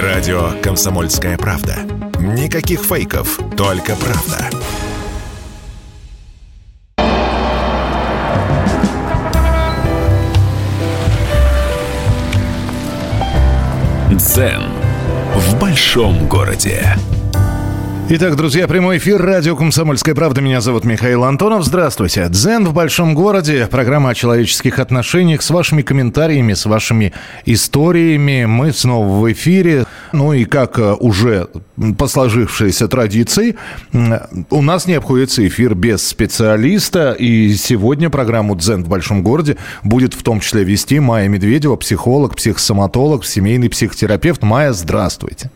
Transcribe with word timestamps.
Радио 0.00 0.52
«Комсомольская 0.62 1.36
правда». 1.36 1.76
Никаких 2.18 2.80
фейков, 2.80 3.38
только 3.58 3.94
правда. 3.94 4.48
Дзен 14.12 14.62
в 15.34 15.60
большом 15.60 16.26
городе. 16.26 16.96
Итак, 18.14 18.36
друзья, 18.36 18.68
прямой 18.68 18.98
эфир 18.98 19.22
радио 19.22 19.56
«Комсомольская 19.56 20.14
правда». 20.14 20.42
Меня 20.42 20.60
зовут 20.60 20.84
Михаил 20.84 21.24
Антонов. 21.24 21.64
Здравствуйте. 21.64 22.28
«Дзен 22.28 22.66
в 22.66 22.74
большом 22.74 23.14
городе». 23.14 23.66
Программа 23.70 24.10
о 24.10 24.14
человеческих 24.14 24.78
отношениях 24.80 25.40
с 25.40 25.48
вашими 25.48 25.80
комментариями, 25.80 26.52
с 26.52 26.66
вашими 26.66 27.14
историями. 27.46 28.44
Мы 28.44 28.74
снова 28.74 29.06
в 29.06 29.32
эфире. 29.32 29.86
Ну 30.12 30.34
и 30.34 30.44
как 30.44 30.78
э, 30.78 30.92
уже 30.92 31.48
по 31.96 32.06
сложившейся 32.06 32.86
традиции, 32.86 33.56
у 34.50 34.60
нас 34.60 34.86
не 34.86 34.92
обходится 34.92 35.48
эфир 35.48 35.74
без 35.74 36.06
специалиста. 36.06 37.12
И 37.12 37.54
сегодня 37.54 38.10
программу 38.10 38.56
«Дзен 38.56 38.84
в 38.84 38.88
большом 38.88 39.22
городе» 39.22 39.56
будет 39.84 40.12
в 40.12 40.22
том 40.22 40.40
числе 40.40 40.64
вести 40.64 41.00
Майя 41.00 41.28
Медведева, 41.28 41.76
психолог, 41.76 42.36
психосоматолог, 42.36 43.24
семейный 43.24 43.70
психотерапевт. 43.70 44.42
Майя, 44.42 44.74
здравствуйте. 44.74 45.50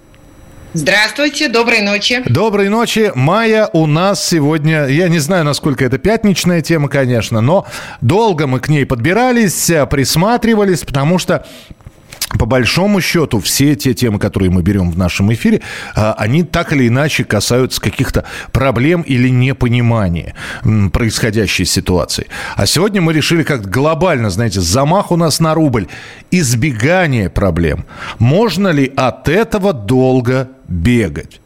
Здравствуйте, 0.72 1.48
доброй 1.48 1.80
ночи. 1.80 2.22
Доброй 2.26 2.68
ночи. 2.68 3.10
Майя 3.14 3.68
у 3.72 3.86
нас 3.86 4.26
сегодня, 4.26 4.86
я 4.86 5.08
не 5.08 5.18
знаю, 5.18 5.44
насколько 5.44 5.84
это 5.84 5.98
пятничная 5.98 6.60
тема, 6.60 6.88
конечно, 6.88 7.40
но 7.40 7.66
долго 8.00 8.46
мы 8.46 8.60
к 8.60 8.68
ней 8.68 8.84
подбирались, 8.84 9.70
присматривались, 9.90 10.84
потому 10.84 11.18
что 11.18 11.46
по 12.38 12.46
большому 12.46 13.00
счету, 13.00 13.40
все 13.40 13.76
те 13.76 13.94
темы, 13.94 14.18
которые 14.18 14.50
мы 14.50 14.62
берем 14.62 14.90
в 14.90 14.98
нашем 14.98 15.32
эфире, 15.32 15.62
а, 15.94 16.14
они 16.18 16.42
так 16.42 16.72
или 16.72 16.88
иначе 16.88 17.24
касаются 17.24 17.80
каких-то 17.80 18.24
проблем 18.52 19.02
или 19.02 19.28
непонимания 19.28 20.34
происходящей 20.92 21.64
ситуации. 21.64 22.26
А 22.56 22.66
сегодня 22.66 23.00
мы 23.00 23.12
решили 23.12 23.42
как 23.42 23.70
глобально, 23.70 24.30
знаете, 24.30 24.60
замах 24.60 25.12
у 25.12 25.16
нас 25.16 25.40
на 25.40 25.54
рубль, 25.54 25.86
избегание 26.30 27.30
проблем. 27.30 27.84
Можно 28.18 28.68
ли 28.68 28.92
от 28.96 29.28
этого 29.28 29.72
долго 29.72 30.48
бегать? 30.68 31.40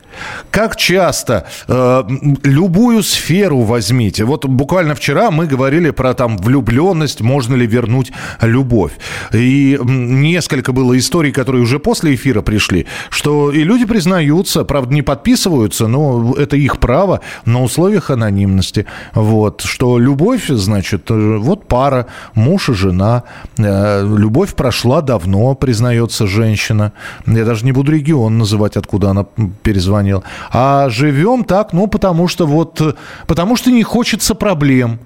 Как 0.51 0.77
часто 0.77 1.47
э, 1.69 2.03
любую 2.43 3.03
сферу 3.03 3.61
возьмите. 3.61 4.25
Вот 4.25 4.45
буквально 4.47 4.95
вчера 4.95 5.31
мы 5.31 5.47
говорили 5.47 5.91
про 5.91 6.15
там 6.15 6.37
влюбленность, 6.37 7.21
можно 7.21 7.55
ли 7.55 7.67
вернуть 7.67 8.13
любовь. 8.41 8.93
И 9.33 9.79
несколько 9.83 10.73
было 10.73 10.99
историй, 10.99 11.33
которые 11.33 11.63
уже 11.63 11.79
после 11.79 12.15
эфира 12.15 12.43
пришли, 12.43 12.87
что 13.11 13.51
и 13.53 13.63
люди 13.63 13.85
признаются, 13.85 14.65
правда, 14.65 14.95
не 14.95 15.03
подписываются, 15.03 15.87
но 15.87 16.35
это 16.37 16.57
их 16.57 16.79
право 16.79 17.21
на 17.45 17.63
условиях 17.63 18.11
анонимности. 18.11 18.87
Вот, 19.15 19.63
что 19.63 19.99
любовь, 19.99 20.49
значит, 20.49 21.11
э, 21.11 21.37
вот 21.39 21.67
пара, 21.67 22.07
муж 22.35 22.69
и 22.69 22.75
жена. 22.75 23.23
Э, 23.59 24.03
любовь 24.03 24.55
прошла 24.55 25.01
давно, 25.01 25.55
признается 25.55 26.27
женщина. 26.27 26.93
Я 27.27 27.45
даже 27.45 27.65
не 27.65 27.73
буду 27.73 27.93
регион 27.93 28.39
называть, 28.39 28.77
откуда 28.77 29.11
она 29.11 29.27
перезвонила 29.63 30.00
звонил. 30.01 30.25
А 30.51 30.89
живем 30.89 31.45
так, 31.45 31.73
ну, 31.73 31.87
потому 31.87 32.29
что 32.29 32.47
вот, 32.47 32.97
потому 33.27 33.57
что 33.57 33.71
не 33.71 33.83
хочется 33.83 34.35
проблем. 34.35 34.99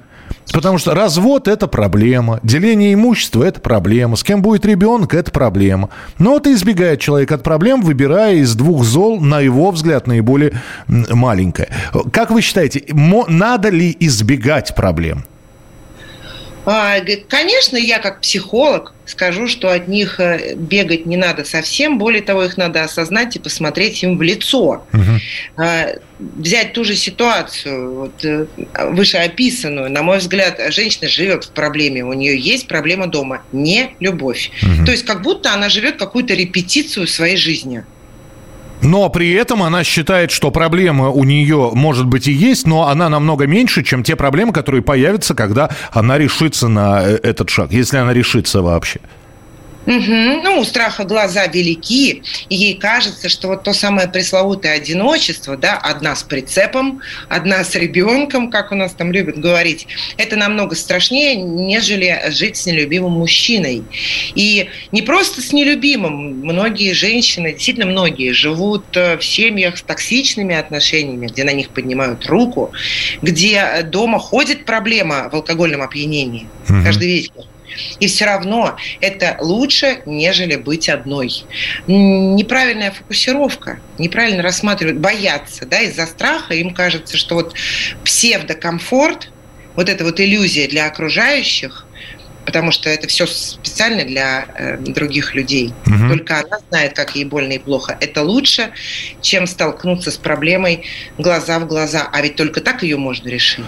Потому 0.52 0.78
что 0.78 0.94
развод– 0.94 1.48
это 1.48 1.66
проблема, 1.66 2.38
деление 2.42 2.94
имущества– 2.94 3.42
это 3.44 3.60
проблема, 3.60 4.16
с 4.16 4.22
кем 4.22 4.40
будет 4.40 4.64
ребенок– 4.64 5.14
это 5.14 5.30
проблема. 5.30 5.90
Но 6.18 6.38
и 6.38 6.52
избегает 6.52 7.00
человек 7.00 7.32
от 7.32 7.42
проблем, 7.42 7.82
выбирая 7.82 8.36
из 8.36 8.54
двух 8.54 8.84
зол, 8.84 9.20
на 9.20 9.40
его 9.40 9.70
взгляд, 9.70 10.06
наиболее 10.06 10.52
маленькое. 10.86 11.68
Как 12.12 12.30
вы 12.30 12.40
считаете, 12.40 12.84
надо 13.28 13.70
ли 13.70 13.96
избегать 14.00 14.74
проблем? 14.74 15.24
А, 16.66 16.96
конечно, 17.28 17.76
я 17.76 17.98
как 17.98 18.20
психолог 18.20 18.94
скажу, 19.06 19.48
что 19.48 19.70
от 19.70 19.86
них 19.86 20.18
э, 20.18 20.54
бегать 20.54 21.04
не 21.04 21.16
надо 21.16 21.44
совсем. 21.44 21.98
Более 21.98 22.22
того, 22.22 22.44
их 22.44 22.56
надо 22.56 22.82
осознать 22.82 23.36
и 23.36 23.38
посмотреть 23.38 24.02
им 24.02 24.16
в 24.16 24.22
лицо. 24.22 24.86
Угу. 24.92 25.64
Взять 26.38 26.72
ту 26.72 26.84
же 26.84 26.96
ситуацию, 26.96 27.94
вот, 27.94 28.24
э, 28.24 28.46
вышеописанную. 28.90 29.90
На 29.90 30.02
мой 30.02 30.18
взгляд, 30.18 30.60
женщина 30.70 31.08
живет 31.08 31.44
в 31.44 31.50
проблеме. 31.50 32.04
У 32.04 32.12
нее 32.14 32.38
есть 32.38 32.66
проблема 32.66 33.08
дома. 33.08 33.42
Не 33.52 33.90
любовь. 34.00 34.50
Угу. 34.62 34.86
То 34.86 34.92
есть 34.92 35.04
как 35.04 35.22
будто 35.22 35.52
она 35.52 35.68
живет 35.68 35.96
какую-то 35.96 36.34
репетицию 36.34 37.06
своей 37.06 37.36
жизни. 37.36 37.84
Но 38.84 39.08
при 39.08 39.32
этом 39.32 39.62
она 39.62 39.82
считает, 39.82 40.30
что 40.30 40.50
проблема 40.50 41.08
у 41.08 41.24
нее, 41.24 41.70
может 41.72 42.06
быть, 42.06 42.28
и 42.28 42.32
есть, 42.32 42.66
но 42.66 42.88
она 42.88 43.08
намного 43.08 43.46
меньше, 43.46 43.82
чем 43.82 44.02
те 44.02 44.14
проблемы, 44.14 44.52
которые 44.52 44.82
появятся, 44.82 45.34
когда 45.34 45.70
она 45.90 46.18
решится 46.18 46.68
на 46.68 47.02
э, 47.02 47.18
этот 47.22 47.48
шаг, 47.48 47.72
если 47.72 47.96
она 47.96 48.12
решится 48.12 48.60
вообще. 48.60 49.00
Угу. 49.86 50.42
Ну, 50.42 50.60
у 50.60 50.64
страха 50.64 51.04
глаза 51.04 51.46
велики, 51.46 52.22
и 52.48 52.54
ей 52.54 52.74
кажется, 52.74 53.28
что 53.28 53.48
вот 53.48 53.64
то 53.64 53.72
самое 53.72 54.08
пресловутое 54.08 54.72
одиночество, 54.72 55.56
да, 55.56 55.76
одна 55.76 56.16
с 56.16 56.22
прицепом, 56.22 57.00
одна 57.28 57.64
с 57.64 57.74
ребенком, 57.74 58.50
как 58.50 58.72
у 58.72 58.74
нас 58.74 58.92
там 58.92 59.12
любят 59.12 59.38
говорить, 59.38 59.86
это 60.16 60.36
намного 60.36 60.74
страшнее, 60.74 61.36
нежели 61.36 62.30
жить 62.30 62.56
с 62.56 62.66
нелюбимым 62.66 63.12
мужчиной. 63.12 63.84
И 64.34 64.68
не 64.92 65.02
просто 65.02 65.42
с 65.42 65.52
нелюбимым, 65.52 66.40
многие 66.40 66.92
женщины, 66.92 67.52
действительно 67.52 67.86
многие, 67.86 68.32
живут 68.32 68.84
э, 68.96 69.18
в 69.18 69.24
семьях 69.24 69.76
с 69.76 69.82
токсичными 69.82 70.54
отношениями, 70.54 71.26
где 71.26 71.44
на 71.44 71.52
них 71.52 71.70
поднимают 71.70 72.26
руку, 72.26 72.72
где 73.20 73.82
дома 73.84 74.18
ходит 74.18 74.64
проблема 74.64 75.28
в 75.30 75.34
алкогольном 75.34 75.82
опьянении 75.82 76.46
угу. 76.68 76.82
каждый 76.84 77.08
вечер 77.08 77.44
и 78.00 78.06
все 78.06 78.24
равно 78.26 78.76
это 79.00 79.36
лучше, 79.40 80.02
нежели 80.06 80.56
быть 80.56 80.88
одной. 80.88 81.30
Неправильная 81.86 82.90
фокусировка, 82.90 83.80
неправильно 83.98 84.42
рассматривают, 84.42 84.98
боятся, 84.98 85.66
да, 85.66 85.80
из-за 85.80 86.06
страха 86.06 86.54
им 86.54 86.74
кажется, 86.74 87.16
что 87.16 87.34
вот 87.34 87.54
псевдокомфорт, 88.04 89.30
вот 89.74 89.88
эта 89.88 90.04
вот 90.04 90.20
иллюзия 90.20 90.68
для 90.68 90.86
окружающих, 90.86 91.83
потому 92.44 92.70
что 92.70 92.88
это 92.88 93.08
все 93.08 93.26
специально 93.26 94.04
для 94.04 94.46
э, 94.54 94.76
других 94.78 95.34
людей. 95.34 95.72
Угу. 95.86 96.08
Только 96.08 96.40
она 96.40 96.58
знает, 96.70 96.94
как 96.94 97.16
ей 97.16 97.24
больно 97.24 97.52
и 97.52 97.58
плохо. 97.58 97.96
Это 98.00 98.22
лучше, 98.22 98.70
чем 99.20 99.46
столкнуться 99.46 100.10
с 100.10 100.16
проблемой 100.16 100.84
глаза 101.18 101.58
в 101.58 101.66
глаза. 101.66 102.08
А 102.12 102.20
ведь 102.22 102.36
только 102.36 102.60
так 102.60 102.82
ее 102.82 102.96
можно 102.96 103.28
решить. 103.28 103.64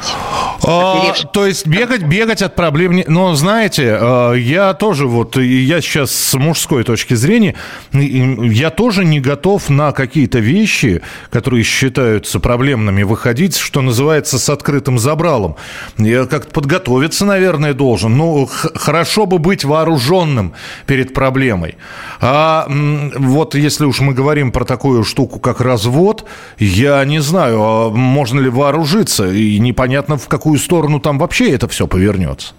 А, 0.62 1.12
то 1.32 1.46
есть 1.46 1.66
бегать, 1.66 2.02
бегать 2.02 2.42
от 2.42 2.54
проблем... 2.54 2.92
Не... 2.92 3.04
Но 3.06 3.34
знаете, 3.34 3.98
э, 4.00 4.34
я 4.38 4.74
тоже 4.74 5.06
вот, 5.06 5.36
я 5.36 5.80
сейчас 5.80 6.10
с 6.12 6.34
мужской 6.34 6.84
точки 6.84 7.14
зрения, 7.14 7.54
я 7.92 8.70
тоже 8.70 9.04
не 9.04 9.20
готов 9.20 9.68
на 9.68 9.92
какие-то 9.92 10.38
вещи, 10.38 11.02
которые 11.30 11.62
считаются 11.64 12.40
проблемными, 12.40 13.02
выходить, 13.02 13.56
что 13.56 13.82
называется, 13.82 14.38
с 14.38 14.48
открытым 14.48 14.98
забралом. 14.98 15.56
Я 15.98 16.26
как-то 16.26 16.52
подготовиться, 16.52 17.24
наверное, 17.24 17.74
должен. 17.74 18.16
Ну, 18.16 18.48
хорошо 18.74 19.26
бы 19.26 19.38
быть 19.38 19.64
вооруженным 19.64 20.54
перед 20.86 21.14
проблемой. 21.14 21.76
А 22.20 22.66
вот 22.68 23.54
если 23.54 23.84
уж 23.84 24.00
мы 24.00 24.14
говорим 24.14 24.52
про 24.52 24.64
такую 24.64 25.04
штуку, 25.04 25.38
как 25.38 25.60
развод, 25.60 26.24
я 26.58 27.04
не 27.04 27.20
знаю, 27.20 27.62
а 27.62 27.90
можно 27.90 28.40
ли 28.40 28.48
вооружиться, 28.48 29.30
и 29.30 29.58
непонятно, 29.58 30.16
в 30.16 30.28
какую 30.28 30.58
сторону 30.58 31.00
там 31.00 31.18
вообще 31.18 31.50
это 31.50 31.68
все 31.68 31.86
повернется. 31.86 32.54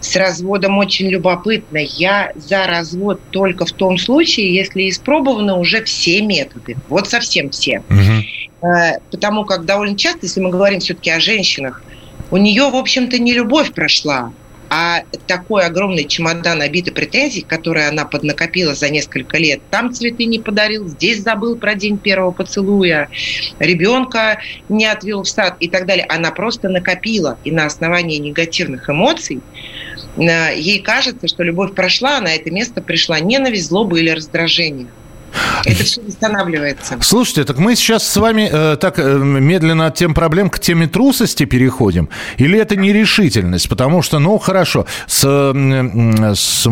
С 0.00 0.14
разводом 0.14 0.78
очень 0.78 1.08
любопытно. 1.08 1.78
Я 1.78 2.32
за 2.36 2.66
развод 2.66 3.20
только 3.30 3.66
в 3.66 3.72
том 3.72 3.98
случае, 3.98 4.54
если 4.54 4.88
испробованы 4.88 5.54
уже 5.54 5.82
все 5.82 6.22
методы. 6.22 6.76
Вот 6.88 7.08
совсем 7.08 7.50
все. 7.50 7.82
Угу. 7.90 8.70
Потому 9.10 9.44
как 9.44 9.64
довольно 9.64 9.96
часто, 9.96 10.20
если 10.22 10.40
мы 10.40 10.50
говорим 10.50 10.78
все-таки 10.78 11.10
о 11.10 11.18
женщинах, 11.18 11.82
у 12.30 12.36
нее, 12.36 12.70
в 12.70 12.76
общем-то, 12.76 13.18
не 13.18 13.32
любовь 13.32 13.72
прошла, 13.72 14.32
а 14.70 15.02
такой 15.26 15.64
огромный 15.64 16.04
чемодан 16.04 16.58
набитый 16.58 16.92
претензий, 16.92 17.42
которые 17.42 17.88
она 17.88 18.04
поднакопила 18.04 18.74
за 18.74 18.88
несколько 18.90 19.38
лет, 19.38 19.60
там 19.70 19.92
цветы 19.92 20.24
не 20.24 20.38
подарил, 20.38 20.88
здесь 20.88 21.22
забыл 21.22 21.56
про 21.56 21.74
день 21.74 21.98
первого 21.98 22.32
поцелуя, 22.32 23.08
ребенка 23.58 24.40
не 24.68 24.86
отвел 24.86 25.22
в 25.22 25.28
сад 25.28 25.56
и 25.60 25.68
так 25.68 25.86
далее. 25.86 26.06
Она 26.08 26.30
просто 26.30 26.68
накопила, 26.68 27.38
и 27.44 27.50
на 27.50 27.66
основании 27.66 28.18
негативных 28.18 28.88
эмоций 28.90 29.40
ей 30.16 30.80
кажется, 30.80 31.28
что 31.28 31.42
любовь 31.42 31.74
прошла, 31.74 32.18
а 32.18 32.20
на 32.20 32.34
это 32.34 32.50
место 32.50 32.82
пришла 32.82 33.20
ненависть, 33.20 33.68
злоба 33.68 33.98
или 33.98 34.10
раздражение. 34.10 34.88
Это 35.64 35.84
все 35.84 36.00
восстанавливается. 36.00 36.98
Слушайте, 37.00 37.44
так 37.44 37.58
мы 37.58 37.76
сейчас 37.76 38.06
с 38.06 38.16
вами 38.16 38.48
э, 38.50 38.76
так 38.76 38.98
э, 38.98 39.18
медленно 39.18 39.86
от 39.86 39.94
тем 39.94 40.14
проблем 40.14 40.50
к 40.50 40.58
теме 40.58 40.86
трусости 40.86 41.44
переходим? 41.44 42.08
Или 42.38 42.58
это 42.58 42.76
нерешительность? 42.76 43.68
Потому 43.68 44.02
что, 44.02 44.18
ну, 44.18 44.38
хорошо, 44.38 44.86
с, 45.06 45.24
э, 45.24 46.34
с, 46.34 46.66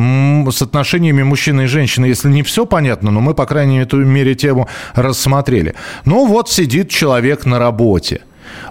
с 0.56 0.62
отношениями 0.62 1.23
мужчины 1.23 1.62
и 1.62 1.67
женщины, 1.67 2.06
если 2.06 2.29
не 2.29 2.43
все 2.43 2.67
понятно, 2.67 3.11
но 3.11 3.20
мы, 3.20 3.35
по 3.35 3.47
крайней 3.47 3.87
мере, 3.93 4.35
тему 4.35 4.69
рассмотрели. 4.94 5.75
Ну, 6.05 6.26
вот 6.26 6.50
сидит 6.50 6.91
человек 6.91 7.47
на 7.47 7.59
работе. 7.59 8.23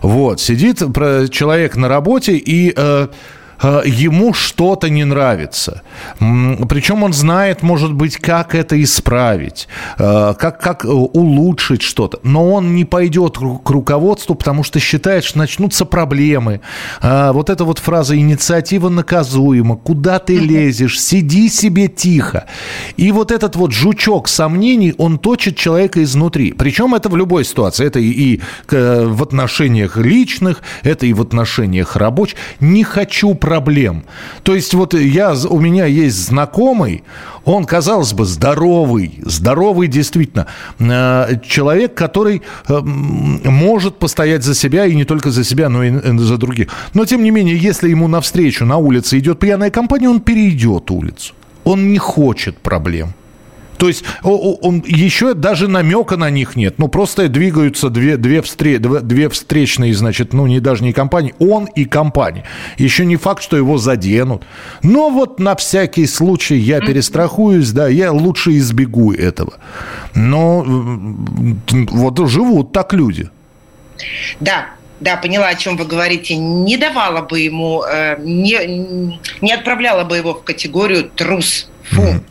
Вот, 0.02 0.40
сидит 0.40 0.80
человек 1.32 1.76
на 1.76 1.88
работе 1.88 2.38
и... 2.38 2.74
Э, 2.76 3.08
ему 3.62 4.34
что-то 4.34 4.90
не 4.90 5.06
нравится. 5.06 5.82
Причем 6.20 7.04
он 7.04 7.14
знает, 7.14 7.64
может 7.64 7.94
быть, 7.94 8.18
как 8.18 8.56
это 8.56 8.82
исправить, 8.82 9.68
э, 9.98 10.34
как, 10.38 10.60
как 10.60 10.86
улучшить 10.86 11.82
что-то. 11.82 12.20
Но 12.24 12.52
он 12.52 12.76
не 12.76 12.86
пойдет 12.86 13.38
к 13.38 13.70
руководству, 13.70 14.36
потому 14.36 14.64
что 14.64 14.80
считает, 14.80 15.24
что 15.24 15.38
начнутся 15.38 15.86
проблемы. 15.86 16.62
Э, 17.02 17.32
вот 17.32 17.50
эта 17.50 17.64
вот 17.64 17.80
фраза 17.80 18.18
«инициатива 18.18 18.90
наказуема», 18.90 19.78
«куда 19.78 20.20
ты 20.20 20.38
лезешь», 20.38 21.00
«сиди 21.00 21.50
себе 21.50 21.88
тихо». 21.88 22.46
И 22.98 23.12
вот 23.12 23.32
этот 23.32 23.56
вот 23.56 23.72
жучок 23.72 24.28
сомнений, 24.28 24.94
он 24.98 25.18
точит 25.18 25.58
человека 25.58 26.04
изнутри. 26.04 26.52
Причем 26.54 26.96
это 26.96 27.10
в 27.10 27.16
любой 27.16 27.46
ситуации. 27.46 27.86
Это 27.86 28.00
и 28.00 28.42
в 28.70 29.24
отношениях 29.24 29.98
личных, 29.98 30.62
это 30.84 31.06
и 31.06 31.14
в 31.14 31.22
отношениях 31.22 31.96
рабочих. 31.96 32.38
Не 32.60 32.84
хочу 32.84 33.34
проблем. 33.46 34.04
То 34.42 34.56
есть 34.56 34.74
вот 34.74 34.96
я, 34.96 35.36
у 35.50 35.60
меня 35.60 35.86
есть 35.86 36.18
знакомый, 36.18 37.04
он, 37.44 37.66
казалось 37.66 38.14
бы, 38.14 38.26
здоровый, 38.26 39.20
здоровый 39.24 39.88
действительно, 39.88 40.48
э, 40.80 41.40
человек, 41.48 41.94
который 41.94 42.42
э, 42.68 42.80
может 42.80 44.00
постоять 44.00 44.44
за 44.44 44.56
себя, 44.56 44.88
и 44.88 44.96
не 44.96 45.06
только 45.06 45.30
за 45.30 45.44
себя, 45.44 45.70
но 45.70 45.84
и 45.84 45.92
э, 45.92 46.18
за 46.18 46.38
других. 46.38 46.70
Но, 46.96 47.06
тем 47.06 47.24
не 47.24 47.32
менее, 47.32 47.56
если 47.56 47.90
ему 47.90 48.08
навстречу 48.08 48.66
на 48.66 48.78
улице 48.78 49.20
идет 49.20 49.40
пьяная 49.40 49.70
компания, 49.70 50.10
он 50.10 50.22
перейдет 50.22 50.90
улицу. 50.90 51.34
Он 51.64 51.94
не 51.94 52.00
хочет 52.00 52.58
проблем. 52.58 53.14
То 53.78 53.88
есть 53.88 54.04
он, 54.24 54.84
еще 54.86 55.34
даже 55.34 55.68
намека 55.68 56.18
на 56.18 56.30
них 56.30 56.56
нет. 56.56 56.76
Ну, 56.78 56.88
просто 56.88 57.28
двигаются 57.28 57.90
две, 57.90 58.18
две, 58.18 58.42
встре, 58.42 58.80
две 58.80 59.30
встречные, 59.30 59.94
значит, 59.94 60.34
ну, 60.34 60.48
не 60.48 60.60
даже 60.60 60.84
не 60.84 60.94
компании, 60.94 61.34
он 61.40 61.66
и 61.66 61.86
компания. 61.86 62.44
Еще 62.78 63.06
не 63.06 63.18
факт, 63.18 63.44
что 63.44 63.58
его 63.58 63.78
заденут. 63.78 64.44
Но 64.84 65.10
вот 65.10 65.40
на 65.40 65.56
всякий 65.56 66.08
случай 66.08 66.58
я 66.58 66.80
перестрахуюсь, 66.80 67.72
да, 67.72 67.88
я 67.88 68.12
лучше 68.12 68.58
избегу 68.58 69.14
этого. 69.14 69.54
Но 70.14 70.66
вот 70.66 72.30
живут 72.30 72.72
так 72.72 72.94
люди. 72.94 73.30
Да, 74.40 74.68
да, 75.00 75.18
поняла, 75.18 75.50
о 75.50 75.56
чем 75.56 75.78
вы 75.78 75.86
говорите, 75.86 76.36
не 76.36 76.78
давала 76.78 77.22
бы 77.22 77.40
ему, 77.40 77.84
э, 77.84 78.18
не, 78.20 79.20
не 79.42 79.54
отправляла 79.54 80.04
бы 80.04 80.18
его 80.18 80.34
в 80.34 80.44
категорию 80.44 81.10
трус 81.10 81.68
Фу. 81.92 82.24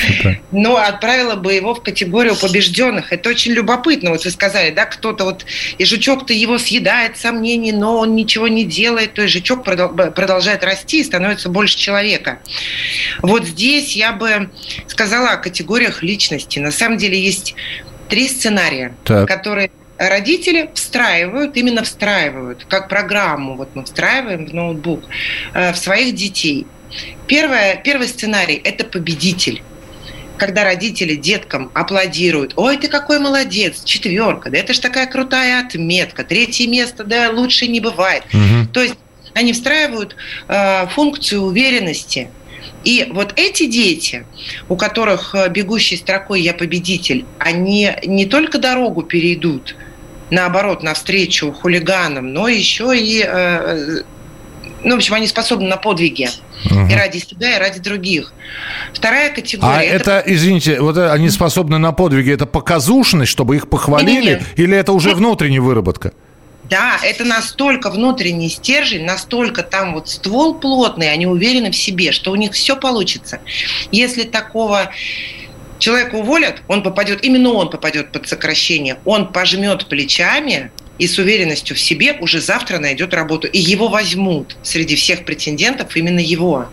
Но 0.52 0.76
отправила 0.76 1.34
бы 1.34 1.52
его 1.52 1.74
в 1.74 1.82
категорию 1.82 2.36
побежденных. 2.36 3.12
Это 3.12 3.28
очень 3.28 3.52
любопытно. 3.52 4.10
Вот 4.10 4.24
вы 4.24 4.30
сказали, 4.30 4.70
да, 4.70 4.86
кто-то 4.86 5.24
вот, 5.24 5.44
и 5.78 5.84
жучок-то 5.84 6.32
его 6.32 6.58
съедает 6.58 7.16
сомнений, 7.16 7.72
но 7.72 7.98
он 7.98 8.14
ничего 8.14 8.48
не 8.48 8.64
делает, 8.64 9.14
то 9.14 9.22
есть 9.22 9.34
жучок 9.34 9.64
продолжает 9.64 10.62
расти 10.64 11.00
и 11.00 11.04
становится 11.04 11.48
больше 11.48 11.76
человека. 11.76 12.38
Вот 13.20 13.44
здесь 13.44 13.96
я 13.96 14.12
бы 14.12 14.50
сказала 14.86 15.30
о 15.30 15.36
категориях 15.36 16.02
личности. 16.02 16.60
На 16.60 16.70
самом 16.70 16.96
деле 16.96 17.20
есть 17.20 17.54
три 18.08 18.28
сценария, 18.28 18.94
так. 19.04 19.26
которые 19.26 19.70
родители 20.08 20.70
встраивают, 20.74 21.56
именно 21.56 21.82
встраивают, 21.82 22.64
как 22.68 22.88
программу, 22.88 23.56
вот 23.56 23.74
мы 23.74 23.84
встраиваем 23.84 24.46
в 24.46 24.54
ноутбук, 24.54 25.04
э, 25.54 25.72
в 25.72 25.76
своих 25.76 26.14
детей– 26.14 26.66
Первое, 27.26 27.76
первый 27.76 28.08
сценарий– 28.08 28.60
это 28.64 28.84
победитель 28.84 29.62
когда 30.36 30.64
родители 30.64 31.16
деткам 31.16 31.70
аплодируют, 31.74 32.54
ой, 32.56 32.78
ты 32.78 32.88
какой 32.88 33.18
молодец, 33.18 33.84
четверка, 33.84 34.48
да 34.48 34.56
это 34.56 34.72
же 34.72 34.80
такая 34.80 35.06
крутая 35.06 35.60
отметка, 35.60 36.24
третье 36.24 36.66
место, 36.66 37.04
да 37.04 37.28
лучше 37.30 37.66
не 37.66 37.78
бывает. 37.78 38.24
Угу. 38.32 38.68
То 38.72 38.82
есть 38.82 38.94
они 39.34 39.52
встраивают 39.52 40.16
э, 40.48 40.86
функцию 40.94 41.42
уверенности. 41.42 42.30
И 42.84 43.06
вот 43.10 43.34
эти 43.36 43.66
дети, 43.66 44.24
у 44.70 44.76
которых 44.76 45.34
э, 45.34 45.50
бегущей 45.50 45.98
строкой 45.98 46.40
я 46.40 46.54
победитель, 46.54 47.26
они 47.38 47.90
не 48.06 48.24
только 48.24 48.56
дорогу 48.56 49.02
перейдут, 49.02 49.76
наоборот, 50.30 50.82
навстречу 50.82 51.52
хулиганам, 51.52 52.32
но 52.32 52.48
еще 52.48 52.96
и, 52.96 53.24
э, 53.26 54.02
ну, 54.82 54.94
в 54.94 54.96
общем, 54.96 55.14
они 55.14 55.26
способны 55.26 55.68
на 55.68 55.76
подвиги. 55.76 56.28
Угу. 56.66 56.88
И 56.90 56.94
ради 56.94 57.18
себя, 57.18 57.56
и 57.56 57.58
ради 57.58 57.80
других. 57.80 58.32
Вторая 58.92 59.32
категория... 59.32 59.72
А 59.72 59.82
это, 59.82 60.18
это 60.18 60.32
извините, 60.32 60.80
вот 60.80 60.98
они 60.98 61.30
способны 61.30 61.78
на 61.78 61.92
подвиги, 61.92 62.32
это 62.32 62.46
показушность, 62.46 63.30
чтобы 63.30 63.56
их 63.56 63.68
похвалили? 63.68 64.32
Нет, 64.32 64.40
нет. 64.40 64.58
Или 64.58 64.76
это 64.76 64.92
уже 64.92 65.14
внутренняя 65.14 65.62
выработка? 65.62 66.12
Да, 66.70 66.98
это 67.02 67.24
настолько 67.24 67.90
внутренний 67.90 68.48
стержень, 68.48 69.04
настолько 69.04 69.64
там 69.64 69.94
вот 69.94 70.08
ствол 70.08 70.54
плотный, 70.54 71.12
они 71.12 71.26
уверены 71.26 71.72
в 71.72 71.76
себе, 71.76 72.12
что 72.12 72.30
у 72.30 72.36
них 72.36 72.52
все 72.52 72.76
получится. 72.76 73.40
Если 73.90 74.22
такого 74.22 74.92
человека 75.80 76.14
уволят, 76.14 76.62
он 76.68 76.82
попадет, 76.82 77.24
именно 77.24 77.50
он 77.50 77.70
попадет 77.70 78.12
под 78.12 78.28
сокращение, 78.28 78.98
он 79.04 79.32
пожмет 79.32 79.86
плечами, 79.86 80.70
и 80.98 81.06
с 81.06 81.18
уверенностью 81.18 81.74
в 81.74 81.80
себе 81.80 82.12
уже 82.20 82.40
завтра 82.40 82.78
найдет 82.78 83.14
работу. 83.14 83.48
И 83.48 83.58
его 83.58 83.88
возьмут 83.88 84.56
среди 84.62 84.96
всех 84.96 85.24
претендентов 85.24 85.96
именно 85.96 86.20
его. 86.20 86.68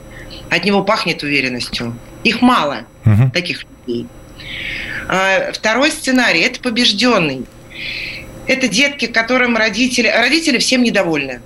От 0.49 0.65
него 0.65 0.83
пахнет 0.83 1.23
уверенностью. 1.23 1.97
Их 2.25 2.41
мало, 2.41 2.85
угу. 3.05 3.31
таких 3.33 3.65
людей. 3.87 4.07
А, 5.07 5.51
второй 5.53 5.91
сценарий– 5.91 6.41
это 6.41 6.59
побежденный. 6.59 7.45
Это 8.47 8.67
детки, 8.67 9.07
которым 9.07 9.55
родители... 9.55 10.09
Родители 10.09 10.57
всем 10.57 10.83
недовольны. 10.83 11.41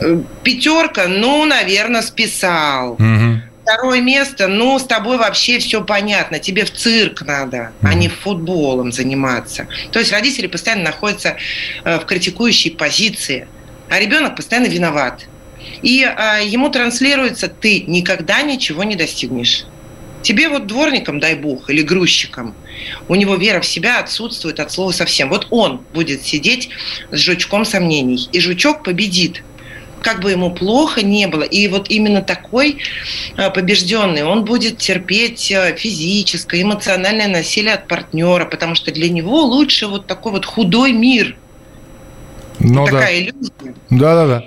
Э, 0.00 0.20
Пятерка, 0.42 1.08
ну, 1.08 1.46
наверное, 1.46 2.02
списал. 2.02 2.92
Угу 2.92 3.47
второе 3.68 4.00
место, 4.00 4.48
ну, 4.48 4.78
с 4.78 4.84
тобой 4.84 5.18
вообще 5.18 5.58
все 5.58 5.84
понятно, 5.84 6.38
тебе 6.38 6.64
в 6.64 6.72
цирк 6.72 7.22
надо, 7.22 7.56
mm-hmm. 7.56 7.88
а 7.88 7.94
не 7.94 8.08
футболом 8.08 8.92
заниматься. 8.92 9.68
То 9.92 9.98
есть 9.98 10.10
родители 10.10 10.46
постоянно 10.46 10.84
находятся 10.84 11.36
э, 11.84 11.98
в 11.98 12.06
критикующей 12.06 12.70
позиции, 12.70 13.46
а 13.90 13.98
ребенок 13.98 14.36
постоянно 14.36 14.68
виноват. 14.68 15.26
И 15.82 16.02
э, 16.02 16.46
ему 16.46 16.70
транслируется, 16.70 17.48
ты 17.48 17.82
никогда 17.86 18.40
ничего 18.40 18.84
не 18.84 18.96
достигнешь. 18.96 19.66
Тебе 20.22 20.48
вот 20.48 20.66
дворником, 20.66 21.20
дай 21.20 21.34
бог, 21.34 21.68
или 21.68 21.82
грузчиком, 21.82 22.54
у 23.08 23.14
него 23.16 23.36
вера 23.36 23.60
в 23.60 23.66
себя 23.66 23.98
отсутствует 23.98 24.60
от 24.60 24.72
слова 24.72 24.92
совсем. 24.92 25.28
Вот 25.28 25.46
он 25.50 25.82
будет 25.92 26.24
сидеть 26.24 26.70
с 27.10 27.18
жучком 27.18 27.66
сомнений, 27.66 28.28
и 28.32 28.40
жучок 28.40 28.82
победит 28.82 29.42
как 30.02 30.20
бы 30.20 30.30
ему 30.30 30.50
плохо 30.50 31.02
не 31.02 31.26
было. 31.26 31.42
И 31.42 31.68
вот 31.68 31.90
именно 31.90 32.22
такой 32.22 32.78
э, 33.36 33.50
побежденный, 33.50 34.24
он 34.24 34.44
будет 34.44 34.78
терпеть 34.78 35.50
э, 35.50 35.74
физическое, 35.76 36.62
эмоциональное 36.62 37.28
насилие 37.28 37.74
от 37.74 37.88
партнера, 37.88 38.44
потому 38.44 38.74
что 38.74 38.92
для 38.92 39.08
него 39.08 39.42
лучше 39.42 39.86
вот 39.86 40.06
такой 40.06 40.32
вот 40.32 40.46
худой 40.46 40.92
мир. 40.92 41.36
Ну, 42.58 42.84
такая 42.84 43.00
да. 43.00 43.18
иллюзия. 43.18 43.74
Да-да-да. 43.90 44.44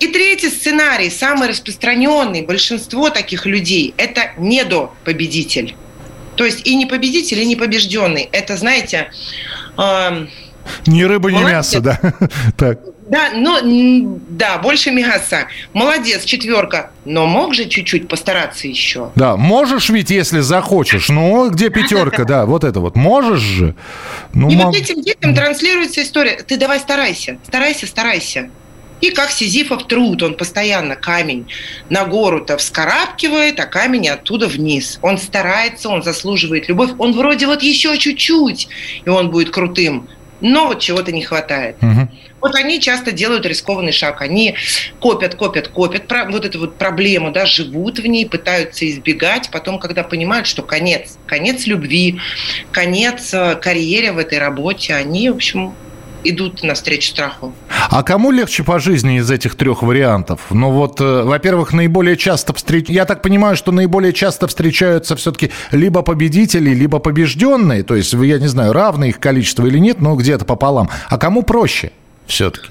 И 0.00 0.08
третий 0.08 0.50
сценарий, 0.50 1.08
самый 1.08 1.48
распространенный, 1.48 2.42
большинство 2.42 3.10
таких 3.10 3.46
людей, 3.46 3.94
это 3.96 4.32
недопобедитель. 4.38 5.76
То 6.36 6.44
есть 6.44 6.66
и 6.66 6.74
не 6.74 6.86
победитель, 6.86 7.40
и 7.40 7.46
не 7.46 7.56
побежденный. 7.56 8.28
Это, 8.32 8.56
знаете... 8.56 9.10
Э, 9.78 10.26
ни 10.86 11.02
рыба, 11.02 11.30
ни 11.30 11.42
мясо, 11.42 11.80
да. 11.80 12.00
так. 12.56 12.80
Да, 13.06 13.30
ну, 13.34 14.20
да, 14.28 14.58
больше 14.58 14.90
мяса. 14.90 15.48
Молодец, 15.72 16.24
четверка. 16.24 16.90
Но 17.04 17.26
мог 17.26 17.54
же 17.54 17.66
чуть-чуть 17.66 18.08
постараться 18.08 18.66
еще. 18.66 19.10
Да, 19.14 19.36
можешь 19.36 19.90
ведь, 19.90 20.10
если 20.10 20.40
захочешь. 20.40 21.08
Ну, 21.10 21.50
где 21.50 21.68
пятерка, 21.68 22.24
да, 22.24 22.46
вот 22.46 22.64
это 22.64 22.80
вот. 22.80 22.96
Можешь 22.96 23.40
же. 23.40 23.74
Ну, 24.32 24.48
И 24.48 24.56
мог... 24.56 24.66
вот 24.66 24.76
этим 24.76 25.02
детям 25.02 25.34
транслируется 25.34 26.02
история. 26.02 26.42
Ты 26.46 26.56
давай 26.56 26.80
старайся, 26.80 27.38
старайся, 27.46 27.86
старайся. 27.86 28.50
И 29.00 29.10
как 29.10 29.30
Сизифов 29.30 29.86
труд, 29.86 30.22
он 30.22 30.34
постоянно 30.34 30.96
камень 30.96 31.46
на 31.90 32.06
гору-то 32.06 32.56
вскарабкивает, 32.56 33.60
а 33.60 33.66
камень 33.66 34.08
оттуда 34.08 34.46
вниз. 34.46 34.98
Он 35.02 35.18
старается, 35.18 35.90
он 35.90 36.02
заслуживает 36.02 36.68
любовь. 36.68 36.92
Он 36.96 37.12
вроде 37.12 37.46
вот 37.46 37.62
еще 37.62 37.98
чуть-чуть, 37.98 38.68
и 39.04 39.08
он 39.10 39.30
будет 39.30 39.50
крутым 39.50 40.08
но 40.44 40.66
вот 40.66 40.80
чего-то 40.80 41.10
не 41.10 41.22
хватает. 41.22 41.76
Угу. 41.82 42.08
Вот 42.44 42.54
они 42.56 42.78
часто 42.78 43.10
делают 43.10 43.46
рискованный 43.46 43.90
шаг. 43.90 44.20
Они 44.20 44.54
копят, 45.00 45.34
копят, 45.34 45.68
копят 45.68 46.02
вот 46.30 46.44
эту 46.44 46.60
вот 46.60 46.76
проблему, 46.76 47.30
да, 47.32 47.46
живут 47.46 48.00
в 48.00 48.06
ней, 48.06 48.28
пытаются 48.28 48.86
избегать. 48.90 49.48
Потом, 49.50 49.78
когда 49.78 50.02
понимают, 50.02 50.46
что 50.46 50.62
конец, 50.62 51.16
конец 51.24 51.66
любви, 51.66 52.20
конец 52.70 53.32
э, 53.32 53.54
карьере 53.54 54.12
в 54.12 54.18
этой 54.18 54.38
работе, 54.38 54.92
они, 54.92 55.30
в 55.30 55.36
общем, 55.36 55.72
идут 56.22 56.62
навстречу 56.62 57.08
страху. 57.12 57.54
А 57.88 58.02
кому 58.02 58.30
легче 58.30 58.62
по 58.62 58.78
жизни 58.78 59.20
из 59.20 59.30
этих 59.30 59.54
трех 59.54 59.82
вариантов? 59.82 60.42
Ну 60.50 60.70
вот, 60.70 61.00
э, 61.00 61.22
во-первых, 61.22 61.72
наиболее 61.72 62.18
часто 62.18 62.52
встреч... 62.52 62.90
Я 62.90 63.06
так 63.06 63.22
понимаю, 63.22 63.56
что 63.56 63.72
наиболее 63.72 64.12
часто 64.12 64.48
встречаются 64.48 65.16
все-таки 65.16 65.50
либо 65.70 66.02
победители, 66.02 66.74
либо 66.74 66.98
побежденные. 66.98 67.84
То 67.84 67.94
есть, 67.94 68.12
я 68.12 68.38
не 68.38 68.48
знаю, 68.48 68.74
равное 68.74 69.08
их 69.08 69.18
количество 69.18 69.64
или 69.64 69.78
нет, 69.78 70.02
но 70.02 70.14
где-то 70.14 70.44
пополам. 70.44 70.90
А 71.08 71.16
кому 71.16 71.42
проще 71.42 71.92
все-таки? 72.26 72.68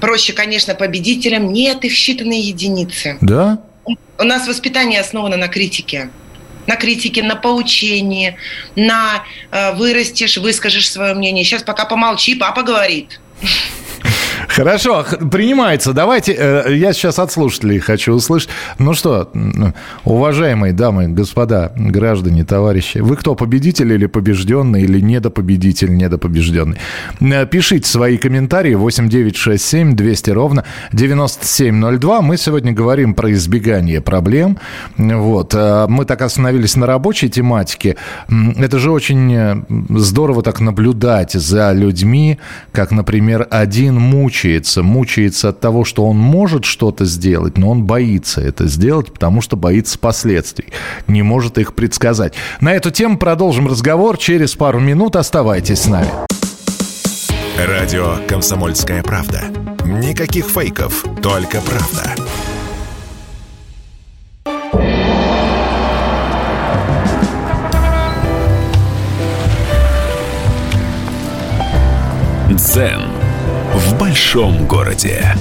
Проще, 0.00 0.32
конечно, 0.32 0.74
победителям. 0.74 1.52
Нет, 1.52 1.84
их 1.84 1.92
считанные 1.92 2.40
единицы. 2.40 3.18
Да? 3.20 3.60
У 4.18 4.24
нас 4.24 4.46
воспитание 4.48 5.00
основано 5.00 5.36
на 5.36 5.48
критике 5.48 6.10
на 6.66 6.76
критике, 6.76 7.22
на 7.22 7.36
поучении, 7.36 8.36
на 8.74 9.24
э, 9.50 9.72
вырастешь, 9.74 10.36
выскажешь 10.36 10.90
свое 10.90 11.14
мнение. 11.14 11.44
Сейчас 11.44 11.62
пока 11.62 11.84
помолчи, 11.84 12.34
папа 12.34 12.62
говорит. 12.62 13.20
Хорошо, 14.48 15.04
принимается. 15.30 15.92
Давайте, 15.92 16.32
э, 16.32 16.74
я 16.76 16.92
сейчас 16.92 17.18
от 17.18 17.30
слушателей 17.30 17.78
хочу 17.78 18.12
услышать. 18.14 18.48
Ну 18.78 18.94
что, 18.94 19.30
уважаемые 20.04 20.72
дамы, 20.72 21.08
господа, 21.08 21.72
граждане, 21.76 22.44
товарищи, 22.44 22.98
вы 22.98 23.16
кто, 23.16 23.34
победитель 23.34 23.92
или 23.92 24.06
побежденный, 24.06 24.82
или 24.82 25.00
недопобедитель, 25.00 25.94
недопобежденный? 25.94 26.78
Э, 27.20 27.46
пишите 27.46 27.88
свои 27.88 28.16
комментарии 28.16 28.74
8967 28.74 29.94
200 29.94 30.30
ровно 30.30 30.64
9702. 30.92 32.22
Мы 32.22 32.36
сегодня 32.36 32.72
говорим 32.72 33.14
про 33.14 33.32
избегание 33.32 34.00
проблем. 34.00 34.58
Вот. 34.96 35.54
Э, 35.54 35.86
мы 35.88 36.04
так 36.04 36.22
остановились 36.22 36.76
на 36.76 36.86
рабочей 36.86 37.28
тематике. 37.28 37.96
Это 38.56 38.78
же 38.78 38.90
очень 38.90 39.64
здорово 39.90 40.42
так 40.42 40.60
наблюдать 40.60 41.32
за 41.32 41.72
людьми, 41.72 42.38
как, 42.72 42.90
например, 42.90 43.46
один 43.50 43.95
мучает 43.98 44.56
мучается. 44.56 44.82
Мучается 44.82 45.48
от 45.48 45.60
того, 45.60 45.84
что 45.84 46.04
он 46.06 46.16
может 46.16 46.64
что-то 46.64 47.04
сделать, 47.04 47.58
но 47.58 47.70
он 47.70 47.84
боится 47.84 48.40
это 48.40 48.66
сделать, 48.66 49.12
потому 49.12 49.40
что 49.40 49.56
боится 49.56 49.98
последствий. 49.98 50.72
Не 51.06 51.22
может 51.22 51.58
их 51.58 51.74
предсказать. 51.74 52.34
На 52.60 52.74
эту 52.74 52.90
тему 52.90 53.18
продолжим 53.18 53.66
разговор 53.66 54.18
через 54.18 54.54
пару 54.54 54.80
минут. 54.80 55.16
Оставайтесь 55.16 55.80
с 55.80 55.86
нами. 55.86 56.10
Радио 57.58 58.16
«Комсомольская 58.28 59.02
правда». 59.02 59.44
Никаких 59.84 60.46
фейков, 60.46 61.04
только 61.22 61.60
правда. 61.60 62.14
Дзен 72.50 73.15
в 73.96 73.98
большом 73.98 74.66
городе. 74.66 75.34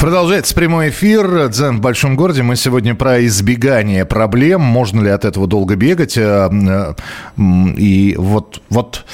Продолжается 0.00 0.52
прямой 0.52 0.90
эфир 0.90 1.48
«Дзен 1.48 1.76
в 1.76 1.80
большом 1.80 2.16
городе». 2.16 2.42
Мы 2.42 2.56
сегодня 2.56 2.96
про 2.96 3.24
избегание 3.24 4.04
проблем. 4.04 4.62
Можно 4.62 5.02
ли 5.02 5.10
от 5.10 5.24
этого 5.24 5.46
долго 5.46 5.76
бегать? 5.76 6.16
Э, 6.16 6.94
и 7.36 8.16
вот, 8.18 8.62
вот 8.68 9.04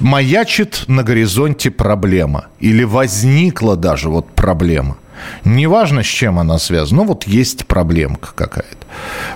маячит 0.00 0.84
на 0.86 1.02
горизонте 1.02 1.70
проблема. 1.70 2.46
Или 2.60 2.84
возникла 2.84 3.76
даже 3.76 4.10
вот 4.10 4.26
проблема. 4.34 4.98
Неважно, 5.44 6.02
с 6.02 6.06
чем 6.06 6.38
она 6.38 6.58
связана, 6.58 7.02
но 7.02 7.08
вот 7.08 7.24
есть 7.24 7.66
проблемка 7.66 8.30
какая-то. 8.34 8.76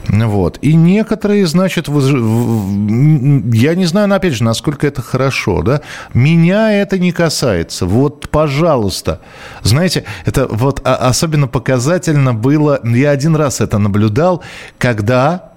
Вот. 0.09 0.59
И 0.63 0.75
некоторые, 0.75 1.47
значит, 1.47 1.89
я 1.89 3.75
не 3.75 3.85
знаю, 3.87 4.15
опять 4.15 4.35
же, 4.35 4.45
насколько 4.45 4.87
это 4.87 5.03
хорошо, 5.03 5.63
да, 5.63 5.81
меня 6.15 6.73
это 6.73 6.99
не 6.99 7.13
касается. 7.13 7.87
Вот, 7.87 8.29
пожалуйста. 8.29 9.21
Знаете, 9.63 10.05
это 10.25 10.47
вот 10.49 10.81
особенно 10.85 11.49
показательно 11.49 12.35
было, 12.35 12.81
я 12.85 13.11
один 13.11 13.35
раз 13.37 13.61
это 13.61 13.79
наблюдал, 13.79 14.43
когда, 14.79 15.51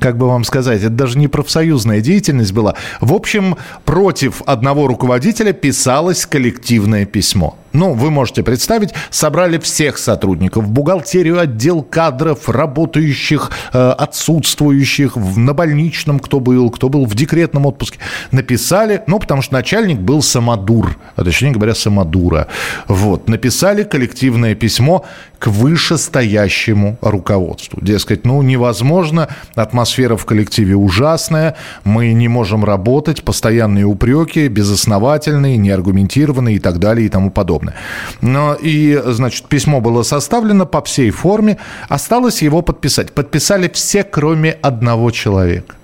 как 0.00 0.16
бы 0.18 0.26
вам 0.26 0.44
сказать, 0.44 0.80
это 0.80 0.90
даже 0.90 1.18
не 1.18 1.28
профсоюзная 1.28 2.00
деятельность 2.00 2.52
была. 2.52 2.74
В 3.00 3.12
общем, 3.12 3.56
против 3.84 4.42
одного 4.46 4.86
руководителя 4.88 5.52
писалось 5.52 6.26
коллективное 6.26 7.06
письмо. 7.06 7.56
Ну, 7.74 7.92
вы 7.92 8.12
можете 8.12 8.44
представить, 8.44 8.94
собрали 9.10 9.58
всех 9.58 9.98
сотрудников, 9.98 10.68
бухгалтерию, 10.68 11.40
отдел 11.40 11.82
кадров, 11.82 12.48
работающих, 12.48 13.50
э, 13.72 13.90
отсутствующих, 13.90 15.16
на 15.16 15.54
больничном 15.54 16.20
кто 16.20 16.38
был, 16.38 16.70
кто 16.70 16.88
был 16.88 17.04
в 17.04 17.16
декретном 17.16 17.66
отпуске. 17.66 17.98
Написали, 18.30 19.02
ну, 19.08 19.18
потому 19.18 19.42
что 19.42 19.54
начальник 19.54 19.98
был 19.98 20.22
самодур, 20.22 20.96
а 21.16 21.24
точнее 21.24 21.50
говоря, 21.50 21.74
самодура. 21.74 22.46
Вот, 22.86 23.28
написали 23.28 23.82
коллективное 23.82 24.54
письмо 24.54 25.04
к 25.44 25.48
вышестоящему 25.48 26.96
руководству. 27.02 27.78
Дескать, 27.82 28.24
ну, 28.24 28.40
невозможно, 28.40 29.28
атмосфера 29.54 30.16
в 30.16 30.24
коллективе 30.24 30.74
ужасная, 30.74 31.54
мы 31.84 32.14
не 32.14 32.28
можем 32.28 32.64
работать, 32.64 33.22
постоянные 33.22 33.84
упреки, 33.84 34.48
безосновательные, 34.48 35.58
неаргументированные 35.58 36.56
и 36.56 36.58
так 36.58 36.78
далее 36.78 37.04
и 37.04 37.10
тому 37.10 37.30
подобное. 37.30 37.74
Но 38.22 38.54
и, 38.54 38.98
значит, 39.04 39.44
письмо 39.44 39.82
было 39.82 40.02
составлено 40.02 40.64
по 40.64 40.80
всей 40.80 41.10
форме, 41.10 41.58
осталось 41.90 42.40
его 42.40 42.62
подписать. 42.62 43.12
Подписали 43.12 43.70
все, 43.70 44.02
кроме 44.02 44.52
одного 44.52 45.10
человека. 45.10 45.74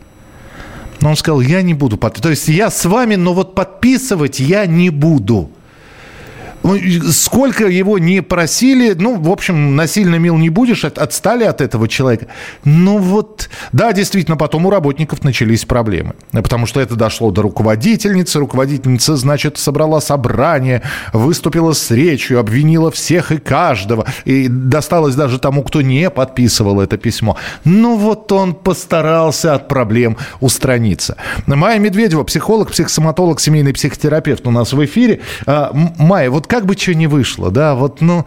Но 1.03 1.11
он 1.11 1.17
сказал, 1.17 1.43
я 1.43 1.61
не 1.61 1.75
буду 1.75 1.99
подписывать. 1.99 2.23
То 2.23 2.31
есть 2.31 2.49
я 2.49 2.71
с 2.71 2.87
вами, 2.87 3.17
но 3.17 3.35
вот 3.35 3.55
подписывать 3.55 4.41
я 4.41 4.65
не 4.65 4.89
буду. 4.89 5.51
Ну, 6.63 6.77
сколько 7.11 7.67
его 7.67 7.99
не 7.99 8.23
просили, 8.23 8.95
ну, 8.95 9.17
в 9.17 9.31
общем, 9.31 9.77
насильно 9.77 10.17
мил 10.17 10.37
не 10.37 10.51
будешь, 10.51 10.85
отстали 10.85 11.45
от 11.45 11.61
этого 11.61 11.89
человека. 11.89 12.27
Ну 12.65 12.99
вот, 12.99 13.49
да, 13.73 13.93
действительно, 13.93 14.37
потом 14.37 14.67
у 14.67 14.71
работников 14.71 15.25
начались 15.25 15.65
проблемы. 15.65 16.15
Потому 16.33 16.67
что 16.67 16.81
это 16.81 16.97
дошло 16.97 17.31
до 17.31 17.43
руководительницы. 17.43 18.39
Руководительница, 18.39 19.17
значит, 19.17 19.59
собрала 19.59 20.01
собрание, 20.01 20.83
выступила 21.13 21.73
с 21.73 21.91
речью, 21.91 22.39
обвинила 22.39 22.91
всех 22.91 23.33
и 23.33 23.39
каждого. 23.39 24.07
И 24.25 24.49
досталось 24.49 25.15
даже 25.15 25.39
тому, 25.39 25.63
кто 25.63 25.83
не 25.83 26.11
подписывал 26.11 26.81
это 26.81 26.97
письмо. 26.99 27.37
Ну 27.65 27.97
вот 27.97 28.31
он 28.33 28.55
постарался 28.55 29.55
от 29.55 29.69
проблем 29.69 30.17
устраниться. 30.41 31.17
Майя 31.47 31.79
Медведева, 31.79 32.25
психолог, 32.25 32.71
психосоматолог, 32.71 33.41
семейный 33.41 33.73
психотерапевт 33.73 34.47
у 34.47 34.51
нас 34.51 34.73
в 34.73 34.85
эфире. 34.85 35.21
А, 35.47 35.71
Майя, 35.99 36.31
вот 36.31 36.47
как 36.51 36.67
бы 36.67 36.77
что 36.77 36.95
ни 36.97 37.07
вышло, 37.07 37.53
да, 37.53 37.77
вот, 37.77 38.01
ну, 38.01 38.27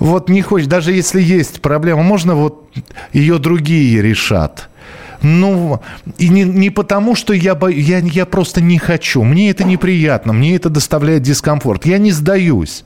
вот 0.00 0.28
не 0.28 0.42
хочешь, 0.42 0.66
даже 0.66 0.92
если 0.92 1.22
есть 1.22 1.60
проблема, 1.60 2.02
можно 2.02 2.34
вот 2.34 2.68
ее 3.12 3.38
другие 3.38 4.02
решат. 4.02 4.68
Ну, 5.22 5.80
и 6.18 6.28
не, 6.28 6.42
не 6.42 6.70
потому, 6.70 7.14
что 7.14 7.32
я, 7.32 7.54
бо... 7.54 7.68
я, 7.68 7.98
я 7.98 8.26
просто 8.26 8.60
не 8.60 8.78
хочу. 8.78 9.22
Мне 9.22 9.50
это 9.50 9.62
неприятно, 9.64 10.32
мне 10.32 10.56
это 10.56 10.68
доставляет 10.68 11.22
дискомфорт. 11.22 11.86
Я 11.86 11.98
не 11.98 12.10
сдаюсь. 12.10 12.84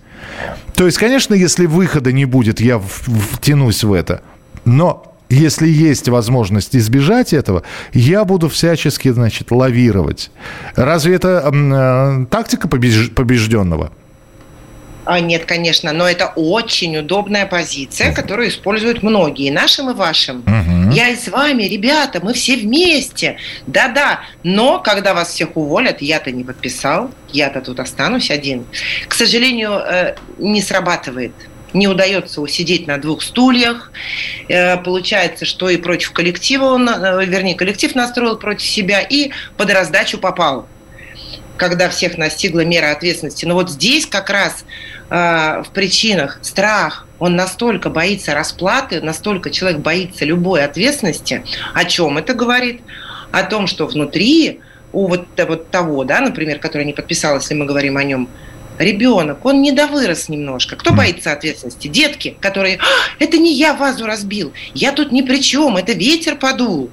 То 0.75 0.85
есть, 0.85 0.99
конечно, 0.99 1.33
если 1.33 1.67
выхода 1.67 2.13
не 2.13 2.25
будет, 2.25 2.61
я 2.61 2.81
втянусь 2.81 3.85
в 3.85 3.93
это. 3.93 4.21
Но 4.65 5.14
если 5.31 5.69
есть 5.69 6.09
возможность 6.09 6.77
избежать 6.77 7.33
этого, 7.33 7.63
я 7.93 8.25
буду 8.25 8.49
всячески, 8.49 9.09
значит, 9.09 9.51
лавировать. 9.51 10.31
Разве 10.77 11.15
это 11.15 11.51
э, 11.53 12.27
тактика 12.31 12.69
побеж... 12.69 13.11
побежденного? 13.11 13.91
А, 15.05 15.21
нет, 15.21 15.45
конечно, 15.45 15.93
но 15.93 16.09
это 16.09 16.33
очень 16.35 16.97
удобная 16.97 17.47
позиция, 17.47 18.13
которую 18.13 18.49
используют 18.49 19.03
многие, 19.03 19.51
нашим 19.51 19.91
и 19.91 19.95
вашим. 19.95 20.39
Угу. 20.41 20.93
Я 20.93 21.11
и 21.11 21.17
с 21.17 21.29
вами, 21.29 21.65
ребята, 21.65 22.21
мы 22.23 22.33
все 22.33 22.57
вместе. 22.57 23.37
Да-да, 23.67 24.21
но 24.43 24.79
когда 24.79 25.13
вас 25.13 25.29
всех 25.29 25.57
уволят, 25.57 26.01
я-то 26.01 26.31
не 26.31 26.43
подписал, 26.43 27.11
я-то 27.33 27.61
тут 27.61 27.81
останусь 27.81 28.31
один. 28.31 28.65
К 29.07 29.15
сожалению, 29.15 29.73
э, 29.73 30.15
не 30.39 30.63
срабатывает 30.63 31.33
не 31.75 31.89
удается 31.89 32.41
усидеть 32.41 32.87
на 32.87 32.99
двух 32.99 33.23
стульях. 33.23 33.93
Э, 34.49 34.77
получается, 34.79 35.45
что 35.45 35.69
и 35.69 35.77
против 35.77 36.13
коллектива 36.13 36.67
он, 36.67 36.89
э, 36.89 37.25
вернее, 37.27 37.55
коллектив 37.55 37.95
настроил 37.95 38.37
против 38.37 38.67
себя, 38.67 39.01
и 39.01 39.31
под 39.57 39.71
раздачу 39.71 40.19
попал 40.19 40.67
когда 41.57 41.89
всех 41.89 42.19
настигла 42.19 42.65
мера 42.65 42.91
ответственности. 42.91 43.45
Но 43.45 43.55
вот 43.55 43.71
здесь 43.71 44.07
как 44.07 44.29
раз 44.31 44.65
э, 45.09 45.63
в 45.63 45.71
причинах 45.73 46.39
страх, 46.43 47.07
он 47.19 47.37
настолько 47.37 47.91
боится 47.91 48.35
расплаты, 48.35 49.01
настолько 49.01 49.51
человек 49.51 49.81
боится 49.81 50.25
любой 50.25 50.65
ответственности. 50.65 51.45
О 51.73 51.85
чем 51.85 52.19
это 52.19 52.35
говорит? 52.35 52.83
О 53.31 53.45
том, 53.45 53.67
что 53.67 53.87
внутри 53.87 54.61
у 54.93 55.07
вот, 55.07 55.27
вот 55.37 55.71
того, 55.71 56.05
да, 56.05 56.21
например, 56.21 56.59
который 56.59 56.87
не 56.87 56.93
подписал, 56.93 57.37
если 57.37 57.55
мы 57.55 57.67
говорим 57.67 57.97
о 57.97 58.05
нем, 58.05 58.29
ребенок, 58.79 59.45
он 59.45 59.63
недовырос 59.63 60.29
немножко. 60.29 60.77
Кто 60.77 60.93
боится 60.93 61.33
ответственности? 61.33 61.89
Детки, 61.89 62.37
которые, 62.41 62.79
«А, 62.79 62.85
это 63.19 63.39
не 63.39 63.55
я 63.55 63.75
вазу 63.75 64.07
разбил, 64.07 64.53
я 64.75 64.93
тут 64.93 65.13
ни 65.13 65.23
при 65.23 65.39
чем, 65.41 65.77
это 65.77 65.93
ветер 65.93 66.37
подул. 66.37 66.91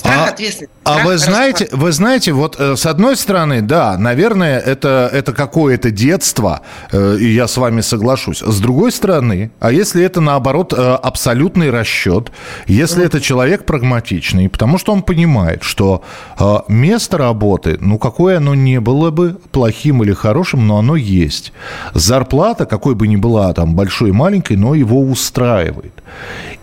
Страх 0.00 0.28
а, 0.28 0.30
ответственности. 0.30 0.74
А 0.84 1.04
вы 1.04 1.18
знаете, 1.18 1.68
вы 1.72 1.92
знаете, 1.92 2.32
вот 2.32 2.56
э, 2.58 2.74
с 2.74 2.86
одной 2.86 3.16
стороны, 3.16 3.60
да, 3.60 3.98
наверное, 3.98 4.58
это, 4.58 5.10
это 5.12 5.34
какое-то 5.34 5.90
детство, 5.90 6.62
э, 6.90 7.18
и 7.20 7.34
я 7.34 7.46
с 7.46 7.58
вами 7.58 7.82
соглашусь. 7.82 8.38
С 8.40 8.60
другой 8.60 8.92
стороны, 8.92 9.50
а 9.60 9.72
если 9.72 10.02
это, 10.02 10.22
наоборот, 10.22 10.72
э, 10.72 10.76
абсолютный 10.76 11.68
расчет, 11.70 12.32
если 12.66 13.02
mm. 13.02 13.06
это 13.06 13.20
человек 13.20 13.66
прагматичный, 13.66 14.48
потому 14.48 14.78
что 14.78 14.92
он 14.92 15.02
понимает, 15.02 15.62
что 15.62 16.02
место 16.68 17.18
работы, 17.18 17.76
ну, 17.80 17.98
какое 17.98 18.38
оно 18.38 18.54
не 18.54 18.80
было 18.80 19.10
бы 19.10 19.36
плохим 19.52 20.02
или 20.02 20.14
хорошим, 20.14 20.66
но 20.66 20.78
оно 20.78 20.96
есть. 20.96 21.52
Зарплата, 21.92 22.64
какой 22.64 22.94
бы 22.94 23.06
ни 23.06 23.16
была 23.16 23.52
там 23.52 23.74
большой 23.74 24.08
и 24.08 24.12
маленькой, 24.12 24.56
но 24.56 24.74
его 24.74 25.00
устраивает. 25.00 25.92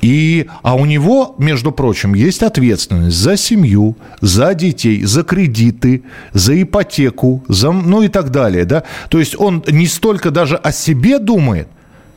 И, 0.01 0.47
а 0.63 0.75
у 0.75 0.85
него, 0.85 1.35
между 1.37 1.71
прочим, 1.71 2.13
есть 2.13 2.43
ответственность 2.43 3.15
за 3.27 3.35
семью, 3.35 3.97
за 4.21 4.53
детей, 4.53 5.03
за 5.03 5.23
кредиты, 5.23 6.03
за 6.31 6.61
ипотеку, 6.61 7.43
за, 7.49 7.71
ну 7.71 8.01
и 8.01 8.07
так 8.07 8.29
далее. 8.29 8.63
Да? 8.63 8.83
То 9.09 9.19
есть 9.19 9.35
он 9.37 9.63
не 9.67 9.85
столько 9.87 10.31
даже 10.31 10.55
о 10.55 10.71
себе 10.71 11.19
думает, 11.19 11.67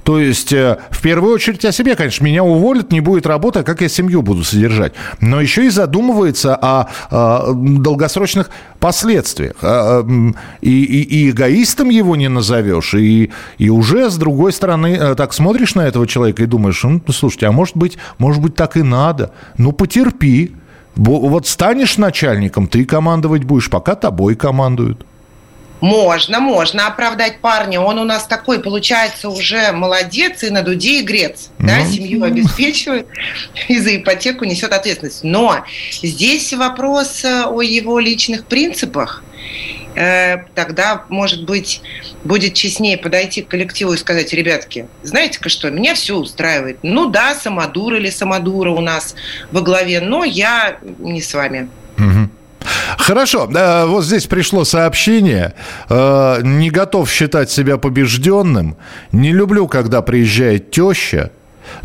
то 0.05 0.19
есть, 0.19 0.53
э, 0.53 0.79
в 0.91 1.03
первую 1.03 1.35
очередь 1.35 1.65
о 1.65 1.73
себе, 1.73 1.95
конечно, 1.95 2.25
меня 2.25 2.43
уволят, 2.43 2.91
не 2.91 3.01
будет 3.01 3.27
работы, 3.27 3.61
а 3.61 3.63
как 3.63 3.81
я 3.81 3.89
семью 3.89 4.23
буду 4.23 4.45
содержать. 4.45 4.93
Но 5.21 5.41
еще 5.41 5.67
и 5.67 5.69
задумывается 5.69 6.57
о, 6.57 6.89
о 7.11 7.53
долгосрочных 7.53 8.51
последствиях. 8.79 9.57
А, 9.63 10.05
и, 10.63 10.85
и, 10.85 11.03
и 11.03 11.31
эгоистом 11.31 11.91
его 11.91 12.17
не 12.17 12.29
назовешь, 12.29 12.95
и, 12.95 13.31
и 13.59 13.69
уже, 13.69 14.11
с 14.11 14.17
другой 14.17 14.53
стороны, 14.53 14.97
э, 14.99 15.15
так 15.15 15.33
смотришь 15.35 15.75
на 15.75 15.83
этого 15.83 16.07
человека 16.07 16.43
и 16.43 16.47
думаешь, 16.47 16.83
ну, 16.83 17.01
слушайте, 17.13 17.47
а 17.47 17.53
может 17.53 17.77
быть, 17.77 17.99
может 18.19 18.41
быть, 18.43 18.55
так 18.55 18.77
и 18.77 18.83
надо. 18.83 19.33
Ну, 19.59 19.73
потерпи. 19.73 20.55
Вот 21.01 21.47
станешь 21.47 21.97
начальником, 21.97 22.69
ты 22.69 22.85
командовать 22.85 23.45
будешь, 23.45 23.71
пока 23.71 23.95
тобой 23.95 24.37
командуют. 24.37 25.07
Можно, 25.81 26.41
можно 26.41 26.89
оправдать 26.89 27.41
парня. 27.41 27.81
Он 27.81 27.99
у 27.99 28.05
нас 28.05 28.27
такой, 28.27 28.61
получается, 28.61 29.31
уже 29.31 29.73
молодец 29.73 30.43
и 30.43 30.51
на 30.51 30.61
дуде 30.61 31.01
и 31.01 31.03
грец. 31.03 31.49
Ну. 31.59 31.69
Да, 31.69 31.87
семью 31.87 32.23
обеспечивает 32.25 33.07
и 33.69 33.79
за 33.79 33.97
ипотеку 33.97 34.45
несет 34.45 34.75
ответственность. 34.75 35.25
Но 35.25 35.65
здесь 35.91 36.53
вопрос 36.53 37.25
э, 37.25 37.45
о 37.47 37.63
его 37.63 37.99
личных 37.99 38.45
принципах. 38.45 39.25
Э, 39.95 40.45
тогда, 40.55 41.05
может 41.09 41.45
быть, 41.45 41.83
будет 42.25 42.55
честнее 42.55 42.97
подойти 42.97 43.43
к 43.43 43.49
коллективу 43.49 43.93
и 43.93 43.97
сказать, 43.97 44.33
ребятки, 44.33 44.87
знаете-ка 45.03 45.49
что, 45.49 45.71
меня 45.71 45.95
все 45.95 46.17
устраивает. 46.17 46.79
Ну 46.83 47.11
да, 47.11 47.35
самодур 47.35 47.95
или 47.95 48.11
самодура 48.11 48.71
у 48.71 48.81
нас 48.81 49.15
во 49.51 49.61
главе, 49.61 50.01
но 50.01 50.25
я 50.25 50.79
не 50.99 51.21
с 51.21 51.35
вами. 51.35 51.69
Хорошо, 52.99 53.49
вот 53.87 54.05
здесь 54.05 54.27
пришло 54.27 54.65
сообщение. 54.65 55.55
Э, 55.89 56.41
не 56.43 56.71
готов 56.71 57.11
считать 57.11 57.51
себя 57.51 57.79
побежденным. 57.79 58.77
Не 59.13 59.33
люблю, 59.33 59.67
когда 59.67 60.03
приезжает 60.03 60.71
теща 60.71 61.31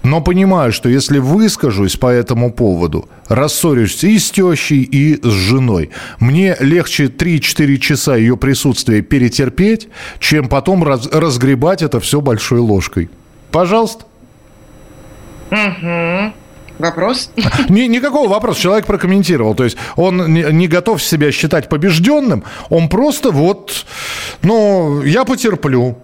но 0.03 0.21
понимаю, 0.21 0.71
что 0.71 0.89
если 0.89 1.19
выскажусь 1.19 1.95
по 1.95 2.07
этому 2.07 2.51
поводу, 2.51 3.09
рассорюсь 3.27 4.03
и 4.03 4.19
с 4.19 4.31
тещей, 4.31 4.81
и 4.81 5.19
с 5.21 5.31
женой. 5.31 5.89
Мне 6.19 6.55
легче 6.59 7.05
3-4 7.05 7.77
часа 7.77 8.15
ее 8.15 8.37
присутствия 8.37 9.01
перетерпеть, 9.01 9.87
чем 10.19 10.47
потом 10.47 10.83
раз, 10.83 11.07
разгребать 11.11 11.81
это 11.81 11.99
все 11.99 12.21
большой 12.21 12.59
ложкой. 12.59 13.09
Пожалуйста. 13.51 14.05
Угу. 15.51 16.33
Вопрос? 16.79 17.31
Ни, 17.69 17.81
никакого 17.81 18.27
вопроса. 18.29 18.61
Человек 18.61 18.85
прокомментировал. 18.85 19.55
То 19.55 19.63
есть 19.63 19.77
он 19.95 20.33
не, 20.33 20.43
не 20.51 20.67
готов 20.67 21.01
себя 21.01 21.31
считать 21.31 21.69
побежденным. 21.69 22.43
Он 22.69 22.89
просто 22.89 23.31
вот, 23.31 23.85
ну, 24.41 25.01
я 25.03 25.23
потерплю. 25.23 25.97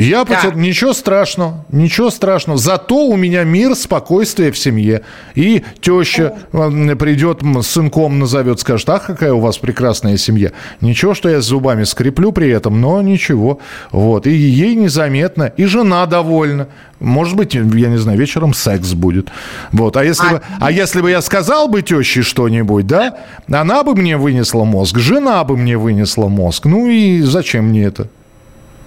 Я 0.00 0.24
да. 0.24 0.34
потер... 0.34 0.56
Ничего 0.56 0.92
страшного, 0.92 1.64
ничего 1.70 2.10
страшного. 2.10 2.58
Зато 2.58 3.06
у 3.06 3.16
меня 3.16 3.44
мир, 3.44 3.74
спокойствие 3.74 4.50
в 4.50 4.58
семье. 4.58 5.02
И 5.34 5.62
теща 5.80 6.34
придет, 6.52 7.40
с 7.42 7.66
сынком 7.66 8.18
назовет, 8.18 8.60
скажет, 8.60 8.88
ах, 8.88 9.06
какая 9.06 9.32
у 9.32 9.40
вас 9.40 9.58
прекрасная 9.58 10.16
семья. 10.16 10.52
Ничего, 10.80 11.14
что 11.14 11.28
я 11.28 11.40
с 11.40 11.44
зубами 11.44 11.84
скреплю 11.84 12.32
при 12.32 12.48
этом, 12.48 12.80
но 12.80 13.02
ничего. 13.02 13.58
Вот. 13.90 14.26
И 14.26 14.30
ей 14.30 14.74
незаметно, 14.74 15.44
и 15.44 15.64
жена 15.66 16.06
довольна. 16.06 16.68
Может 16.98 17.36
быть, 17.36 17.54
я 17.54 17.62
не 17.62 17.98
знаю, 17.98 18.18
вечером 18.18 18.54
секс 18.54 18.92
будет. 18.92 19.28
Вот. 19.72 19.96
А 19.96 20.04
если, 20.04 20.26
а... 20.26 20.30
Бы, 20.30 20.42
а 20.60 20.70
если 20.70 21.00
бы 21.00 21.10
я 21.10 21.22
сказал 21.22 21.68
бы 21.68 21.82
теще 21.82 22.22
что-нибудь, 22.22 22.86
да, 22.86 23.18
она 23.50 23.82
бы 23.82 23.94
мне 23.94 24.16
вынесла 24.16 24.64
мозг, 24.64 24.98
жена 24.98 25.42
бы 25.44 25.56
мне 25.56 25.76
вынесла 25.76 26.28
мозг. 26.28 26.66
Ну 26.66 26.88
и 26.88 27.20
зачем 27.22 27.66
мне 27.66 27.84
это? 27.84 28.08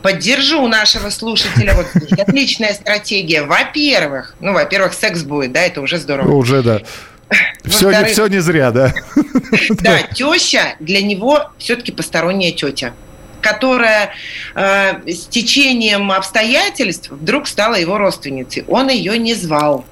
Поддержу 0.03 0.67
нашего 0.67 1.09
слушателя. 1.09 1.73
Вот 1.73 1.87
отличная 2.19 2.73
стратегия. 2.73 3.43
Во-первых, 3.43 4.35
ну, 4.39 4.53
во-первых, 4.53 4.93
секс 4.93 5.23
будет, 5.23 5.53
да, 5.53 5.61
это 5.61 5.81
уже 5.81 5.97
здорово. 5.97 6.31
Уже, 6.31 6.61
да. 6.61 6.81
Все 7.65 7.89
не, 7.89 8.05
все 8.05 8.27
не 8.27 8.39
зря, 8.39 8.69
да? 8.69 8.93
Да, 9.81 10.03
теща 10.13 10.75
для 10.79 11.01
него 11.01 11.51
все-таки 11.57 11.91
посторонняя 11.91 12.51
тетя 12.51 12.93
которая 13.41 14.11
э, 14.55 15.01
с 15.05 15.27
течением 15.27 16.13
обстоятельств 16.13 17.09
вдруг 17.11 17.45
стала 17.45 17.75
его 17.75 17.97
родственницей. 17.97 18.63
Он 18.69 18.87
ее 18.87 19.17
не 19.17 19.33
звал 19.33 19.83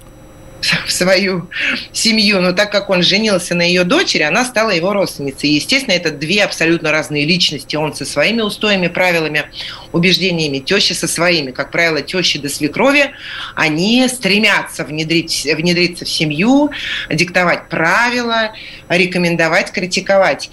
в 0.85 0.91
свою 0.91 1.49
семью, 1.91 2.41
но 2.41 2.53
так 2.53 2.71
как 2.71 2.89
он 2.89 3.01
женился 3.01 3.55
на 3.55 3.63
ее 3.63 3.83
дочери, 3.83 4.23
она 4.23 4.45
стала 4.45 4.69
его 4.69 4.93
родственницей. 4.93 5.49
Естественно, 5.49 5.93
это 5.93 6.11
две 6.11 6.43
абсолютно 6.43 6.91
разные 6.91 7.25
личности. 7.25 7.75
Он 7.75 7.93
со 7.93 8.05
своими 8.05 8.41
устоями, 8.41 8.87
правилами, 8.87 9.45
убеждениями, 9.91 10.59
теща 10.59 10.93
со 10.93 11.07
своими. 11.07 11.51
Как 11.51 11.71
правило, 11.71 12.01
тещи 12.01 12.39
до 12.39 12.49
свекрови, 12.49 13.11
они 13.55 14.07
стремятся 14.07 14.83
внедрить, 14.83 15.47
внедриться 15.55 16.05
в 16.05 16.09
семью, 16.09 16.71
диктовать 17.09 17.69
правила, 17.69 18.53
рекомендовать, 18.89 19.71
критиковать. 19.71 20.49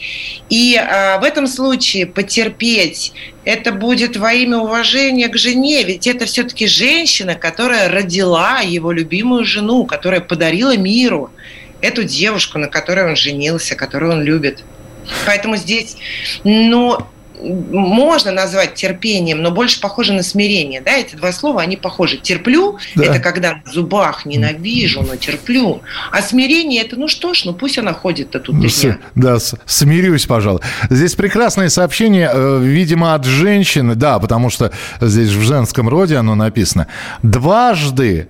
И 0.48 0.76
а, 0.76 1.18
в 1.18 1.24
этом 1.24 1.46
случае 1.46 2.06
потерпеть 2.06 3.12
это 3.48 3.72
будет 3.72 4.18
во 4.18 4.34
имя 4.34 4.58
уважения 4.58 5.26
к 5.28 5.38
жене, 5.38 5.82
ведь 5.82 6.06
это 6.06 6.26
все-таки 6.26 6.66
женщина, 6.66 7.34
которая 7.34 7.88
родила 7.88 8.60
его 8.60 8.92
любимую 8.92 9.46
жену, 9.46 9.86
которая 9.86 10.20
подарила 10.20 10.76
миру 10.76 11.30
эту 11.80 12.04
девушку, 12.04 12.58
на 12.58 12.66
которой 12.66 13.08
он 13.08 13.16
женился, 13.16 13.74
которую 13.74 14.12
он 14.12 14.22
любит. 14.22 14.64
Поэтому 15.24 15.56
здесь, 15.56 15.96
ну, 16.44 16.98
можно 17.40 18.32
назвать 18.32 18.74
терпением, 18.74 19.42
но 19.42 19.50
больше 19.50 19.80
похоже 19.80 20.12
на 20.12 20.22
смирение. 20.22 20.80
Да, 20.80 20.92
эти 20.92 21.14
два 21.14 21.32
слова, 21.32 21.62
они 21.62 21.76
похожи. 21.76 22.16
Терплю 22.16 22.78
да.– 22.94 23.04
это 23.06 23.20
когда 23.20 23.60
на 23.64 23.72
зубах 23.72 24.26
ненавижу, 24.26 25.02
но 25.02 25.16
терплю. 25.16 25.82
А 26.10 26.22
смирение– 26.22 26.82
это, 26.84 26.96
ну 26.96 27.08
что 27.08 27.34
ж, 27.34 27.44
ну 27.44 27.52
пусть 27.52 27.78
она 27.78 27.92
ходит-то 27.92 28.40
тут 28.40 28.60
три 28.60 28.70
дня. 28.70 28.98
Да, 29.14 29.38
смирюсь, 29.66 30.26
пожалуй. 30.26 30.60
Здесь 30.90 31.14
прекрасное 31.14 31.68
сообщение, 31.68 32.30
э, 32.32 32.60
видимо, 32.62 33.14
от 33.14 33.24
женщины, 33.24 33.94
да, 33.94 34.18
потому 34.18 34.50
что 34.50 34.72
здесь 35.00 35.30
в 35.30 35.42
женском 35.42 35.88
роде 35.88 36.16
оно 36.16 36.34
написано. 36.34 36.86
Дважды 37.22 38.28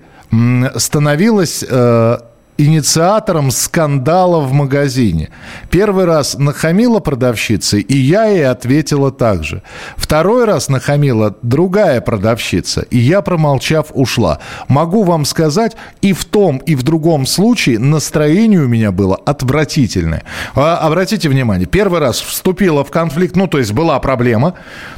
становилась 0.75 1.65
э, 1.67 2.17
инициатором 2.59 3.51
скандала 3.51 4.41
в 4.41 4.51
магазине. 4.51 5.29
Первый 5.69 6.05
раз 6.05 6.37
нахамила 6.37 6.99
продавщица, 6.99 7.77
и 7.77 7.97
я 7.97 8.25
ей 8.25 8.47
ответила 8.47 9.11
так 9.11 9.43
же. 9.43 9.63
Второй 9.95 10.45
раз 10.45 10.69
нахамила 10.69 11.35
другая 11.41 12.01
продавщица, 12.01 12.81
и 12.81 12.97
я, 12.97 13.21
промолчав, 13.21 13.87
ушла. 13.93 14.39
Могу 14.67 15.03
вам 15.03 15.25
сказать, 15.25 15.77
и 16.01 16.13
в 16.13 16.25
том, 16.25 16.57
и 16.57 16.75
в 16.75 16.83
другом 16.83 17.25
случае 17.25 17.79
настроение 17.79 18.59
у 18.59 18.67
меня 18.67 18.91
было 18.91 19.15
отвратительное. 19.15 20.23
А, 20.53 20.77
обратите 20.77 21.29
внимание, 21.29 21.65
первый 21.65 21.99
раз 21.99 22.19
вступила 22.19 22.83
в 22.83 22.91
конфликт, 22.91 23.35
ну, 23.35 23.47
то 23.47 23.57
есть 23.57 23.71
была 23.71 23.99
проблема, 23.99 24.55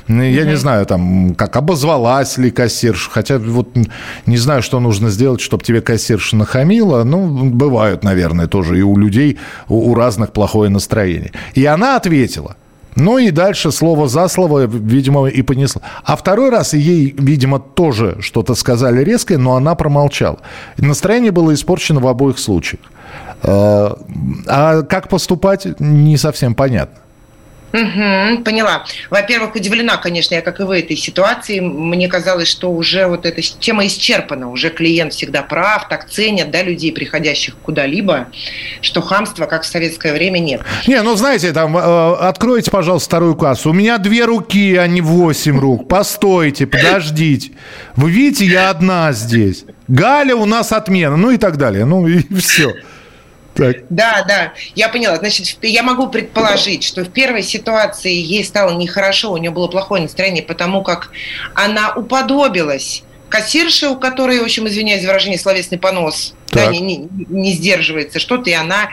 я 0.08 0.16
mm-hmm. 0.16 0.46
не 0.46 0.58
знаю, 0.58 0.86
там, 0.86 1.36
как 1.36 1.56
обозвалась 1.56 2.38
ли 2.38 2.50
кассирша, 2.50 3.10
хотя 3.12 3.38
вот 3.38 3.70
не 4.26 4.38
знаю, 4.38 4.64
что 4.64 4.80
нужно 4.80 5.10
сделать, 5.10 5.42
чтобы 5.42 5.64
тебе 5.64 5.82
кассирша 5.82 6.36
нахамила, 6.36 7.04
ну, 7.04 7.51
бывают, 7.52 8.04
наверное, 8.04 8.48
тоже 8.48 8.80
и 8.80 8.82
у 8.82 8.98
людей, 8.98 9.38
у, 9.68 9.92
у 9.92 9.96
разных 9.96 10.32
плохое 10.32 10.70
настроение. 10.70 11.32
И 11.54 11.66
она 11.66 11.96
ответила. 11.96 12.56
Ну 12.96 13.18
и 13.18 13.32
дальше 13.32 13.72
слово 13.72 14.08
за 14.08 14.28
слово, 14.28 14.66
видимо, 14.66 15.28
и 15.28 15.42
понесла. 15.42 15.82
А 16.04 16.16
второй 16.16 16.50
раз 16.50 16.74
ей, 16.74 17.16
видимо, 17.18 17.60
тоже 17.60 18.18
что-то 18.20 18.56
сказали 18.56 19.04
резкое, 19.04 19.38
но 19.38 19.56
она 19.56 19.76
промолчала. 19.76 20.40
Настроение 20.78 21.32
было 21.32 21.54
испорчено 21.54 22.00
в 22.02 22.08
обоих 22.08 22.38
случаях. 22.38 22.82
А, 23.44 23.98
а 24.48 24.82
как 24.82 25.08
поступать, 25.08 25.68
не 25.80 26.18
совсем 26.18 26.54
понятно. 26.54 26.98
Угу, 27.74 28.44
поняла. 28.44 28.86
Во-первых, 29.10 29.56
удивлена, 29.56 29.98
конечно, 29.98 30.36
я 30.36 30.42
как 30.42 30.60
и 30.60 30.64
вы 30.64 30.80
этой 30.80 30.98
ситуации. 30.98 31.60
Мне 31.60 32.08
казалось, 32.08 32.50
что 32.50 32.72
уже 32.72 33.08
вот 33.08 33.26
эта 33.26 33.42
тема 33.42 33.86
исчерпана. 33.88 34.50
Уже 34.52 34.70
клиент 34.70 35.14
всегда 35.14 35.42
прав, 35.42 35.88
так 35.88 36.10
ценят 36.10 36.52
да, 36.52 36.64
людей, 36.64 36.92
приходящих 36.92 37.56
куда-либо, 37.58 38.28
что 38.82 39.02
хамства, 39.02 39.46
как 39.46 39.64
в 39.64 39.68
советское 39.68 40.14
время, 40.14 40.40
нет. 40.40 40.62
Не, 40.88 41.02
ну 41.02 41.16
знаете, 41.16 41.54
там, 41.54 41.78
э, 41.78 42.16
откройте, 42.16 42.72
пожалуйста, 42.72 43.08
вторую 43.08 43.36
кассу. 43.36 43.70
У 43.70 43.74
меня 43.74 43.98
две 43.98 44.26
руки, 44.26 44.76
а 44.76 44.88
не 44.88 45.02
восемь 45.02 45.60
рук. 45.60 45.88
Постойте, 45.88 46.68
подождите. 46.68 47.52
Вы 47.96 48.12
видите, 48.12 48.46
я 48.46 48.70
одна 48.70 49.14
здесь. 49.14 49.64
Галя 49.88 50.36
у 50.36 50.46
нас 50.46 50.72
отмена, 50.72 51.18
ну 51.18 51.32
и 51.32 51.38
так 51.38 51.58
далее. 51.58 51.86
Ну 51.86 52.08
и 52.08 52.22
все. 52.36 52.76
Так. 53.54 53.78
Да, 53.90 54.24
да, 54.28 54.54
я 54.76 54.88
поняла. 54.88 55.18
Значит, 55.18 55.58
я 55.62 55.84
могу 55.84 56.08
предположить, 56.08 56.84
что 56.84 57.04
в 57.04 57.10
первой 57.10 57.44
ситуации 57.44 58.14
ей 58.14 58.46
стало 58.46 58.78
нехорошо, 58.78 59.32
у 59.32 59.38
нее 59.38 59.52
было 59.52 59.68
плохое 59.68 60.02
настроение, 60.04 60.44
потому 60.44 60.84
как 60.84 61.12
она 61.54 61.94
уподобилась 61.94 63.04
кассирше, 63.32 63.88
у 63.88 63.98
которой, 63.98 64.40
в 64.40 64.44
общем, 64.44 64.68
извиняюсь 64.68 65.02
за 65.02 65.08
выражение, 65.08 65.40
словесный 65.40 65.78
понос, 65.78 66.34
да, 66.52 66.68
не, 66.68 66.80
не, 66.80 67.10
не 67.30 67.54
сдерживается 67.54 68.20
что-то, 68.20 68.50
и 68.50 68.54
она 68.54 68.90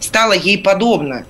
стала 0.00 0.32
ей 0.32 0.58
подобна 0.58 1.26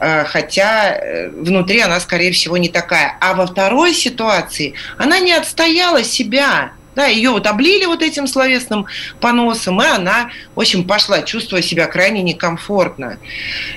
э, 0.00 0.24
хотя 0.24 0.94
э, 0.94 1.28
внутри 1.28 1.80
она, 1.80 1.98
скорее 2.00 2.30
всего, 2.32 2.56
не 2.56 2.68
такая. 2.68 3.16
А 3.20 3.34
во 3.34 3.46
второй 3.46 3.92
ситуации 3.92 4.74
она 4.96 5.18
не 5.18 5.32
отстояла 5.32 6.04
себя. 6.04 6.72
Да, 6.98 7.06
ее 7.06 7.30
вот 7.30 7.46
облили 7.46 7.84
вот 7.84 8.02
этим 8.02 8.26
словесным 8.26 8.86
поносом, 9.20 9.80
и 9.80 9.86
она, 9.86 10.30
в 10.56 10.60
общем, 10.60 10.82
пошла, 10.82 11.22
чувствуя 11.22 11.62
себя 11.62 11.86
крайне 11.86 12.22
некомфортно. 12.22 13.18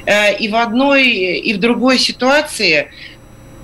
Э, 0.07 0.35
и 0.35 0.49
в 0.49 0.55
одной, 0.55 1.07
и 1.07 1.53
в 1.53 1.59
другой 1.59 1.99
ситуации 1.99 2.89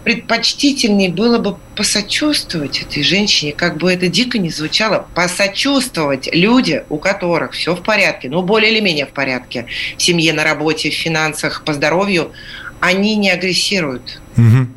предпочтительнее 0.04 1.10
было 1.10 1.40
бы 1.40 1.58
посочувствовать 1.76 2.84
этой 2.84 3.02
женщине, 3.02 3.52
как 3.52 3.78
бы 3.78 3.92
это 3.92 4.10
дико 4.10 4.38
не 4.38 4.52
звучало, 4.52 5.08
посочувствовать 5.16 6.30
люди, 6.32 6.84
у 6.90 7.00
которых 7.00 7.54
все 7.54 7.74
в 7.74 7.82
порядке, 7.82 8.30
ну, 8.30 8.44
более 8.44 8.72
или 8.72 8.80
менее 8.80 9.08
в 9.08 9.12
порядке, 9.12 9.66
в 9.98 10.04
семье, 10.04 10.34
на 10.34 10.44
работе, 10.44 10.92
в 10.92 10.94
финансах, 10.94 11.64
по 11.66 11.74
здоровью, 11.74 12.32
они 12.80 13.16
не 13.16 13.32
агрессируют. 13.32 14.22
Угу. 14.38 14.68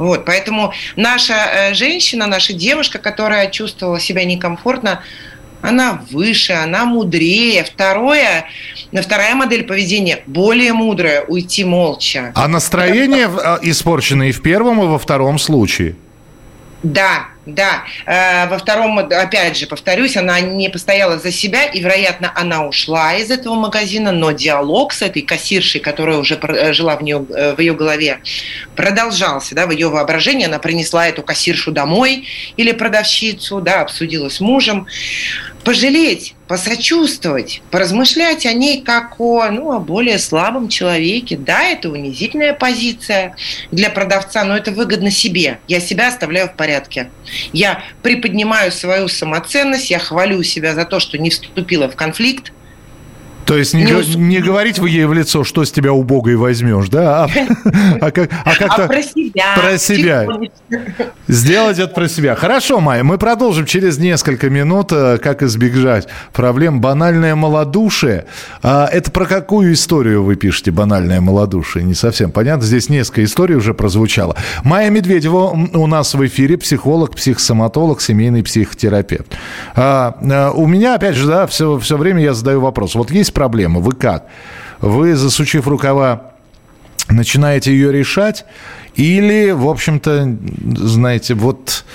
Вот, 0.00 0.24
поэтому 0.24 0.72
наша 0.96 1.34
э, 1.34 1.74
женщина, 1.74 2.26
наша 2.26 2.54
девушка, 2.54 2.98
которая 2.98 3.50
чувствовала 3.50 4.00
себя 4.00 4.24
некомфортно, 4.24 5.02
она 5.60 6.02
выше, 6.10 6.54
она 6.54 6.86
мудрее. 6.86 7.64
Второе, 7.64 8.46
вторая 8.94 9.34
модель 9.34 9.64
поведения 9.64 10.22
более 10.26 10.72
мудрая, 10.72 11.22
уйти 11.28 11.64
молча. 11.64 12.32
А 12.34 12.48
настроение 12.48 13.24
Это... 13.24 13.58
испорчено 13.60 14.30
и 14.30 14.32
в 14.32 14.40
первом, 14.40 14.82
и 14.82 14.86
во 14.86 14.98
втором 14.98 15.38
случае? 15.38 15.96
Да, 16.82 17.26
да. 17.54 17.84
Э, 18.06 18.48
во 18.48 18.58
втором, 18.58 18.98
опять 18.98 19.56
же, 19.56 19.66
повторюсь, 19.66 20.16
она 20.16 20.40
не 20.40 20.68
постояла 20.68 21.18
за 21.18 21.30
себя, 21.30 21.64
и, 21.64 21.80
вероятно, 21.80 22.32
она 22.34 22.66
ушла 22.66 23.14
из 23.14 23.30
этого 23.30 23.54
магазина, 23.54 24.12
но 24.12 24.32
диалог 24.32 24.92
с 24.92 25.02
этой 25.02 25.22
кассиршей, 25.22 25.80
которая 25.80 26.18
уже 26.18 26.38
э, 26.40 26.72
жила 26.72 26.96
в, 26.96 27.02
нее, 27.02 27.24
э, 27.30 27.54
в 27.54 27.60
ее 27.60 27.74
голове, 27.74 28.20
продолжался, 28.76 29.54
да, 29.54 29.66
в 29.66 29.70
ее 29.70 29.88
воображении. 29.88 30.46
Она 30.46 30.58
принесла 30.58 31.08
эту 31.08 31.22
кассиршу 31.22 31.72
домой 31.72 32.26
или 32.56 32.72
продавщицу, 32.72 33.60
да, 33.60 33.82
обсудила 33.82 34.28
с 34.28 34.40
мужем 34.40 34.86
пожалеть, 35.64 36.34
посочувствовать, 36.50 37.62
поразмышлять 37.70 38.44
о 38.44 38.52
ней 38.52 38.82
как 38.82 39.20
о, 39.20 39.48
ну, 39.52 39.70
о 39.70 39.78
более 39.78 40.18
слабом 40.18 40.68
человеке. 40.68 41.36
Да, 41.36 41.62
это 41.62 41.88
унизительная 41.88 42.54
позиция 42.54 43.36
для 43.70 43.88
продавца, 43.88 44.42
но 44.42 44.56
это 44.56 44.72
выгодно 44.72 45.12
себе. 45.12 45.60
Я 45.68 45.78
себя 45.78 46.08
оставляю 46.08 46.48
в 46.48 46.54
порядке. 46.54 47.08
Я 47.52 47.84
приподнимаю 48.02 48.72
свою 48.72 49.06
самоценность, 49.06 49.92
я 49.92 50.00
хвалю 50.00 50.42
себя 50.42 50.74
за 50.74 50.84
то, 50.86 50.98
что 50.98 51.18
не 51.18 51.30
вступила 51.30 51.88
в 51.88 51.94
конфликт, 51.94 52.52
то 53.50 53.58
есть 53.58 53.74
не, 53.74 53.82
не, 53.82 54.14
не 54.14 54.38
говорить 54.38 54.78
вы 54.78 54.90
ей 54.90 55.06
в 55.06 55.12
лицо, 55.12 55.42
что 55.42 55.64
с 55.64 55.72
тебя 55.72 55.92
убого 55.92 56.28
и 56.28 56.36
возьмешь, 56.36 56.88
да? 56.88 57.24
А, 57.24 57.28
а, 58.00 58.10
как, 58.12 58.30
а 58.44 58.54
как-то... 58.54 58.84
А 58.84 58.86
про 58.86 59.02
себя. 59.02 59.56
Про 59.56 59.76
себя. 59.76 60.28
Сделать 61.26 61.80
это 61.80 61.92
про 61.92 62.06
себя. 62.06 62.36
Хорошо, 62.36 62.78
Майя, 62.78 63.02
мы 63.02 63.18
продолжим 63.18 63.66
через 63.66 63.98
несколько 63.98 64.50
минут, 64.50 64.92
э, 64.92 65.18
как 65.18 65.42
избежать 65.42 66.06
проблем. 66.32 66.80
Банальное 66.80 67.34
малодушие. 67.34 68.26
А 68.62 68.86
это 68.86 69.10
про 69.10 69.26
какую 69.26 69.72
историю 69.72 70.22
вы 70.22 70.36
пишете, 70.36 70.70
банальное 70.70 71.20
малодушие? 71.20 71.84
Не 71.84 71.94
совсем 71.94 72.30
понятно. 72.30 72.64
Здесь 72.64 72.88
несколько 72.88 73.24
историй 73.24 73.56
уже 73.56 73.74
прозвучало. 73.74 74.36
Майя 74.62 74.90
Медведева 74.90 75.48
у 75.74 75.86
нас 75.88 76.14
в 76.14 76.24
эфире, 76.24 76.56
психолог, 76.56 77.16
психосоматолог, 77.16 78.00
семейный 78.00 78.44
психотерапевт. 78.44 79.26
А, 79.74 80.16
а, 80.22 80.52
у 80.52 80.68
меня, 80.68 80.94
опять 80.94 81.16
же, 81.16 81.26
да, 81.26 81.48
все, 81.48 81.80
все 81.80 81.96
время 81.96 82.22
я 82.22 82.32
задаю 82.32 82.60
вопрос. 82.60 82.94
Вот 82.94 83.10
есть 83.10 83.34
проблема, 83.40 83.80
вы 83.80 83.92
как? 83.92 84.26
Вы, 84.82 85.16
засучив 85.16 85.66
рукава, 85.66 86.32
начинаете 87.08 87.72
ее 87.72 87.90
решать? 87.90 88.44
Или, 88.96 89.52
в 89.52 89.66
общем-то, 89.66 90.36
знаете, 90.76 91.32
вот 91.32 91.86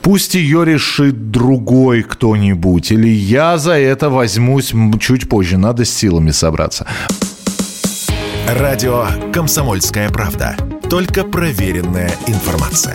пусть 0.00 0.36
ее 0.36 0.64
решит 0.64 1.32
другой 1.32 2.04
кто-нибудь, 2.04 2.92
или 2.92 3.08
я 3.08 3.58
за 3.58 3.72
это 3.72 4.10
возьмусь 4.10 4.72
чуть 5.00 5.28
позже, 5.28 5.58
надо 5.58 5.84
с 5.84 5.90
силами 5.90 6.30
собраться. 6.30 6.86
Радио 8.48 9.06
«Комсомольская 9.32 10.08
правда». 10.10 10.54
Только 10.88 11.24
проверенная 11.24 12.12
информация. 12.28 12.94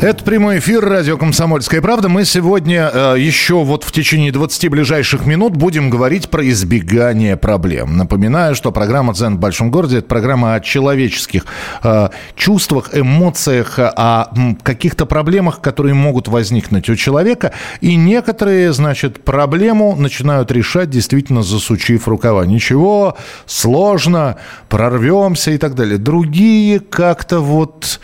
Это 0.00 0.22
прямой 0.22 0.60
эфир 0.60 0.84
радио 0.84 1.16
«Комсомольская 1.16 1.82
правда». 1.82 2.08
Мы 2.08 2.24
сегодня 2.24 2.88
э, 2.94 3.16
еще 3.18 3.64
вот 3.64 3.82
в 3.82 3.90
течение 3.90 4.30
20 4.30 4.70
ближайших 4.70 5.26
минут 5.26 5.56
будем 5.56 5.90
говорить 5.90 6.30
про 6.30 6.48
избегание 6.48 7.36
проблем. 7.36 7.96
Напоминаю, 7.96 8.54
что 8.54 8.70
программа 8.70 9.12
«Дзен 9.12 9.38
в 9.38 9.40
большом 9.40 9.72
городе»— 9.72 9.98
это 9.98 10.06
программа 10.06 10.54
о 10.54 10.60
человеческих 10.60 11.46
э, 11.82 12.10
чувствах, 12.36 12.90
эмоциях, 12.96 13.80
о 13.80 14.32
каких-то 14.62 15.04
проблемах, 15.04 15.60
которые 15.60 15.94
могут 15.94 16.28
возникнуть 16.28 16.88
у 16.88 16.94
человека. 16.94 17.52
И 17.80 17.96
некоторые, 17.96 18.72
значит, 18.72 19.24
проблему 19.24 19.96
начинают 19.96 20.52
решать, 20.52 20.90
действительно 20.90 21.42
засучив 21.42 22.06
рукава. 22.06 22.46
Ничего, 22.46 23.16
сложно, 23.46 24.36
прорвемся 24.68 25.50
и 25.50 25.58
так 25.58 25.74
далее. 25.74 25.98
Другие 25.98 26.78
как-то 26.78 27.40
вот, 27.40 27.98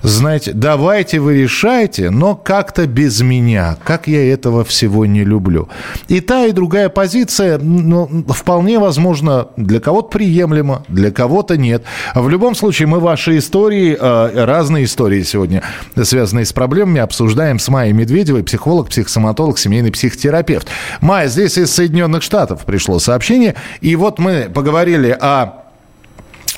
знаете, 0.00 0.52
давайте 0.54 1.20
вы 1.20 1.33
решайте, 1.34 2.10
но 2.10 2.34
как-то 2.34 2.86
без 2.86 3.20
меня, 3.20 3.76
как 3.84 4.06
я 4.06 4.32
этого 4.32 4.64
всего 4.64 5.06
не 5.06 5.24
люблю. 5.24 5.68
И 6.08 6.20
та, 6.20 6.46
и 6.46 6.52
другая 6.52 6.88
позиция, 6.88 7.58
ну, 7.58 8.24
вполне 8.28 8.78
возможно, 8.78 9.48
для 9.56 9.80
кого-то 9.80 10.08
приемлема, 10.08 10.84
для 10.88 11.10
кого-то 11.10 11.56
нет. 11.56 11.84
В 12.14 12.28
любом 12.28 12.54
случае, 12.54 12.88
мы 12.88 13.00
ваши 13.00 13.38
истории, 13.38 13.96
э, 13.98 14.44
разные 14.44 14.84
истории 14.84 15.22
сегодня, 15.22 15.62
связанные 16.00 16.44
с 16.44 16.52
проблемами, 16.52 17.00
обсуждаем 17.00 17.58
с 17.58 17.68
Майей 17.68 17.92
Медведевой, 17.92 18.44
психолог, 18.44 18.88
психосоматолог, 18.88 19.58
семейный 19.58 19.92
психотерапевт. 19.92 20.68
Майя, 21.00 21.28
здесь 21.28 21.58
из 21.58 21.72
Соединенных 21.72 22.22
Штатов 22.22 22.64
пришло 22.64 22.98
сообщение, 22.98 23.54
и 23.80 23.96
вот 23.96 24.18
мы 24.18 24.50
поговорили 24.52 25.10
о 25.10 25.63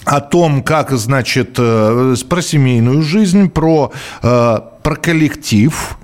о 0.06 0.20
том, 0.20 0.62
как, 0.62 0.92
значит, 0.92 1.56
э, 1.58 2.14
про 2.28 2.40
семейную 2.42 3.02
жизнь, 3.02 3.50
про, 3.50 3.92
э, 4.22 4.60
про 4.82 4.96
коллектив. 4.96 5.98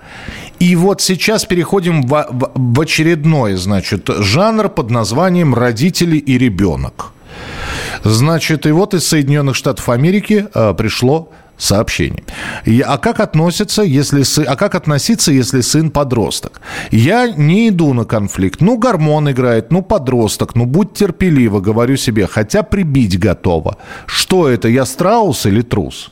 И 0.58 0.76
вот 0.76 1.00
сейчас 1.00 1.44
переходим 1.44 2.02
в, 2.02 2.80
очередной, 2.80 3.54
значит, 3.54 4.08
жанр 4.08 4.68
под 4.68 4.90
названием 4.90 5.54
«Родители 5.54 6.16
и 6.16 6.36
ребенок». 6.36 7.12
Значит, 8.04 8.66
и 8.66 8.72
вот 8.72 8.94
из 8.94 9.06
Соединенных 9.06 9.54
Штатов 9.54 9.88
Америки 9.88 10.46
э, 10.52 10.74
пришло 10.74 11.30
сообщений. 11.62 12.24
А 12.84 12.98
как 12.98 13.20
относятся, 13.20 13.82
если 13.82 14.22
сын, 14.24 14.44
а 14.48 14.56
как 14.56 14.74
относиться, 14.74 15.32
если 15.32 15.62
сын 15.62 15.90
подросток? 15.90 16.60
Я 16.90 17.28
не 17.28 17.68
иду 17.68 17.94
на 17.94 18.04
конфликт. 18.04 18.60
Ну, 18.60 18.78
гормон 18.78 19.30
играет, 19.30 19.72
ну, 19.72 19.82
подросток, 19.82 20.54
ну, 20.54 20.66
будь 20.66 20.92
терпеливо, 20.94 21.60
говорю 21.60 21.96
себе, 21.96 22.26
хотя 22.26 22.62
прибить 22.62 23.18
готова. 23.18 23.76
Что 24.06 24.48
это, 24.48 24.68
я 24.68 24.84
страус 24.84 25.46
или 25.46 25.62
трус? 25.62 26.10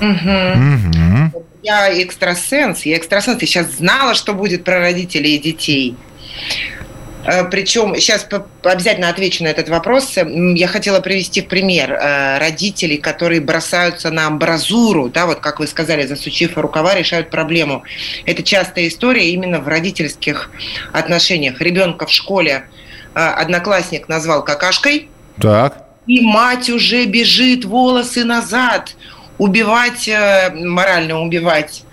Угу. 0.00 0.10
Угу. 0.10 1.44
Я 1.62 2.02
экстрасенс, 2.02 2.84
я 2.86 2.96
экстрасенс, 2.96 3.40
я 3.40 3.46
сейчас 3.46 3.76
знала, 3.76 4.14
что 4.14 4.34
будет 4.34 4.64
про 4.64 4.80
родителей 4.80 5.36
и 5.36 5.38
детей. 5.38 5.96
Э, 7.24 7.44
Причем 7.44 7.94
сейчас 7.96 8.26
обязательно 8.62 9.08
отвечу 9.08 9.44
на 9.44 9.48
этот 9.48 9.68
вопрос. 9.68 10.16
Я 10.16 10.68
хотела 10.68 11.00
привести 11.00 11.40
в 11.40 11.48
пример 11.48 11.92
э, 11.92 12.38
родителей, 12.38 12.98
которые 12.98 13.40
бросаются 13.40 14.10
на 14.10 14.26
амбразуру, 14.26 15.08
да, 15.08 15.26
вот 15.26 15.40
как 15.40 15.60
вы 15.60 15.66
сказали, 15.66 16.06
засучив 16.06 16.56
рукава, 16.56 16.94
решают 16.94 17.30
проблему. 17.30 17.84
Это 18.26 18.42
частая 18.42 18.88
история 18.88 19.30
именно 19.30 19.60
в 19.60 19.68
родительских 19.68 20.50
отношениях. 20.92 21.60
Ребенка 21.60 22.06
в 22.06 22.12
школе 22.12 22.66
э, 23.14 23.18
одноклассник 23.18 24.08
назвал 24.08 24.44
какашкой. 24.44 25.08
Так. 25.40 25.82
И 26.06 26.20
мать 26.20 26.68
уже 26.68 27.06
бежит 27.06 27.64
волосы 27.64 28.24
назад, 28.24 28.94
убивать, 29.38 30.08
морально 30.52 31.22
убивать 31.22 31.84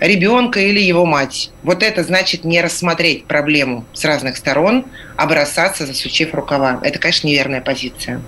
ребенка 0.00 0.60
или 0.60 0.80
его 0.80 1.06
мать. 1.06 1.50
Вот 1.62 1.82
это 1.82 2.02
значит 2.02 2.44
не 2.44 2.60
рассмотреть 2.60 3.26
проблему 3.26 3.84
с 3.92 4.04
разных 4.04 4.36
сторон, 4.36 4.86
а 5.16 5.26
бросаться, 5.26 5.86
засучив 5.86 6.34
рукава. 6.34 6.80
Это, 6.82 6.98
конечно, 6.98 7.28
неверная 7.28 7.60
позиция. 7.60 8.20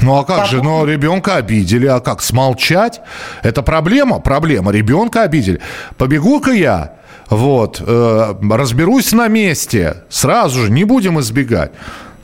Ну 0.00 0.16
а 0.16 0.24
как 0.24 0.38
Папа... 0.38 0.48
же, 0.48 0.62
но 0.62 0.86
ребенка 0.86 1.36
обидели, 1.36 1.86
а 1.86 2.00
как, 2.00 2.22
смолчать? 2.22 3.00
Это 3.42 3.62
проблема? 3.62 4.18
Проблема, 4.20 4.72
ребенка 4.72 5.22
обидели. 5.22 5.60
Побегу-ка 5.98 6.52
я, 6.52 6.94
вот, 7.28 7.82
э, 7.86 8.34
разберусь 8.50 9.12
на 9.12 9.28
месте, 9.28 10.04
сразу 10.08 10.66
же, 10.66 10.70
не 10.70 10.84
будем 10.84 11.20
избегать. 11.20 11.72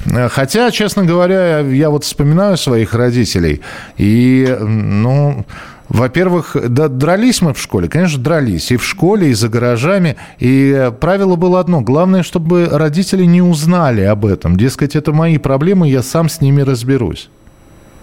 Э, 0.06 0.28
хотя, 0.30 0.70
честно 0.70 1.04
говоря, 1.04 1.60
я 1.60 1.90
вот 1.90 2.04
вспоминаю 2.04 2.56
своих 2.56 2.94
родителей, 2.94 3.60
и, 3.98 4.56
ну, 4.60 5.44
во-первых, 5.88 6.56
да, 6.68 6.88
дрались 6.88 7.40
мы 7.42 7.54
в 7.54 7.60
школе, 7.60 7.88
конечно, 7.88 8.22
дрались. 8.22 8.72
И 8.72 8.76
в 8.76 8.84
школе, 8.84 9.30
и 9.30 9.34
за 9.34 9.48
гаражами. 9.48 10.16
И 10.38 10.90
правило 11.00 11.36
было 11.36 11.60
одно. 11.60 11.80
Главное, 11.80 12.22
чтобы 12.22 12.68
родители 12.70 13.24
не 13.24 13.42
узнали 13.42 14.02
об 14.02 14.26
этом. 14.26 14.56
Дескать, 14.56 14.96
это 14.96 15.12
мои 15.12 15.38
проблемы, 15.38 15.88
я 15.88 16.02
сам 16.02 16.28
с 16.28 16.40
ними 16.40 16.62
разберусь. 16.62 17.30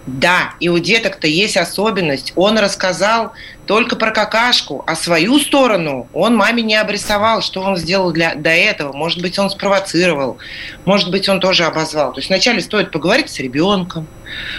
Да, 0.06 0.56
и 0.60 0.68
у 0.68 0.80
деток-то 0.80 1.28
есть 1.28 1.56
особенность. 1.56 2.34
Он 2.36 2.58
рассказал 2.58 3.32
только 3.66 3.96
про 3.96 4.12
какашку, 4.12 4.84
а 4.86 4.96
свою 4.96 5.40
сторону 5.40 6.10
он 6.14 6.36
маме 6.36 6.62
не 6.62 6.76
обрисовал, 6.76 7.42
что 7.42 7.62
он 7.62 7.78
сделал 7.78 8.12
для, 8.12 8.36
до 8.36 8.50
этого. 8.50 8.92
Может 8.92 9.22
быть, 9.22 9.40
он 9.40 9.50
спровоцировал, 9.50 10.38
может 10.84 11.10
быть, 11.10 11.30
он 11.30 11.40
тоже 11.40 11.64
обозвал. 11.64 12.12
То 12.12 12.20
есть 12.20 12.28
вначале 12.28 12.60
стоит 12.60 12.92
поговорить 12.92 13.30
с 13.30 13.40
ребенком, 13.40 14.08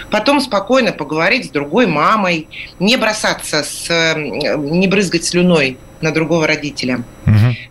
потом 0.09 0.41
спокойно 0.41 0.91
поговорить 0.91 1.45
с 1.45 1.49
другой 1.49 1.85
мамой, 1.85 2.47
не 2.79 2.97
бросаться, 2.97 3.63
с, 3.63 4.15
не 4.15 4.87
брызгать 4.87 5.25
слюной 5.25 5.77
на 6.01 6.11
другого 6.11 6.47
родителя. 6.47 7.03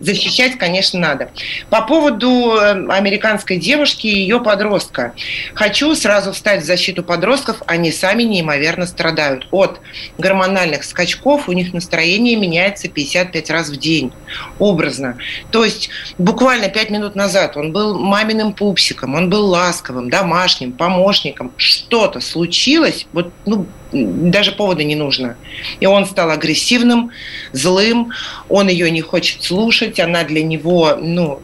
Защищать, 0.01 0.59
конечно, 0.59 0.99
надо. 0.99 1.31
По 1.70 1.83
поводу 1.83 2.57
э, 2.57 2.87
американской 2.88 3.57
девушки 3.57 4.07
и 4.07 4.18
ее 4.18 4.40
подростка. 4.40 5.14
Хочу 5.55 5.94
сразу 5.94 6.33
встать 6.33 6.62
в 6.62 6.66
защиту 6.66 7.03
подростков. 7.03 7.62
Они 7.66 7.92
сами 7.92 8.23
неимоверно 8.23 8.87
страдают 8.87 9.49
от 9.51 9.81
гормональных 10.18 10.85
скачков. 10.85 11.49
У 11.49 11.53
них 11.53 11.73
настроение 11.73 12.37
меняется 12.37 12.88
55 12.88 13.51
раз 13.51 13.70
в 13.70 13.77
день. 13.77 14.12
Образно. 14.59 15.16
То 15.51 15.64
есть 15.64 15.90
буквально 16.18 16.68
5 16.68 16.90
минут 16.90 17.14
назад 17.14 17.57
он 17.57 17.73
был 17.73 17.99
маминым 17.99 18.53
пупсиком, 18.53 19.14
он 19.14 19.31
был 19.31 19.47
ласковым, 19.47 20.11
домашним, 20.11 20.73
помощником. 20.73 21.53
Что-то 21.57 22.20
случилось, 22.20 23.07
вот, 23.12 23.33
ну, 23.47 23.66
даже 23.94 24.52
повода 24.52 24.85
не 24.85 24.96
нужно. 24.96 25.37
И 25.80 25.87
он 25.87 26.07
стал 26.07 26.30
агрессивным, 26.30 27.11
злым, 27.52 28.12
он 28.48 28.68
ее 28.68 28.90
не 28.90 29.00
хочет 29.00 29.42
слушать, 29.42 30.00
она 30.00 30.24
для 30.24 30.42
него, 30.42 30.96
ну, 31.00 31.40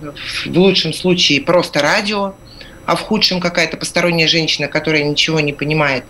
в 0.47 0.59
лучшем 0.59 0.93
случае 0.93 1.41
просто 1.41 1.81
радио, 1.81 2.35
а 2.87 2.97
в 2.97 3.01
худшем 3.03 3.41
какая-то 3.41 3.77
посторонняя 3.77 4.27
женщина, 4.27 4.67
которая 4.67 5.05
ничего 5.05 5.41
не 5.41 5.53
понимает. 5.53 6.05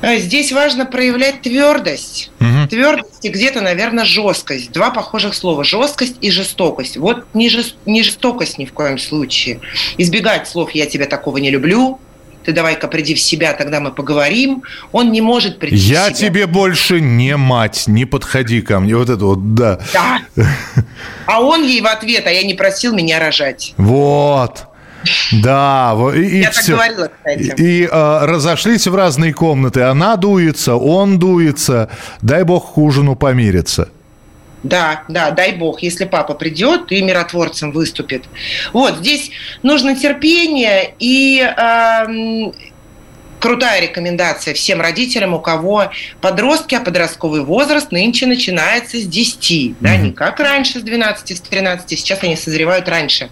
А 0.00 0.16
здесь 0.16 0.52
важно 0.52 0.86
проявлять 0.86 1.42
твердость. 1.42 2.30
Угу. 2.40 2.68
Твердость 2.68 3.24
и 3.24 3.28
где-то, 3.30 3.60
наверное, 3.60 4.04
жесткость. 4.04 4.70
Два 4.72 4.90
похожих 4.90 5.34
слова. 5.34 5.64
Жесткость 5.64 6.16
и 6.20 6.30
жестокость. 6.30 6.96
Вот 6.96 7.26
не, 7.34 7.48
жест... 7.48 7.74
не 7.84 8.02
жестокость 8.02 8.58
ни 8.58 8.64
в 8.64 8.72
коем 8.72 8.98
случае. 8.98 9.60
Избегать 9.96 10.46
слов 10.46 10.70
«я 10.72 10.86
тебя 10.86 11.06
такого 11.06 11.38
не 11.38 11.50
люблю», 11.50 11.98
ты 12.48 12.54
давай-ка 12.54 12.88
приди 12.88 13.14
в 13.14 13.20
себя, 13.20 13.52
тогда 13.52 13.78
мы 13.78 13.92
поговорим. 13.92 14.62
Он 14.90 15.12
не 15.12 15.20
может 15.20 15.58
прийти 15.58 15.76
Я 15.76 16.08
в 16.08 16.16
себя. 16.16 16.28
тебе 16.28 16.46
больше 16.46 16.98
не 16.98 17.36
мать, 17.36 17.84
не 17.86 18.06
подходи 18.06 18.62
ко 18.62 18.80
мне. 18.80 18.96
Вот 18.96 19.10
это 19.10 19.22
вот, 19.22 19.54
да. 19.54 19.78
Да. 19.92 20.20
А 21.26 21.42
он 21.42 21.62
ей 21.62 21.82
в 21.82 21.86
ответ, 21.86 22.26
а 22.26 22.30
я 22.30 22.42
не 22.44 22.54
просил 22.54 22.94
меня 22.94 23.18
рожать. 23.18 23.74
Вот. 23.76 24.64
Да, 25.30 25.94
и, 26.14 26.20
и 26.20 26.40
я 26.40 26.50
все. 26.52 26.74
так 26.74 26.76
говорила, 26.76 27.10
кстати. 27.14 27.60
И, 27.60 27.82
и 27.82 27.88
а, 27.92 28.26
разошлись 28.26 28.86
в 28.86 28.94
разные 28.94 29.34
комнаты. 29.34 29.82
Она 29.82 30.16
дуется, 30.16 30.76
он 30.76 31.18
дуется. 31.18 31.90
Дай 32.22 32.44
бог 32.44 32.72
к 32.72 32.78
ужину 32.78 33.14
помириться. 33.14 33.90
Да, 34.62 35.04
да, 35.08 35.30
дай 35.30 35.52
бог, 35.52 35.82
если 35.82 36.04
папа 36.04 36.34
придет 36.34 36.90
и 36.90 37.00
миротворцем 37.00 37.70
выступит. 37.70 38.24
Вот, 38.72 38.98
здесь 38.98 39.30
нужно 39.62 39.94
терпение 39.94 40.94
и 40.98 41.40
э, 41.40 42.52
крутая 43.38 43.82
рекомендация 43.82 44.54
всем 44.54 44.80
родителям, 44.80 45.34
у 45.34 45.40
кого 45.40 45.90
подростки, 46.20 46.74
а 46.74 46.80
подростковый 46.80 47.44
возраст 47.44 47.92
нынче 47.92 48.26
начинается 48.26 48.98
с 48.98 49.04
10, 49.04 49.40
mm-hmm. 49.40 49.76
да, 49.80 49.96
не 49.96 50.12
как 50.12 50.40
раньше 50.40 50.80
с 50.80 50.82
12, 50.82 51.36
с 51.36 51.40
13, 51.40 51.98
сейчас 51.98 52.22
они 52.22 52.36
созревают 52.36 52.88
раньше. 52.88 53.30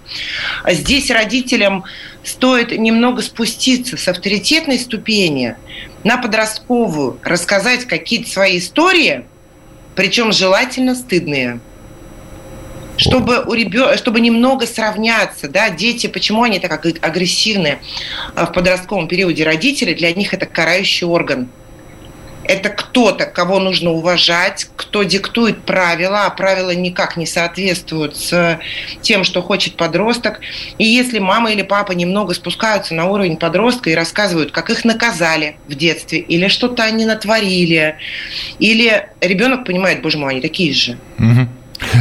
Здесь 0.68 1.10
родителям 1.10 1.84
стоит 2.22 2.70
немного 2.70 3.22
спуститься 3.22 3.96
с 3.96 4.06
авторитетной 4.06 4.78
ступени 4.78 5.56
на 6.04 6.18
подростковую, 6.18 7.18
рассказать 7.22 7.84
какие-то 7.84 8.30
свои 8.30 8.58
истории– 8.58 9.24
причем 9.96 10.30
желательно 10.30 10.94
стыдные. 10.94 11.58
Чтобы 12.98 13.42
у 13.42 13.52
ребенка, 13.52 13.98
чтобы 13.98 14.20
немного 14.20 14.66
сравняться, 14.66 15.48
да, 15.48 15.68
дети, 15.68 16.06
почему 16.06 16.44
они 16.44 16.58
так 16.60 16.86
агрессивны 17.02 17.78
а, 18.34 18.46
в 18.46 18.52
подростковом 18.52 19.08
периоде 19.08 19.44
родители, 19.44 19.92
для 19.92 20.12
них 20.12 20.32
это 20.32 20.46
карающий 20.46 21.06
орган 21.06 21.48
это 22.48 22.70
кто-то, 22.70 23.26
кого 23.26 23.58
нужно 23.58 23.90
уважать, 23.90 24.68
кто 24.76 25.02
диктует 25.02 25.62
правила, 25.62 26.26
а 26.26 26.30
правила 26.30 26.70
никак 26.74 27.16
не 27.16 27.26
соответствуют 27.26 28.16
с 28.16 28.58
тем, 29.02 29.24
что 29.24 29.42
хочет 29.42 29.76
подросток. 29.76 30.40
И 30.78 30.84
если 30.84 31.18
мама 31.18 31.52
или 31.52 31.62
папа 31.62 31.92
немного 31.92 32.34
спускаются 32.34 32.94
на 32.94 33.06
уровень 33.06 33.36
подростка 33.36 33.90
и 33.90 33.94
рассказывают, 33.94 34.52
как 34.52 34.70
их 34.70 34.84
наказали 34.84 35.56
в 35.68 35.74
детстве, 35.74 36.20
или 36.20 36.48
что-то 36.48 36.84
они 36.84 37.04
натворили, 37.04 37.96
или 38.58 39.08
ребенок 39.20 39.64
понимает, 39.64 40.02
боже 40.02 40.18
мой, 40.18 40.32
они 40.32 40.40
такие 40.40 40.72
же. 40.72 40.98
Угу. 41.18 41.48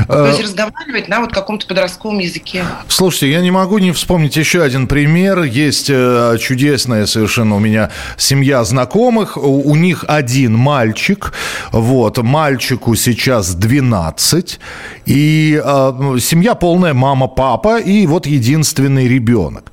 То 0.07 0.27
есть 0.27 0.39
э, 0.39 0.43
разговаривать 0.43 1.07
на 1.07 1.21
вот 1.21 1.33
каком-то 1.33 1.67
подростковом 1.67 2.19
языке. 2.19 2.63
Слушайте, 2.87 3.31
я 3.31 3.41
не 3.41 3.51
могу 3.51 3.77
не 3.77 3.91
вспомнить 3.91 4.35
еще 4.35 4.63
один 4.63 4.87
пример. 4.87 5.43
Есть 5.43 5.89
э, 5.89 6.37
чудесная 6.39 7.05
совершенно 7.05 7.55
у 7.55 7.59
меня 7.59 7.91
семья 8.17 8.63
знакомых. 8.63 9.37
У 9.37 9.75
них 9.75 10.05
один 10.07 10.55
мальчик. 10.55 11.33
Вот, 11.71 12.17
мальчику 12.17 12.95
сейчас 12.95 13.55
12. 13.55 14.59
И 15.05 15.61
э, 15.63 16.17
семья 16.19 16.55
полная 16.55 16.93
мама, 16.93 17.27
папа 17.27 17.79
и 17.79 18.07
вот 18.07 18.25
единственный 18.25 19.07
ребенок. 19.07 19.71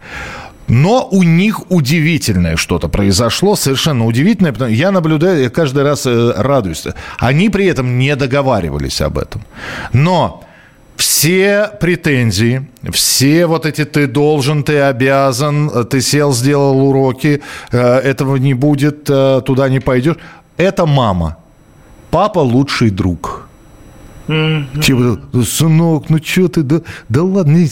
Но 0.68 1.08
у 1.10 1.22
них 1.22 1.70
удивительное 1.70 2.56
что-то 2.56 2.88
произошло, 2.88 3.56
совершенно 3.56 4.06
удивительное. 4.06 4.68
Я 4.68 4.90
наблюдаю, 4.90 5.42
я 5.42 5.50
каждый 5.50 5.82
раз 5.82 6.06
э, 6.06 6.32
радуюсь. 6.36 6.86
Они 7.18 7.50
при 7.50 7.66
этом 7.66 7.98
не 7.98 8.16
договаривались 8.16 9.00
об 9.00 9.18
этом. 9.18 9.42
Но 9.92 10.44
все 10.96 11.70
претензии, 11.80 12.68
все 12.90 13.46
вот 13.46 13.66
эти 13.66 13.84
ты 13.84 14.06
должен, 14.06 14.62
ты 14.62 14.78
обязан, 14.80 15.86
ты 15.88 16.00
сел, 16.00 16.32
сделал 16.32 16.80
уроки, 16.88 17.42
э, 17.72 17.98
этого 17.98 18.36
не 18.36 18.54
будет, 18.54 19.10
э, 19.10 19.42
туда 19.44 19.68
не 19.68 19.80
пойдешь. 19.80 20.16
Это 20.56 20.86
мама. 20.86 21.36
Папа 22.10 22.40
лучший 22.40 22.90
друг. 22.90 23.48
Mm-hmm. 24.32 24.80
Типа, 24.80 25.44
сынок, 25.44 26.08
ну 26.08 26.18
что 26.18 26.48
ты, 26.48 26.62
да, 26.62 26.80
да 27.08 27.22
ладно, 27.22 27.66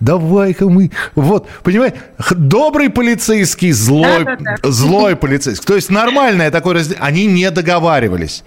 давай-ка 0.00 0.68
мы... 0.68 0.90
Вот, 1.14 1.48
понимаете, 1.62 2.00
добрый 2.30 2.90
полицейский, 2.90 3.72
злой, 3.72 4.24
да, 4.24 4.36
да, 4.36 4.56
да. 4.62 4.70
злой 4.70 5.16
полицейский. 5.16 5.66
То 5.66 5.74
есть 5.74 5.90
нормальное 5.90 6.50
такое 6.50 6.76
разделение. 6.76 7.06
Они 7.06 7.26
не 7.26 7.50
договаривались. 7.50 8.44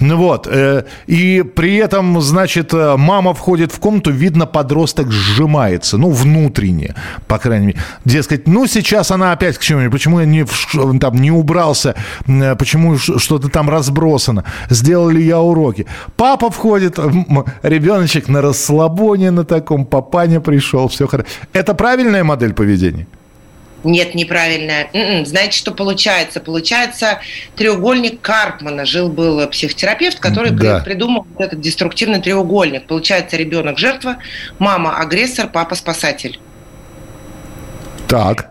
Ну 0.00 0.16
вот. 0.16 0.46
Э, 0.50 0.84
и 1.06 1.42
при 1.42 1.76
этом, 1.76 2.20
значит, 2.20 2.74
э, 2.74 2.96
мама 2.96 3.34
входит 3.34 3.72
в 3.72 3.78
комнату, 3.78 4.10
видно, 4.10 4.46
подросток 4.46 5.10
сжимается. 5.10 5.98
Ну, 5.98 6.10
внутренне, 6.10 6.94
по 7.26 7.38
крайней 7.38 7.66
мере. 7.66 7.78
Дескать, 8.04 8.48
ну, 8.48 8.66
сейчас 8.66 9.10
она 9.10 9.32
опять 9.32 9.58
к 9.58 9.60
чему-нибудь. 9.60 9.92
Почему 9.92 10.20
я 10.20 10.26
не, 10.26 10.46
там, 10.98 11.16
не 11.16 11.30
убрался? 11.30 11.94
Э, 12.26 12.56
почему 12.56 12.96
что-то 12.98 13.48
там 13.48 13.70
разбросано? 13.70 14.44
Сделал 14.70 15.08
ли 15.08 15.24
я 15.24 15.40
уроки? 15.40 15.86
Папа 16.16 16.50
входит, 16.50 16.98
ребеночек 17.62 18.28
на 18.28 18.42
расслабоне 18.42 19.30
на 19.30 19.44
таком, 19.44 19.84
папаня 19.84 20.40
пришел, 20.40 20.88
все 20.88 21.06
хорошо. 21.06 21.28
Это 21.52 21.74
правильная 21.74 22.24
модель 22.24 22.52
поведения? 22.52 23.06
Нет, 23.84 24.14
неправильная. 24.14 24.88
М-м, 24.92 25.26
знаете, 25.26 25.56
что 25.56 25.72
получается? 25.72 26.40
Получается 26.40 27.20
треугольник 27.56 28.20
Карпмана. 28.20 28.84
Жил-был 28.84 29.46
психотерапевт, 29.48 30.18
который 30.18 30.50
да. 30.50 30.80
придумал 30.80 31.26
вот 31.34 31.46
этот 31.46 31.60
деструктивный 31.60 32.20
треугольник. 32.20 32.86
Получается 32.86 33.36
ребенок 33.36 33.78
жертва, 33.78 34.16
мама 34.58 34.98
агрессор, 34.98 35.48
папа 35.48 35.74
спасатель. 35.74 36.40
Так. 38.08 38.50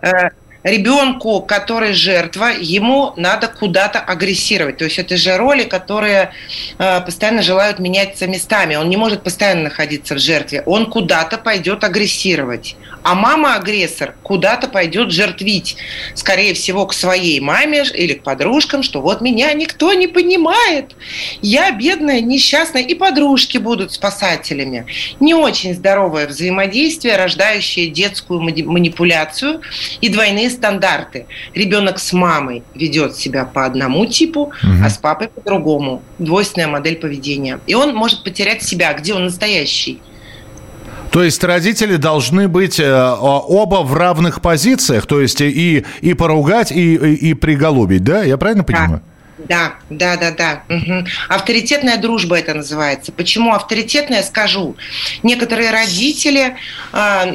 Ребенку, 0.63 1.41
который 1.41 1.93
жертва, 1.93 2.51
ему 2.57 3.13
надо 3.17 3.47
куда-то 3.47 3.99
агрессировать. 3.99 4.77
То 4.77 4.85
есть 4.85 4.97
это 4.97 5.17
же 5.17 5.35
роли, 5.35 5.63
которые 5.63 6.31
э, 6.77 7.01
постоянно 7.01 7.41
желают 7.41 7.79
меняться 7.79 8.27
местами. 8.27 8.75
Он 8.75 8.89
не 8.89 8.95
может 8.95 9.23
постоянно 9.23 9.63
находиться 9.63 10.15
в 10.15 10.19
жертве. 10.19 10.63
Он 10.65 10.89
куда-то 10.89 11.37
пойдет 11.37 11.83
агрессировать. 11.83 12.77
А 13.03 13.15
мама-агрессор 13.15 14.15
куда-то 14.23 14.69
пойдет 14.69 15.11
жертвить. 15.11 15.75
Скорее 16.15 16.53
всего, 16.53 16.85
к 16.85 16.93
своей 16.93 17.41
маме 17.41 17.83
или 17.93 18.13
к 18.13 18.23
подружкам, 18.23 18.83
что 18.83 19.01
вот 19.01 19.19
меня 19.19 19.51
никто 19.53 19.93
не 19.93 20.07
понимает. 20.07 20.95
Я 21.41 21.71
бедная, 21.71 22.21
несчастная, 22.21 22.83
и 22.83 22.95
подружки 22.95 23.57
будут 23.57 23.91
спасателями. 23.91 24.85
Не 25.19 25.33
очень 25.33 25.73
здоровое 25.73 26.27
взаимодействие, 26.27 27.17
рождающее 27.17 27.87
детскую 27.87 28.39
манипуляцию 28.39 29.61
и 29.99 30.07
двойные 30.07 30.49
стандарты. 30.53 31.25
Ребенок 31.53 31.99
с 31.99 32.13
мамой 32.13 32.63
ведет 32.73 33.15
себя 33.15 33.45
по 33.45 33.65
одному 33.65 34.05
типу, 34.05 34.41
угу. 34.41 34.83
а 34.83 34.89
с 34.89 34.97
папой 34.97 35.27
по 35.27 35.41
другому. 35.41 36.01
Двойственная 36.19 36.67
модель 36.67 36.95
поведения. 36.95 37.59
И 37.67 37.75
он 37.75 37.93
может 37.93 38.23
потерять 38.23 38.63
себя, 38.63 38.93
где 38.93 39.13
он 39.13 39.25
настоящий. 39.25 40.01
То 41.11 41.23
есть 41.23 41.43
родители 41.43 41.97
должны 41.97 42.47
быть 42.47 42.79
э, 42.79 43.15
оба 43.19 43.83
в 43.83 43.93
равных 43.93 44.41
позициях, 44.41 45.05
то 45.05 45.21
есть 45.21 45.41
и, 45.41 45.85
и 46.01 46.13
поругать, 46.15 46.71
и, 46.71 46.95
и, 46.95 47.29
и 47.29 47.33
приголубить, 47.35 48.03
да? 48.03 48.23
Я 48.23 48.37
правильно 48.37 48.63
понимаю? 48.63 49.01
Да. 49.05 49.12
Да, 49.37 49.75
да, 49.89 50.15
да, 50.15 50.31
да. 50.31 50.63
Угу. 50.69 51.05
Авторитетная 51.29 51.97
дружба 51.97 52.37
это 52.37 52.53
называется. 52.53 53.11
Почему 53.11 53.53
авторитетная, 53.53 54.21
скажу. 54.21 54.75
Некоторые 55.23 55.71
родители 55.71 56.55
э, 56.93 57.25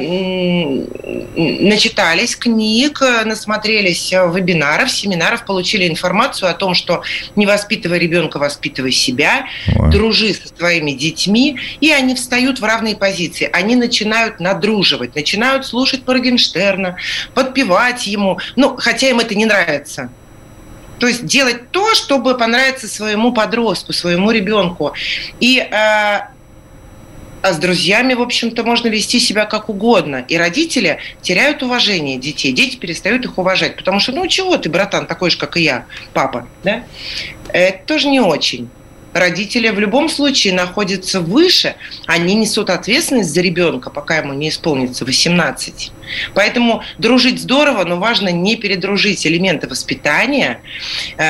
начитались 1.35 2.35
книг, 2.37 3.01
насмотрелись 3.25 4.11
вебинаров, 4.11 4.89
семинаров, 4.89 5.45
получили 5.45 5.87
информацию 5.87 6.49
о 6.49 6.53
том, 6.53 6.73
что 6.73 7.03
не 7.35 7.45
воспитывай 7.45 7.99
ребенка, 7.99 8.39
воспитывай 8.39 8.91
себя, 8.91 9.47
Ой. 9.75 9.91
дружи 9.91 10.33
со 10.33 10.47
своими 10.55 10.91
детьми, 10.91 11.59
и 11.81 11.91
они 11.91 12.15
встают 12.15 12.59
в 12.59 12.63
равные 12.63 12.95
позиции. 12.95 13.49
Они 13.51 13.75
начинают 13.75 14.39
надруживать, 14.39 15.15
начинают 15.15 15.65
слушать 15.65 16.07
Моргенштерна, 16.07 16.97
подпевать 17.33 18.07
ему, 18.07 18.39
ну, 18.55 18.77
хотя 18.77 19.09
им 19.09 19.19
это 19.19 19.35
не 19.35 19.45
нравится. 19.45 20.09
То 20.99 21.07
есть 21.07 21.25
делать 21.25 21.71
то, 21.71 21.95
чтобы 21.95 22.37
понравиться 22.37 22.87
своему 22.87 23.31
подростку, 23.33 23.93
своему 23.93 24.31
ребенку. 24.31 24.93
И 25.39 25.59
э, 25.59 26.19
а 27.41 27.53
с 27.53 27.57
друзьями, 27.57 28.13
в 28.13 28.21
общем-то, 28.21 28.63
можно 28.63 28.89
вести 28.89 29.19
себя 29.19 29.45
как 29.45 29.69
угодно. 29.69 30.25
И 30.27 30.37
родители 30.37 30.99
теряют 31.21 31.63
уважение 31.63 32.17
детей. 32.17 32.51
Дети 32.51 32.75
перестают 32.75 33.23
их 33.23 33.37
уважать. 33.37 33.75
Потому 33.75 33.99
что, 33.99 34.11
ну 34.11 34.27
чего 34.27 34.57
ты, 34.57 34.69
братан, 34.69 35.07
такой 35.07 35.29
же, 35.29 35.37
как 35.37 35.55
и 35.55 35.61
я, 35.61 35.85
папа, 36.13 36.47
да? 36.63 36.83
Это 37.53 37.85
тоже 37.85 38.09
не 38.09 38.19
очень 38.19 38.69
родители 39.13 39.69
в 39.69 39.79
любом 39.79 40.09
случае 40.09 40.53
находятся 40.53 41.21
выше, 41.21 41.75
они 42.05 42.35
несут 42.35 42.69
ответственность 42.69 43.33
за 43.33 43.41
ребенка, 43.41 43.89
пока 43.89 44.17
ему 44.17 44.33
не 44.33 44.49
исполнится 44.49 45.05
18. 45.05 45.91
Поэтому 46.33 46.83
дружить 46.97 47.39
здорово, 47.39 47.83
но 47.85 47.97
важно 47.97 48.29
не 48.29 48.55
передружить. 48.55 49.25
Элементы 49.25 49.67
воспитания 49.67 50.61
э, 51.17 51.23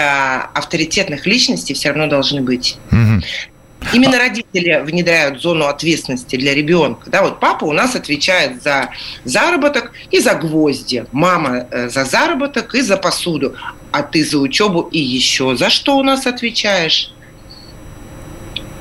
авторитетных 0.53 1.25
личностей 1.25 1.73
все 1.73 1.89
равно 1.89 2.07
должны 2.07 2.41
быть. 2.41 2.77
Угу. 2.91 3.21
Именно 3.93 4.17
родители 4.17 4.81
внедряют 4.83 5.41
зону 5.41 5.65
ответственности 5.65 6.35
для 6.35 6.53
ребенка. 6.53 7.09
Да, 7.09 7.21
вот 7.21 7.39
папа 7.39 7.65
у 7.65 7.71
нас 7.71 7.95
отвечает 7.95 8.61
за 8.61 8.89
заработок 9.23 9.93
и 10.11 10.19
за 10.19 10.35
гвозди, 10.35 11.05
мама 11.11 11.67
э, 11.71 11.89
за 11.89 12.03
заработок 12.05 12.75
и 12.75 12.81
за 12.81 12.97
посуду, 12.97 13.55
а 13.91 14.03
ты 14.03 14.23
за 14.23 14.37
учебу 14.37 14.81
и 14.81 14.99
еще 14.99 15.55
за 15.55 15.69
что 15.69 15.97
у 15.97 16.03
нас 16.03 16.27
отвечаешь? 16.27 17.11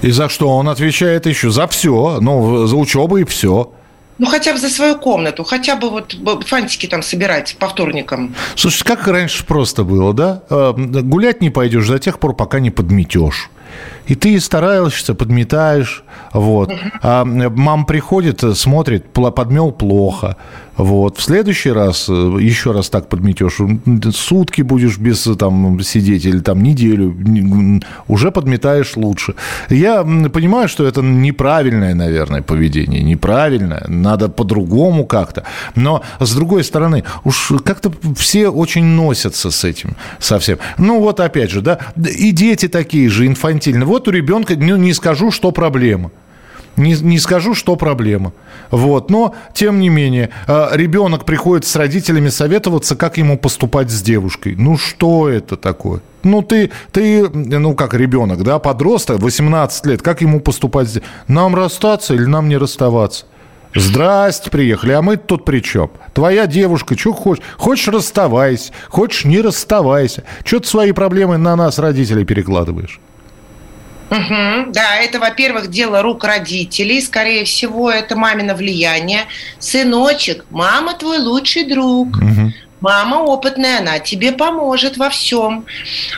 И 0.03 0.11
за 0.11 0.29
что? 0.29 0.49
Он 0.49 0.69
отвечает 0.69 1.27
еще 1.27 1.51
за 1.51 1.67
все. 1.67 2.19
Ну, 2.21 2.67
за 2.67 2.77
учебу 2.77 3.17
и 3.17 3.25
все. 3.25 3.73
Ну, 4.19 4.27
хотя 4.27 4.53
бы 4.53 4.59
за 4.59 4.69
свою 4.69 4.97
комнату, 4.97 5.45
хотя 5.45 5.77
бы 5.77 5.91
вот 5.91 6.17
фантики 6.45 6.87
там 6.87 7.03
собирать 7.03 7.57
по 7.59 7.69
вторникам. 7.69 8.35
Слушай, 8.57 8.85
как 8.85 9.07
раньше 9.07 9.45
просто 9.47 9.85
было, 9.85 10.13
да? 10.13 10.43
Э, 10.51 10.73
гулять 10.77 11.41
не 11.41 11.51
пойдешь 11.51 11.87
до 11.87 12.01
тех 12.01 12.19
пор, 12.19 12.35
пока 12.35 12.59
не 12.59 12.71
подметешь. 12.71 13.49
И 14.09 14.15
ты 14.15 14.41
стараешься, 14.41 15.15
подметаешь, 15.15 16.03
вот. 16.33 16.73
А 17.03 17.25
мама 17.25 17.85
приходит, 17.85 18.43
смотрит, 18.57 19.07
подмел 19.13 19.71
плохо. 19.71 20.37
Вот. 20.79 21.19
В 21.19 21.23
следующий 21.23 21.73
раз 21.73 22.09
э, 22.09 22.13
еще 22.41 22.71
раз 22.71 22.89
так 22.89 23.09
подметешь, 23.09 23.59
сутки 24.15 24.63
будешь 24.63 24.97
без 24.97 25.29
там 25.37 25.81
сидеть 25.81 26.25
или 26.25 26.39
там 26.39 26.63
неделю, 26.63 27.17
уже 28.07 28.31
подметаешь 28.31 28.97
лучше. 28.97 29.35
Я 29.71 30.05
понимаю, 30.05 30.69
что 30.69 30.87
это 30.87 31.03
неправильное, 31.03 31.95
наверное, 31.95 32.43
поведение, 32.43 33.03
неправильное, 33.03 33.85
надо 33.89 34.29
по-другому 34.29 35.05
как-то. 35.05 35.43
Но, 35.75 36.03
с 36.21 36.33
другой 36.37 36.63
стороны, 36.63 37.03
уж 37.25 37.53
как-то 37.65 37.93
все 38.17 38.49
очень 38.49 38.85
носятся 38.85 39.51
с 39.51 39.65
этим 39.65 39.97
совсем. 40.21 40.59
Ну, 40.79 41.01
вот 41.01 41.19
опять 41.19 41.51
же, 41.51 41.61
да, 41.61 41.81
и 41.97 42.31
дети 42.31 42.69
такие 42.69 43.09
же, 43.09 43.27
инфантильные. 43.27 43.85
Вот 43.85 43.98
у 44.07 44.11
ребенка, 44.11 44.55
ну, 44.57 44.77
не 44.77 44.93
скажу, 44.93 45.31
что 45.31 45.51
проблема. 45.51 46.11
Не, 46.79 46.95
не 46.95 47.19
скажу, 47.19 47.55
что 47.55 47.75
проблема. 47.75 48.33
Вот. 48.71 49.11
Но, 49.11 49.35
тем 49.53 49.81
не 49.81 49.89
менее, 49.89 50.31
а, 50.47 50.71
ребенок 50.73 51.25
приходит 51.25 51.67
с 51.67 51.75
родителями 51.75 52.29
советоваться, 52.29 52.95
как 52.95 53.19
ему 53.19 53.37
поступать 53.37 53.91
с 53.91 54.01
девушкой. 54.01 54.55
Ну, 54.57 54.77
что 54.77 55.29
это 55.29 55.57
такое? 55.57 56.01
Ну, 56.23 56.43
ты, 56.43 56.71
ты, 56.93 57.29
ну, 57.29 57.75
как 57.75 57.95
ребенок, 57.95 58.45
да, 58.45 58.61
подросток, 58.61 59.19
18 59.19 59.87
лет, 59.87 60.03
как 60.03 60.21
ему 60.21 60.41
поступать? 60.41 61.01
Нам 61.27 61.57
расстаться 61.57 62.15
или 62.15 62.25
нам 62.25 62.49
не 62.49 62.57
расставаться? 62.57 63.27
Здрасте, 63.75 64.51
приехали, 64.51 64.93
а 64.93 65.03
мы 65.03 65.17
тут 65.17 65.45
при 65.45 65.61
чем? 65.61 65.91
Твоя 66.15 66.47
девушка, 66.47 66.97
что 66.97 67.13
хочешь? 67.13 67.45
Хочешь, 67.57 67.89
расставайся, 67.89 68.73
хочешь, 68.89 69.25
не 69.25 69.41
расставайся. 69.41 70.25
Что 70.45 70.61
ты 70.61 70.69
свои 70.69 70.93
проблемы 70.93 71.39
на 71.39 71.55
нас, 71.55 71.79
родителей, 71.79 72.25
перекладываешь? 72.25 73.01
Угу, 74.11 74.73
да, 74.73 74.97
это, 74.97 75.19
во-первых, 75.19 75.69
дело 75.69 76.03
рук 76.03 76.25
родителей. 76.25 77.01
Скорее 77.03 77.45
всего, 77.45 77.91
это 77.91 78.17
мамино 78.17 78.55
влияние. 78.55 79.27
Сыночек, 79.59 80.45
мама 80.51 80.95
твой 80.95 81.19
лучший 81.19 81.65
друг. 81.65 82.17
Угу. 82.17 82.53
Мама 82.81 83.17
опытная, 83.17 83.81
она 83.81 83.99
тебе 83.99 84.33
поможет 84.33 84.97
во 84.97 85.11
всем. 85.11 85.67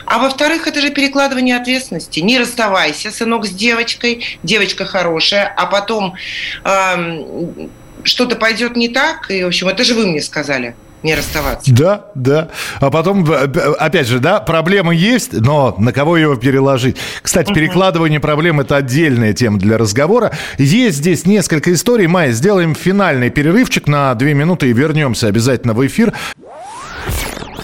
А 0.05 0.19
во-вторых, 0.19 0.67
это 0.67 0.79
же 0.79 0.91
перекладывание 0.91 1.57
ответственности. 1.57 2.19
Не 2.19 2.37
расставайся, 2.37 3.11
сынок, 3.11 3.45
с 3.45 3.49
девочкой. 3.49 4.39
Девочка 4.43 4.85
хорошая, 4.85 5.51
а 5.57 5.65
потом 5.65 6.13
эм, 6.63 7.71
что-то 8.03 8.35
пойдет 8.35 8.75
не 8.75 8.89
так. 8.89 9.31
И, 9.31 9.43
в 9.43 9.47
общем, 9.47 9.69
это 9.69 9.83
же 9.83 9.95
вы 9.95 10.05
мне 10.05 10.21
сказали 10.21 10.75
не 11.03 11.15
расставаться. 11.15 11.71
Да, 11.73 12.05
да. 12.15 12.49
А 12.79 12.89
потом, 12.89 13.27
опять 13.79 14.07
же, 14.07 14.19
да, 14.19 14.39
проблема 14.39 14.93
есть, 14.93 15.33
но 15.33 15.75
на 15.77 15.93
кого 15.93 16.17
его 16.17 16.35
переложить? 16.35 16.97
Кстати, 17.21 17.47
угу. 17.47 17.55
перекладывание 17.55 18.19
проблем– 18.19 18.59
это 18.61 18.77
отдельная 18.77 19.33
тема 19.33 19.59
для 19.59 19.77
разговора. 19.77 20.31
Есть 20.57 20.97
здесь 20.97 21.25
несколько 21.25 21.73
историй. 21.73 22.07
Майя, 22.07 22.31
сделаем 22.31 22.75
финальный 22.75 23.29
перерывчик 23.29 23.87
на 23.87 24.13
две 24.15 24.33
минуты 24.33 24.69
и 24.69 24.73
вернемся 24.73 25.27
обязательно 25.27 25.73
в 25.73 25.85
эфир. 25.85 26.13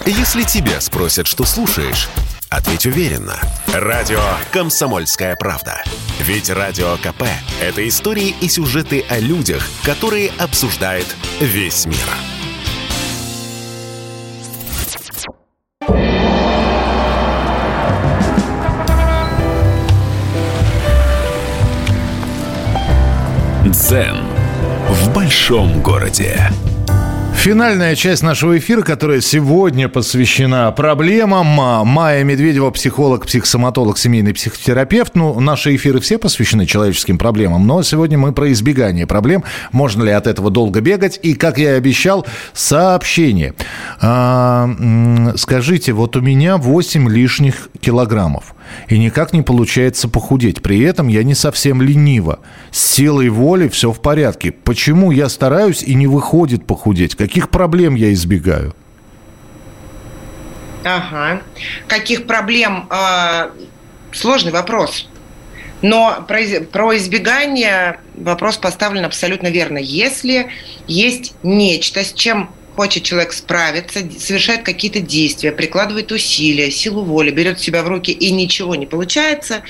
Если 0.06 0.42
тебя 0.42 0.80
спросят, 0.80 1.26
что 1.26 1.44
слушаешь, 1.44 2.08
ответь 2.48 2.86
уверенно. 2.86 3.36
Радио 3.72 4.20
«Комсомольская 4.52 5.36
правда». 5.36 5.82
Ведь 6.20 6.50
Радио 6.50 6.96
КП– 6.96 7.24
это 7.60 7.86
истории 7.86 8.34
и 8.40 8.48
сюжеты 8.48 9.04
о 9.08 9.18
людях, 9.18 9.68
которые 9.84 10.30
обсуждает 10.38 11.06
весь 11.40 11.86
мир. 11.86 12.37
Дзен 23.88 24.18
в 24.90 25.14
большом 25.14 25.82
городе. 25.82 26.50
Финальная 27.34 27.96
часть 27.96 28.22
нашего 28.22 28.58
эфира, 28.58 28.82
которая 28.82 29.22
сегодня 29.22 29.88
посвящена 29.88 30.70
проблемам. 30.72 31.46
Майя 31.86 32.22
Медведева, 32.22 32.70
психолог, 32.70 33.24
психосоматолог, 33.24 33.96
семейный 33.96 34.34
психотерапевт. 34.34 35.14
Ну, 35.14 35.40
наши 35.40 35.74
эфиры 35.74 36.00
все 36.00 36.18
посвящены 36.18 36.66
человеческим 36.66 37.16
проблемам, 37.16 37.66
но 37.66 37.82
сегодня 37.82 38.18
мы 38.18 38.32
про 38.32 38.52
избегание 38.52 39.06
проблем. 39.06 39.42
Можно 39.72 40.02
ли 40.02 40.10
от 40.10 40.26
этого 40.26 40.50
долго 40.50 40.82
бегать? 40.82 41.18
И, 41.22 41.32
как 41.32 41.56
я 41.56 41.72
и 41.72 41.78
обещал, 41.78 42.26
сообщение. 42.52 43.54
А, 44.02 44.68
скажите, 45.36 45.94
вот 45.94 46.14
у 46.14 46.20
меня 46.20 46.58
8 46.58 47.08
лишних 47.08 47.70
килограммов 47.80 48.54
и 48.88 48.98
никак 48.98 49.32
не 49.32 49.42
получается 49.42 50.08
похудеть. 50.08 50.62
При 50.62 50.80
этом 50.82 51.08
я 51.08 51.22
не 51.22 51.34
совсем 51.34 51.82
ленива. 51.82 52.40
С 52.70 52.84
силой 52.84 53.28
воли 53.28 53.68
все 53.68 53.92
в 53.92 54.00
порядке. 54.00 54.52
Почему 54.52 55.10
я 55.10 55.28
стараюсь 55.28 55.82
и 55.82 55.94
не 55.94 56.06
выходит 56.06 56.66
похудеть? 56.66 57.14
Каких 57.14 57.50
проблем 57.50 57.94
я 57.94 58.12
избегаю? 58.12 58.74
Ага. 60.84 61.42
Каких 61.86 62.26
проблем? 62.26 62.86
А, 62.90 63.50
сложный 64.12 64.52
вопрос. 64.52 65.08
Но 65.82 66.24
про, 66.26 66.38
про 66.72 66.96
избегание 66.96 68.00
вопрос 68.16 68.56
поставлен 68.56 69.04
абсолютно 69.04 69.48
верно. 69.48 69.78
Если 69.78 70.48
есть 70.86 71.34
нечто, 71.42 72.02
с 72.04 72.12
чем 72.12 72.50
хочет 72.78 73.02
человек 73.02 73.32
справиться, 73.32 74.08
совершает 74.20 74.62
какие-то 74.62 75.00
действия, 75.00 75.50
прикладывает 75.50 76.12
усилия, 76.12 76.70
силу 76.70 77.02
воли, 77.02 77.32
берет 77.32 77.58
себя 77.58 77.82
в 77.82 77.88
руки 77.88 78.12
и 78.12 78.30
ничего 78.30 78.76
не 78.76 78.86
получается, 78.86 79.62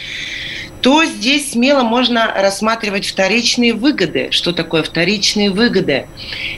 то 0.82 1.06
здесь 1.06 1.52
смело 1.52 1.84
можно 1.84 2.34
рассматривать 2.36 3.06
вторичные 3.06 3.72
выгоды. 3.72 4.28
Что 4.30 4.52
такое 4.52 4.82
вторичные 4.82 5.50
выгоды? 5.50 6.06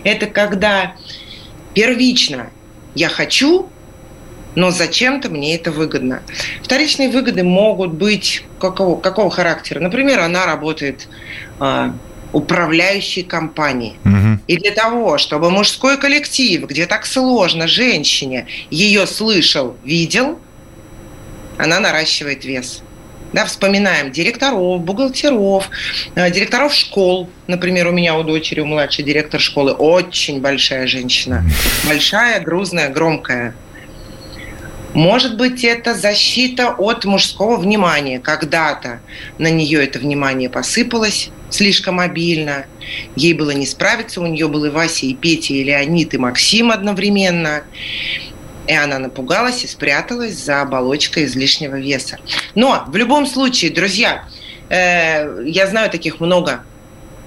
Это 0.03 0.27
когда 0.27 0.97
первично 1.73 2.51
я 2.97 3.09
хочу, 3.09 3.69
но 4.57 4.73
зачем-то 4.73 5.29
мне 5.29 5.55
это 5.55 5.71
выгодно. 5.71 6.25
Вторичные 6.65 7.11
выгоды 7.11 7.45
могут 7.45 7.93
быть 7.93 8.43
какого, 8.59 9.01
какого 9.01 9.31
характера? 9.31 9.79
Например, 9.79 10.19
она 10.19 10.47
работает 10.47 11.07
а, 11.61 11.95
управляющей 12.33 13.23
компании. 13.23 13.97
Угу. 14.05 14.41
И 14.47 14.57
для 14.57 14.71
того, 14.71 15.19
чтобы 15.19 15.51
мужской 15.51 15.99
коллектив, 15.99 16.67
где 16.67 16.87
так 16.87 17.07
сложно 17.07 17.67
женщине, 17.67 18.47
ее 18.71 19.07
слышал, 19.07 19.77
видел, 19.85 20.39
она 21.59 21.81
наращивает 21.81 22.45
вес. 22.45 22.83
Да, 23.33 23.45
вспоминаем 23.45 24.11
директоров, 24.11 24.81
бухгалтеров, 24.81 25.71
э, 26.17 26.31
директоров 26.33 26.75
школ. 26.75 27.31
Например, 27.47 27.87
у 27.87 27.93
меня 27.93 28.19
у 28.19 28.25
дочери, 28.25 28.61
у 28.61 28.67
младшей 28.67 29.05
директор 29.05 29.41
школы, 29.41 29.73
очень 29.73 30.41
большая 30.41 30.89
женщина. 30.89 31.45
Большая, 31.87 32.41
грузная, 32.41 32.89
громкая. 32.89 33.55
Может 34.95 35.37
быть, 35.37 35.63
это 35.63 35.95
защита 35.95 36.71
от 36.77 37.05
мужского 37.05 37.57
внимания. 37.57 38.19
Когда-то 38.19 39.01
на 39.39 39.49
нее 39.49 39.85
это 39.85 40.01
внимание 40.01 40.51
посыпалось, 40.51 41.31
слишком 41.51 42.01
обильно. 42.01 42.67
Ей 43.17 43.35
было 43.35 43.51
не 43.51 43.67
справиться, 43.67 44.21
у 44.21 44.27
нее 44.27 44.49
был 44.49 44.65
и 44.65 44.71
Вася, 44.71 45.07
и 45.07 45.15
Петя, 45.15 45.55
и 45.55 45.65
Леонид, 45.65 46.15
и 46.15 46.19
Максим 46.19 46.71
одновременно. 46.71 47.65
И 48.67 48.73
она 48.73 48.99
напугалась 48.99 49.65
и 49.65 49.67
спряталась 49.67 50.35
за 50.35 50.63
оболочкой 50.63 51.25
излишнего 51.25 51.77
веса. 51.77 52.19
Но 52.55 52.85
в 52.87 52.97
любом 52.97 53.27
случае, 53.27 53.73
друзья, 53.73 54.25
э, 54.69 55.43
я 55.45 55.67
знаю 55.67 55.91
таких 55.91 56.21
много 56.21 56.65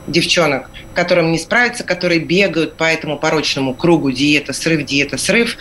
девчонок, 0.07 0.69
которым 0.95 1.31
не 1.31 1.39
справиться, 1.39 1.83
которые 1.83 2.19
бегают 2.19 2.75
по 2.75 2.83
этому 2.83 3.17
порочному 3.17 3.73
кругу 3.73 4.11
диета, 4.11 4.53
срыв, 4.53 4.85
диета, 4.85 5.17
срыв. 5.17 5.57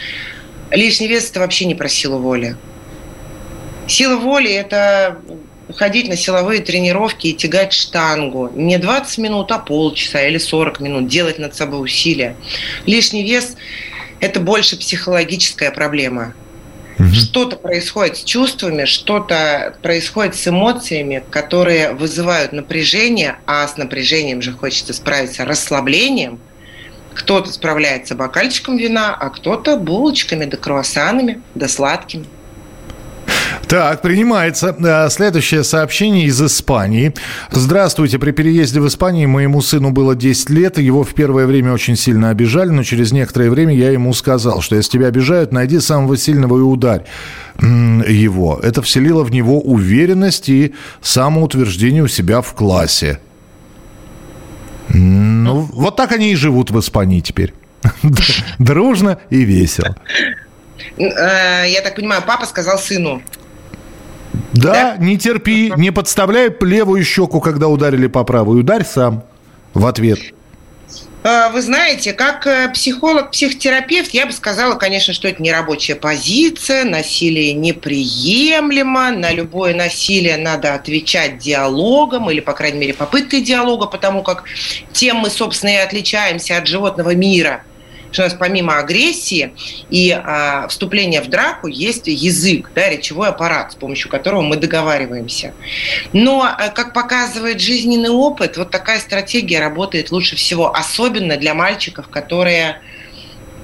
Лишний 0.71 1.09
вес– 1.09 1.31
это 1.31 1.41
вообще 1.41 1.65
не 1.67 1.75
про 1.75 1.89
силу 1.89 2.19
воли. 2.19 2.57
Сила 3.87 4.17
воли– 4.17 4.51
это 4.53 5.19
ходить 5.73 6.09
на 6.09 6.17
силовые 6.17 6.61
тренировки 6.61 7.29
и 7.29 7.35
тягать 7.35 7.73
штангу. 7.73 8.51
Не 8.55 8.79
20 8.79 9.19
минут, 9.19 9.53
а 9.53 9.59
полчаса 9.59 10.23
или 10.23 10.39
40 10.39 10.81
минут. 10.81 11.09
Делать 11.09 11.39
над 11.39 11.55
собой 11.55 11.83
усилия. 11.85 12.37
Лишний 12.87 13.23
вес– 13.25 13.57
это 14.21 14.41
больше 14.41 14.77
психологическая 14.77 15.71
проблема. 15.71 16.35
Что-то 17.13 17.57
происходит 17.57 18.19
с 18.19 18.25
чувствами, 18.25 18.85
что-то 18.85 19.77
происходит 19.83 20.37
с 20.37 20.47
эмоциями, 20.47 21.23
которые 21.31 21.93
вызывают 21.93 22.53
напряжение, 22.53 23.39
а 23.47 23.67
с 23.67 23.77
напряжением 23.77 24.41
же 24.41 24.53
хочется 24.53 24.93
справиться 24.93 25.45
расслаблением. 25.45 26.39
Кто-то 27.15 27.53
справляется 27.53 28.15
бокальчиком 28.15 28.77
вина, 28.77 29.15
а 29.15 29.31
кто-то 29.31 29.77
булочками 29.77 30.45
да 30.45 30.57
круассанами, 30.57 31.43
да 31.55 31.67
сладкими. 31.69 32.27
Так, 33.73 34.03
принимается. 34.03 34.77
Э, 34.79 35.09
следующее 35.09 35.65
сообщение 35.65 36.27
из 36.27 36.43
Испании. 36.43 37.15
Здравствуйте. 37.51 38.19
При 38.19 38.31
переезде 38.31 38.81
в 38.81 38.87
Испанию 38.87 39.31
моему 39.31 39.63
сыну 39.63 39.91
было 39.93 40.15
10 40.15 40.51
лет. 40.51 40.77
Его 40.77 41.05
в 41.05 41.15
первое 41.15 41.47
время 41.47 41.73
очень 41.73 41.97
сильно 41.97 42.29
обижали, 42.29 42.69
но 42.69 42.83
через 42.83 43.13
некоторое 43.13 43.49
время 43.49 43.75
я 43.75 43.91
ему 43.91 44.13
сказал, 44.13 44.61
что 44.61 44.77
если 44.77 44.91
тебя 44.91 45.07
обижают, 45.07 45.53
найди 45.53 45.81
самого 45.81 46.19
сильного 46.19 46.59
и 46.59 46.61
ударь 46.61 47.07
его. 47.63 48.61
Это 48.63 48.83
вселило 48.83 49.25
в 49.25 49.31
него 49.31 49.59
уверенность 49.59 50.51
и 50.51 50.75
самоутверждение 51.01 52.03
у 52.03 52.09
себя 52.09 52.43
в 52.43 52.53
классе. 52.53 53.21
Ну, 54.91 55.67
вот 55.73 55.97
так 55.97 56.13
они 56.13 56.33
и 56.33 56.35
живут 56.35 56.71
в 56.71 56.79
Испании 56.79 57.21
теперь. 57.21 57.55
Дружно 58.59 59.17
и 59.31 59.45
весело. 59.45 59.97
Э, 60.99 61.65
я 61.67 61.81
так 61.83 61.95
понимаю, 61.95 62.23
папа 62.27 62.45
сказал 62.45 62.79
сыну, 62.79 63.23
да, 64.53 64.73
да? 64.73 64.97
не 64.99 65.19
терпи, 65.19 65.73
не 65.77 65.91
подставляй 65.91 66.55
левую 66.61 67.05
щеку, 67.05 67.41
когда 67.41 67.69
ударили 67.69 68.07
по 68.07 68.25
правой. 68.25 68.61
Ударь 68.61 68.85
сам 68.85 69.25
в 69.75 69.87
ответ. 69.87 70.19
А, 71.25 71.51
вы 71.51 71.63
знаете, 71.63 72.13
как 72.13 72.49
э, 72.49 72.69
психолог, 72.71 73.31
психотерапевт, 73.31 74.11
я 74.11 74.27
бы 74.27 74.33
сказала, 74.33 74.75
конечно, 74.75 75.15
что 75.15 75.29
это 75.29 75.41
не 75.41 75.53
рабочая 75.53 75.95
позиция, 75.95 76.85
насилие 76.85 77.53
неприемлемо, 77.53 79.13
на 79.13 79.31
любое 79.33 79.73
насилие 79.73 80.37
надо 80.37 80.75
отвечать 80.75 81.39
диалогом 81.39 82.29
или, 82.29 82.41
по 82.41 82.55
крайней 82.55 82.81
мере, 82.81 82.95
попыткой 82.95 83.41
диалога, 83.41 83.87
потому 83.87 84.23
как 84.23 84.45
тем 84.93 85.19
мы, 85.19 85.31
собственно, 85.31 85.71
и 85.71 85.77
отличаемся 85.77 86.57
от 86.57 86.67
животного 86.67 87.15
мира– 87.15 87.63
что 88.13 88.23
у 88.23 88.25
нас 88.27 88.35
помимо 88.35 88.79
агрессии 88.79 89.53
и 89.91 90.11
а, 90.13 90.69
вступления 90.69 91.23
в 91.23 91.29
драку 91.29 91.67
есть 91.67 92.07
язык, 92.07 92.71
да, 92.75 92.89
речевой 92.89 93.29
аппарат, 93.29 93.73
с 93.73 93.75
помощью 93.75 94.11
которого 94.11 94.43
мы 94.43 94.57
договариваемся. 94.57 95.55
Но, 96.13 96.43
а, 96.43 96.69
как 96.69 96.93
показывает 96.93 97.61
жизненный 97.61 98.11
опыт, 98.11 98.57
вот 98.57 98.71
такая 98.71 99.01
стратегия 99.01 99.61
работает 99.61 100.11
лучше 100.11 100.37
всего, 100.37 100.75
особенно 100.75 101.37
для 101.37 101.55
мальчиков, 101.55 102.09
которые... 102.09 102.81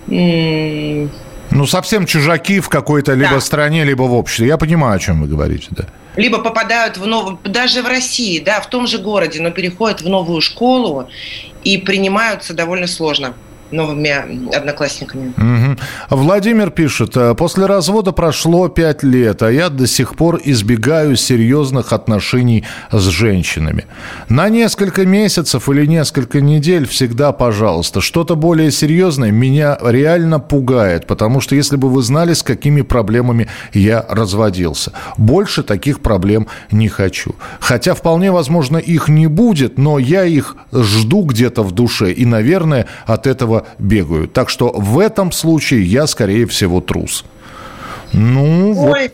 ну, 0.06 1.66
совсем 1.66 2.06
чужаки 2.06 2.60
в 2.60 2.68
какой-то 2.68 3.14
либо 3.14 3.34
да. 3.34 3.40
стране, 3.40 3.84
либо 3.84 4.02
в 4.02 4.14
обществе. 4.14 4.46
Я 4.46 4.56
понимаю, 4.56 4.96
о 4.96 4.98
чем 4.98 5.22
вы 5.22 5.28
говорите, 5.28 5.68
да 5.70 5.86
либо 6.16 6.38
попадают 6.38 6.96
в 6.96 7.06
новую, 7.06 7.38
даже 7.44 7.80
в 7.80 7.86
России, 7.86 8.40
да, 8.40 8.60
в 8.60 8.68
том 8.68 8.88
же 8.88 8.98
городе, 8.98 9.40
но 9.40 9.52
переходят 9.52 10.02
в 10.02 10.08
новую 10.08 10.40
школу 10.40 11.08
и 11.62 11.78
принимаются 11.78 12.54
довольно 12.54 12.88
сложно 12.88 13.34
новыми 13.70 14.54
одноклассниками. 14.54 15.32
Угу. 15.36 15.78
Владимир 16.10 16.70
пишет, 16.70 17.16
«Э, 17.16 17.34
после 17.34 17.66
развода 17.66 18.12
прошло 18.12 18.68
пять 18.68 19.02
лет, 19.02 19.42
а 19.42 19.50
я 19.50 19.68
до 19.68 19.86
сих 19.86 20.16
пор 20.16 20.40
избегаю 20.44 21.16
серьезных 21.16 21.92
отношений 21.92 22.64
с 22.90 23.02
женщинами. 23.02 23.86
На 24.28 24.48
несколько 24.48 25.04
месяцев 25.04 25.68
или 25.68 25.86
несколько 25.86 26.40
недель 26.40 26.86
всегда 26.86 27.32
пожалуйста. 27.32 28.00
Что-то 28.00 28.36
более 28.36 28.70
серьезное 28.70 29.30
меня 29.30 29.78
реально 29.82 30.40
пугает, 30.40 31.06
потому 31.06 31.40
что 31.40 31.54
если 31.54 31.76
бы 31.76 31.88
вы 31.88 32.02
знали, 32.02 32.32
с 32.32 32.42
какими 32.42 32.82
проблемами 32.82 33.48
я 33.72 34.04
разводился. 34.08 34.92
Больше 35.16 35.62
таких 35.62 36.00
проблем 36.00 36.46
не 36.70 36.88
хочу. 36.88 37.34
Хотя 37.60 37.94
вполне 37.94 38.32
возможно 38.32 38.78
их 38.78 39.08
не 39.08 39.26
будет, 39.26 39.78
но 39.78 39.98
я 39.98 40.24
их 40.24 40.56
жду 40.72 41.22
где-то 41.22 41.62
в 41.62 41.72
душе 41.72 42.12
и, 42.12 42.24
наверное, 42.24 42.86
от 43.06 43.26
этого 43.26 43.57
бегают. 43.78 44.32
Так 44.32 44.48
что 44.48 44.70
в 44.70 44.98
этом 44.98 45.32
случае 45.32 45.84
я, 45.84 46.06
скорее 46.06 46.46
всего, 46.46 46.80
трус. 46.80 47.24
Ну, 48.12 48.70
Ой, 48.70 49.02
вот. 49.02 49.12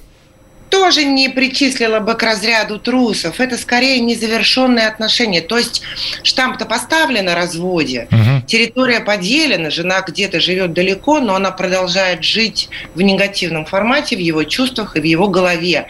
тоже 0.71 1.05
не 1.05 1.29
причислила 1.29 2.01
бы 2.01 2.15
к 2.15 2.23
разряду 2.23 2.79
трусов. 2.79 3.41
Это 3.41 3.57
скорее 3.59 4.01
незавершенные 4.01 4.87
отношения. 4.87 5.41
То 5.41 5.59
есть 5.59 5.83
штамп-то 6.23 6.65
поставлен 6.65 7.25
на 7.25 7.35
разводе, 7.35 8.09
угу. 8.11 8.47
территория 8.47 9.01
поделена, 9.01 9.71
жена 9.71 10.03
где-то 10.07 10.41
живет 10.41 10.73
далеко, 10.73 11.21
но 11.21 11.35
она 11.35 11.51
продолжает 11.51 12.23
жить 12.23 12.69
в 12.95 13.03
негативном 13.03 13.67
формате, 13.67 14.17
в 14.17 14.21
его 14.21 14.45
чувствах 14.45 14.97
и 14.97 15.01
в 15.01 15.05
его 15.05 15.29
голове. 15.29 15.87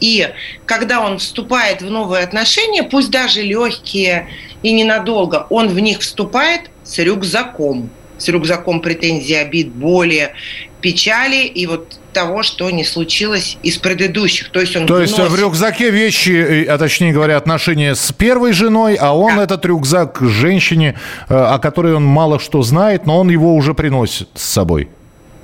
И 0.00 0.28
когда 0.66 1.00
он 1.00 1.18
вступает 1.18 1.82
в 1.82 1.90
новые 1.90 2.24
отношения, 2.24 2.82
пусть 2.82 3.10
даже 3.10 3.42
легкие 3.42 4.28
и 4.62 4.72
ненадолго, 4.72 5.46
он 5.50 5.68
в 5.68 5.78
них 5.78 6.00
вступает 6.00 6.62
с 6.82 6.98
рюкзаком 6.98 7.90
с 8.18 8.28
рюкзаком 8.28 8.80
претензий, 8.80 9.34
обид, 9.34 9.68
боли, 9.68 10.32
печали 10.80 11.46
и 11.46 11.66
вот 11.66 11.98
того, 12.12 12.42
что 12.42 12.70
не 12.70 12.84
случилось 12.84 13.58
из 13.62 13.78
предыдущих. 13.78 14.50
То 14.50 14.60
есть 14.60 14.76
он 14.76 14.86
То 14.86 15.00
есть 15.00 15.18
в 15.18 15.38
рюкзаке 15.38 15.90
вещи, 15.90 16.64
а 16.64 16.78
точнее 16.78 17.12
говоря, 17.12 17.36
отношения 17.36 17.94
с 17.94 18.12
первой 18.12 18.52
женой, 18.52 18.96
а 18.96 19.16
он 19.16 19.36
да. 19.36 19.44
этот 19.44 19.64
рюкзак 19.64 20.18
женщине, 20.20 20.98
э, 21.28 21.34
о 21.34 21.58
которой 21.58 21.94
он 21.94 22.04
мало 22.04 22.38
что 22.38 22.62
знает, 22.62 23.06
но 23.06 23.18
он 23.18 23.28
его 23.28 23.54
уже 23.54 23.74
приносит 23.74 24.28
с 24.34 24.42
собой. 24.42 24.88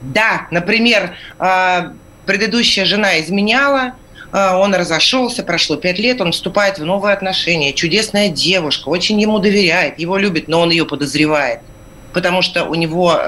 Да, 0.02 0.48
например, 0.50 1.14
э, 1.38 1.90
предыдущая 2.26 2.84
жена 2.84 3.20
изменяла, 3.20 3.92
э, 4.32 4.54
он 4.54 4.74
разошелся, 4.74 5.42
прошло 5.42 5.76
пять 5.76 5.98
лет, 5.98 6.20
он 6.20 6.32
вступает 6.32 6.78
в 6.78 6.84
новые 6.84 7.14
отношения. 7.14 7.72
Чудесная 7.72 8.28
девушка, 8.28 8.88
очень 8.88 9.20
ему 9.20 9.38
доверяет, 9.38 9.98
его 9.98 10.16
любит, 10.16 10.48
но 10.48 10.60
он 10.60 10.70
ее 10.70 10.86
подозревает 10.86 11.60
потому 12.14 12.40
что 12.40 12.64
у 12.64 12.74
него 12.74 13.20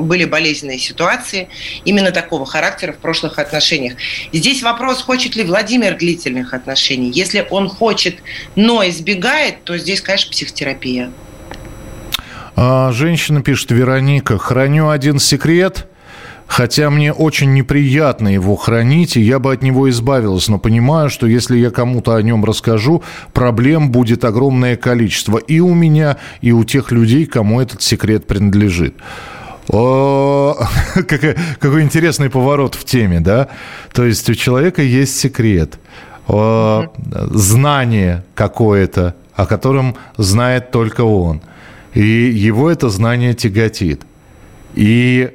были 0.00 0.24
болезненные 0.24 0.78
ситуации 0.78 1.48
именно 1.84 2.10
такого 2.10 2.44
характера 2.44 2.92
в 2.92 2.98
прошлых 2.98 3.38
отношениях. 3.38 3.94
Здесь 4.32 4.62
вопрос, 4.62 5.00
хочет 5.00 5.36
ли 5.36 5.44
Владимир 5.44 5.96
длительных 5.96 6.52
отношений. 6.52 7.10
Если 7.10 7.46
он 7.48 7.68
хочет, 7.68 8.16
но 8.56 8.86
избегает, 8.86 9.64
то 9.64 9.78
здесь, 9.78 10.00
конечно, 10.00 10.30
психотерапия. 10.30 11.10
А, 12.56 12.92
женщина 12.92 13.40
пишет, 13.42 13.70
Вероника, 13.70 14.36
храню 14.36 14.90
один 14.90 15.18
секрет– 15.18 15.86
Хотя 16.48 16.88
мне 16.88 17.12
очень 17.12 17.52
неприятно 17.52 18.28
его 18.28 18.56
хранить, 18.56 19.16
и 19.16 19.20
я 19.20 19.38
бы 19.38 19.52
от 19.52 19.62
него 19.62 19.88
избавилась. 19.90 20.48
Но 20.48 20.58
понимаю, 20.58 21.10
что 21.10 21.26
если 21.26 21.58
я 21.58 21.70
кому-то 21.70 22.14
о 22.14 22.22
нем 22.22 22.44
расскажу, 22.44 23.02
проблем 23.34 23.90
будет 23.90 24.24
огромное 24.24 24.76
количество. 24.76 25.36
И 25.36 25.60
у 25.60 25.74
меня, 25.74 26.16
и 26.40 26.52
у 26.52 26.64
тех 26.64 26.90
людей, 26.90 27.26
кому 27.26 27.60
этот 27.60 27.82
секрет 27.82 28.26
принадлежит. 28.26 28.94
О, 29.68 30.56
какой, 30.94 31.36
какой 31.60 31.82
интересный 31.82 32.30
поворот 32.30 32.74
в 32.74 32.84
теме, 32.84 33.20
да? 33.20 33.48
То 33.92 34.04
есть 34.04 34.28
у 34.30 34.34
человека 34.34 34.80
есть 34.82 35.20
секрет, 35.20 35.78
знание 36.26 38.24
какое-то, 38.34 39.14
о 39.34 39.44
котором 39.44 39.96
знает 40.16 40.70
только 40.70 41.02
он. 41.02 41.42
И 41.92 42.00
его 42.00 42.70
это 42.70 42.88
знание 42.88 43.34
тяготит. 43.34 44.02
И 44.74 45.30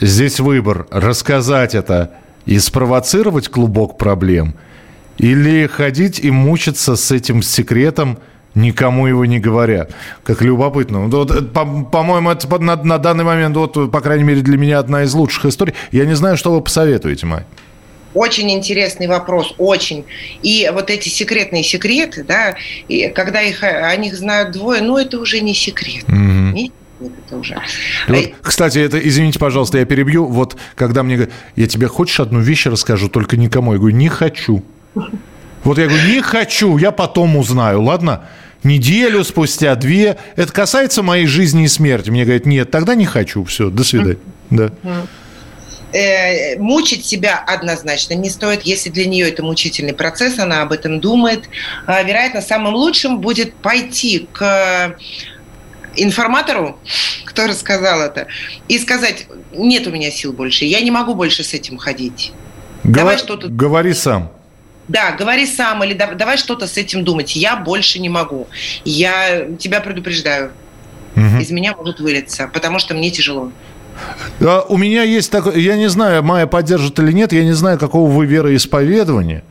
Здесь 0.00 0.38
выбор– 0.38 0.86
рассказать 0.90 1.74
это 1.74 2.12
и 2.46 2.58
спровоцировать 2.58 3.48
клубок 3.48 3.98
проблем 3.98 4.54
или 5.18 5.66
ходить 5.66 6.20
и 6.20 6.30
мучиться 6.30 6.94
с 6.94 7.10
этим 7.10 7.42
секретом, 7.42 8.18
никому 8.54 9.08
его 9.08 9.24
не 9.24 9.40
говоря. 9.40 9.88
Как 10.22 10.40
любопытно. 10.40 11.08
Вот, 11.08 11.52
по, 11.52 11.64
по-моему, 11.64 12.30
это 12.30 12.58
на, 12.58 12.76
на 12.76 12.98
данный 12.98 13.24
момент, 13.24 13.56
вот, 13.56 13.90
по 13.90 14.00
крайней 14.00 14.22
мере, 14.22 14.40
для 14.40 14.56
меня 14.56 14.78
одна 14.78 15.02
из 15.02 15.12
лучших 15.14 15.46
историй. 15.46 15.74
Я 15.90 16.06
не 16.06 16.14
знаю, 16.14 16.36
что 16.36 16.52
вы 16.52 16.60
посоветуете, 16.60 17.26
Май. 17.26 17.42
Очень 18.14 18.50
интересный 18.52 19.08
вопрос, 19.08 19.54
очень. 19.58 20.04
И 20.42 20.70
вот 20.72 20.90
эти 20.90 21.08
секретные 21.08 21.64
секреты, 21.64 22.22
да, 22.22 22.54
и 22.86 23.08
когда 23.08 23.42
их, 23.42 23.62
о 23.64 23.94
них 23.96 24.14
знают 24.16 24.52
двое, 24.52 24.80
ну, 24.80 24.96
это 24.96 25.18
уже 25.18 25.40
не 25.40 25.54
секрет. 25.54 26.04
Mm-hmm 26.06 26.72
нет, 27.00 27.12
это 27.26 27.36
уже. 27.36 27.60
Вот, 28.08 28.24
кстати, 28.42 28.78
это, 28.78 28.98
извините, 28.98 29.38
пожалуйста, 29.38 29.78
я 29.78 29.84
перебью. 29.84 30.26
Вот 30.26 30.56
когда 30.74 31.02
мне 31.02 31.16
говорят, 31.16 31.34
я 31.56 31.66
тебе 31.66 31.86
хочешь 31.86 32.18
одну 32.20 32.40
вещь 32.40 32.66
расскажу, 32.66 33.08
только 33.08 33.36
никому. 33.36 33.72
Я 33.72 33.78
говорю, 33.78 33.96
не 33.96 34.08
хочу. 34.08 34.64
Вот 35.64 35.78
я 35.78 35.86
говорю, 35.86 36.06
не 36.08 36.20
хочу, 36.22 36.76
я 36.76 36.90
потом 36.90 37.36
узнаю, 37.36 37.82
ладно? 37.82 38.24
Неделю 38.64 39.22
спустя, 39.22 39.74
две. 39.76 40.16
Это 40.34 40.52
касается 40.52 41.02
моей 41.02 41.26
жизни 41.26 41.64
и 41.64 41.68
смерти. 41.68 42.10
Мне 42.10 42.24
говорят, 42.24 42.46
нет, 42.46 42.70
тогда 42.70 42.94
не 42.94 43.06
хочу. 43.06 43.44
Все, 43.44 43.70
до 43.70 43.84
свидания. 43.84 44.18
Да. 44.50 44.72
Э, 45.92 46.58
мучить 46.58 47.06
себя 47.06 47.38
однозначно 47.38 48.14
не 48.14 48.28
стоит. 48.28 48.62
Если 48.62 48.90
для 48.90 49.06
нее 49.06 49.28
это 49.28 49.42
мучительный 49.42 49.94
процесс, 49.94 50.38
она 50.38 50.62
об 50.62 50.72
этом 50.72 51.00
думает. 51.00 51.48
А, 51.86 52.02
вероятно, 52.02 52.42
самым 52.42 52.74
лучшим 52.74 53.20
будет 53.20 53.54
пойти 53.54 54.28
к 54.32 54.96
информатору, 56.02 56.78
кто 57.24 57.46
рассказал 57.46 58.00
это, 58.00 58.26
и 58.68 58.78
сказать, 58.78 59.26
нет 59.52 59.86
у 59.86 59.90
меня 59.90 60.10
сил 60.10 60.32
больше, 60.32 60.64
я 60.64 60.80
не 60.80 60.90
могу 60.90 61.14
больше 61.14 61.44
с 61.44 61.54
этим 61.54 61.78
ходить. 61.78 62.32
Говор... 62.84 62.96
Давай 62.96 63.18
что-то... 63.18 63.48
Говори 63.48 63.94
сам. 63.94 64.30
Да, 64.88 65.12
говори 65.12 65.46
сам, 65.46 65.84
или 65.84 65.92
давай 65.92 66.38
что-то 66.38 66.66
с 66.66 66.78
этим 66.78 67.04
думать. 67.04 67.36
Я 67.36 67.56
больше 67.56 67.98
не 67.98 68.08
могу. 68.08 68.48
Я 68.84 69.46
тебя 69.58 69.80
предупреждаю. 69.80 70.50
Угу. 71.14 71.40
Из 71.40 71.50
меня 71.50 71.74
может 71.76 72.00
вылиться, 72.00 72.48
потому 72.52 72.78
что 72.78 72.94
мне 72.94 73.10
тяжело. 73.10 73.52
А 74.40 74.64
у 74.68 74.76
меня 74.76 75.02
есть 75.02 75.30
такой, 75.30 75.60
я 75.60 75.76
не 75.76 75.88
знаю, 75.88 76.22
Майя 76.22 76.46
поддержит 76.46 76.98
или 77.00 77.12
нет, 77.12 77.32
я 77.32 77.44
не 77.44 77.52
знаю, 77.52 77.78
какого 77.78 78.08
вы 78.10 78.26
вероисповедования, 78.26 79.42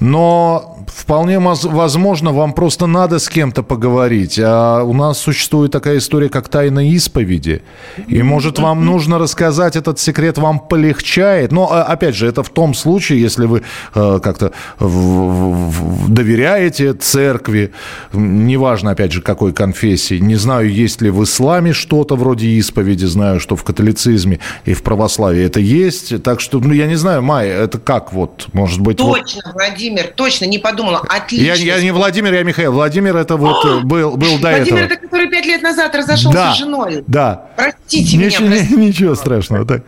но 0.00 0.81
Вполне 0.94 1.38
возможно, 1.38 2.32
вам 2.32 2.52
просто 2.52 2.86
надо 2.86 3.18
с 3.18 3.28
кем-то 3.28 3.62
поговорить. 3.62 4.38
А 4.42 4.82
у 4.82 4.92
нас 4.92 5.18
существует 5.18 5.72
такая 5.72 5.98
история, 5.98 6.28
как 6.28 6.48
тайна 6.48 6.88
исповеди. 6.90 7.62
И, 8.06 8.22
может, 8.22 8.58
вам 8.58 8.84
нужно 8.84 9.18
рассказать 9.18 9.76
этот 9.76 9.98
секрет, 9.98 10.38
вам 10.38 10.60
полегчает. 10.60 11.50
Но, 11.50 11.72
а, 11.72 11.84
опять 11.84 12.14
же, 12.14 12.28
это 12.28 12.42
в 12.42 12.50
том 12.50 12.74
случае, 12.74 13.20
если 13.20 13.46
вы 13.46 13.62
э, 13.94 14.20
как-то 14.22 14.52
доверяете 14.78 16.92
церкви, 16.92 17.72
неважно, 18.12 18.90
опять 18.90 19.12
же, 19.12 19.22
какой 19.22 19.52
конфессии. 19.52 20.18
Не 20.18 20.36
знаю, 20.36 20.70
есть 20.70 21.00
ли 21.00 21.10
в 21.10 21.24
исламе 21.24 21.72
что-то 21.72 22.16
вроде 22.16 22.48
исповеди, 22.48 23.06
знаю, 23.06 23.40
что 23.40 23.56
в 23.56 23.64
католицизме 23.64 24.40
и 24.66 24.74
в 24.74 24.82
православии 24.82 25.42
это 25.42 25.58
есть. 25.58 26.22
Так 26.22 26.40
что, 26.40 26.60
ну, 26.60 26.72
я 26.72 26.86
не 26.86 26.96
знаю, 26.96 27.22
Майя, 27.22 27.54
это 27.54 27.78
как 27.78 28.12
вот, 28.12 28.48
может 28.52 28.80
быть... 28.80 28.98
Точно, 28.98 29.42
вот... 29.46 29.54
Владимир, 29.54 30.12
точно, 30.14 30.44
не 30.44 30.58
подумай 30.58 30.81
подумала, 30.82 31.04
отлично. 31.08 31.44
Я, 31.44 31.76
я 31.76 31.82
не 31.82 31.90
Владимир, 31.90 32.32
я 32.34 32.42
Михаил. 32.42 32.72
Владимир 32.72 33.16
это 33.16 33.36
вот 33.36 33.64
О! 33.64 33.80
был, 33.84 34.16
был 34.16 34.38
до 34.38 34.50
Владимир, 34.50 34.62
этого. 34.62 34.78
Владимир, 34.78 34.84
это 34.84 34.96
который 34.96 35.28
пять 35.28 35.46
лет 35.46 35.62
назад 35.62 35.94
разошелся 35.94 36.36
да, 36.36 36.54
с 36.54 36.58
женой. 36.58 37.04
Да. 37.06 37.46
Простите 37.56 38.16
ничего, 38.16 38.46
меня. 38.46 38.56
Простите. 38.56 38.80
Ничего 38.80 39.14
страшного. 39.14 39.66
Так. 39.66 39.82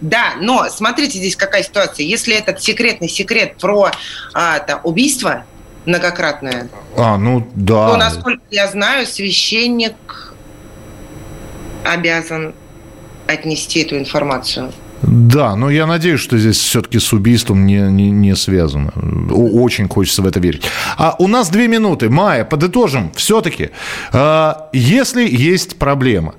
Да, 0.00 0.34
но 0.40 0.68
смотрите 0.68 1.18
здесь 1.18 1.36
какая 1.36 1.62
ситуация. 1.62 2.04
Если 2.04 2.34
этот 2.34 2.60
секретный 2.62 3.08
секрет 3.08 3.56
про 3.58 3.90
а, 4.34 4.58
это, 4.58 4.80
убийство 4.82 5.44
многократное, 5.86 6.68
а, 6.96 7.16
ну 7.16 7.46
да. 7.54 7.88
то, 7.90 7.96
насколько 7.96 8.42
я 8.50 8.68
знаю, 8.68 9.06
священник 9.06 10.34
обязан 11.84 12.54
отнести 13.26 13.80
эту 13.80 13.96
информацию. 13.98 14.72
Да, 15.02 15.56
но 15.56 15.70
я 15.70 15.86
надеюсь, 15.86 16.20
что 16.20 16.38
здесь 16.38 16.58
все-таки 16.58 16.98
с 16.98 17.12
убийством 17.12 17.66
не, 17.66 17.80
не, 17.90 18.10
не 18.10 18.36
связано. 18.36 18.92
Очень 19.30 19.88
хочется 19.88 20.22
в 20.22 20.26
это 20.26 20.40
верить. 20.40 20.62
А 20.96 21.14
у 21.18 21.28
нас 21.28 21.50
две 21.50 21.68
минуты. 21.68 22.08
Майя, 22.08 22.44
подытожим. 22.44 23.12
Все-таки, 23.14 23.70
э, 24.12 24.52
если 24.72 25.28
есть 25.28 25.76
проблема, 25.78 26.34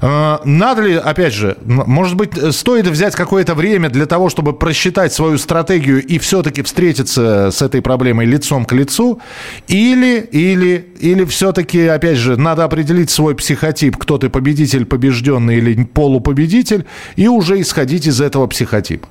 надо 0.00 0.82
ли, 0.82 0.94
опять 0.94 1.32
же, 1.32 1.56
может 1.64 2.16
быть, 2.16 2.30
стоит 2.54 2.86
взять 2.86 3.14
какое-то 3.14 3.54
время 3.54 3.88
для 3.90 4.06
того, 4.06 4.28
чтобы 4.28 4.52
просчитать 4.52 5.12
свою 5.12 5.38
стратегию 5.38 6.04
и 6.04 6.18
все-таки 6.18 6.62
встретиться 6.62 7.50
с 7.50 7.62
этой 7.62 7.82
проблемой 7.82 8.26
лицом 8.26 8.64
к 8.64 8.72
лицу? 8.72 9.20
Или, 9.68 10.20
или, 10.20 10.86
или 10.98 11.24
все-таки, 11.24 11.86
опять 11.86 12.18
же, 12.18 12.36
надо 12.36 12.64
определить 12.64 13.10
свой 13.10 13.34
психотип, 13.34 13.96
кто 13.96 14.18
ты, 14.18 14.28
победитель, 14.28 14.84
побежденный 14.84 15.58
или 15.58 15.84
полупобедитель, 15.84 16.86
и 17.16 17.28
уже 17.28 17.60
исходить 17.60 18.06
из 18.06 18.20
этого 18.20 18.46
психотипа? 18.46 19.08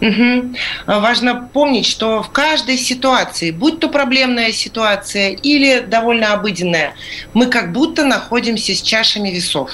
Угу. 0.00 0.54
Важно 0.86 1.48
помнить, 1.52 1.86
что 1.86 2.22
в 2.22 2.30
каждой 2.30 2.76
ситуации, 2.76 3.50
будь 3.50 3.80
то 3.80 3.88
проблемная 3.88 4.52
ситуация 4.52 5.30
или 5.30 5.80
довольно 5.80 6.32
обыденная, 6.34 6.94
мы 7.34 7.46
как 7.46 7.72
будто 7.72 8.04
находимся 8.04 8.74
с 8.74 8.82
чашами 8.82 9.30
весов. 9.30 9.72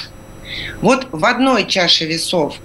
Вот 0.81 1.09
в 1.11 1.25
одной 1.25 1.67
чаше 1.67 2.07
весов 2.07 2.57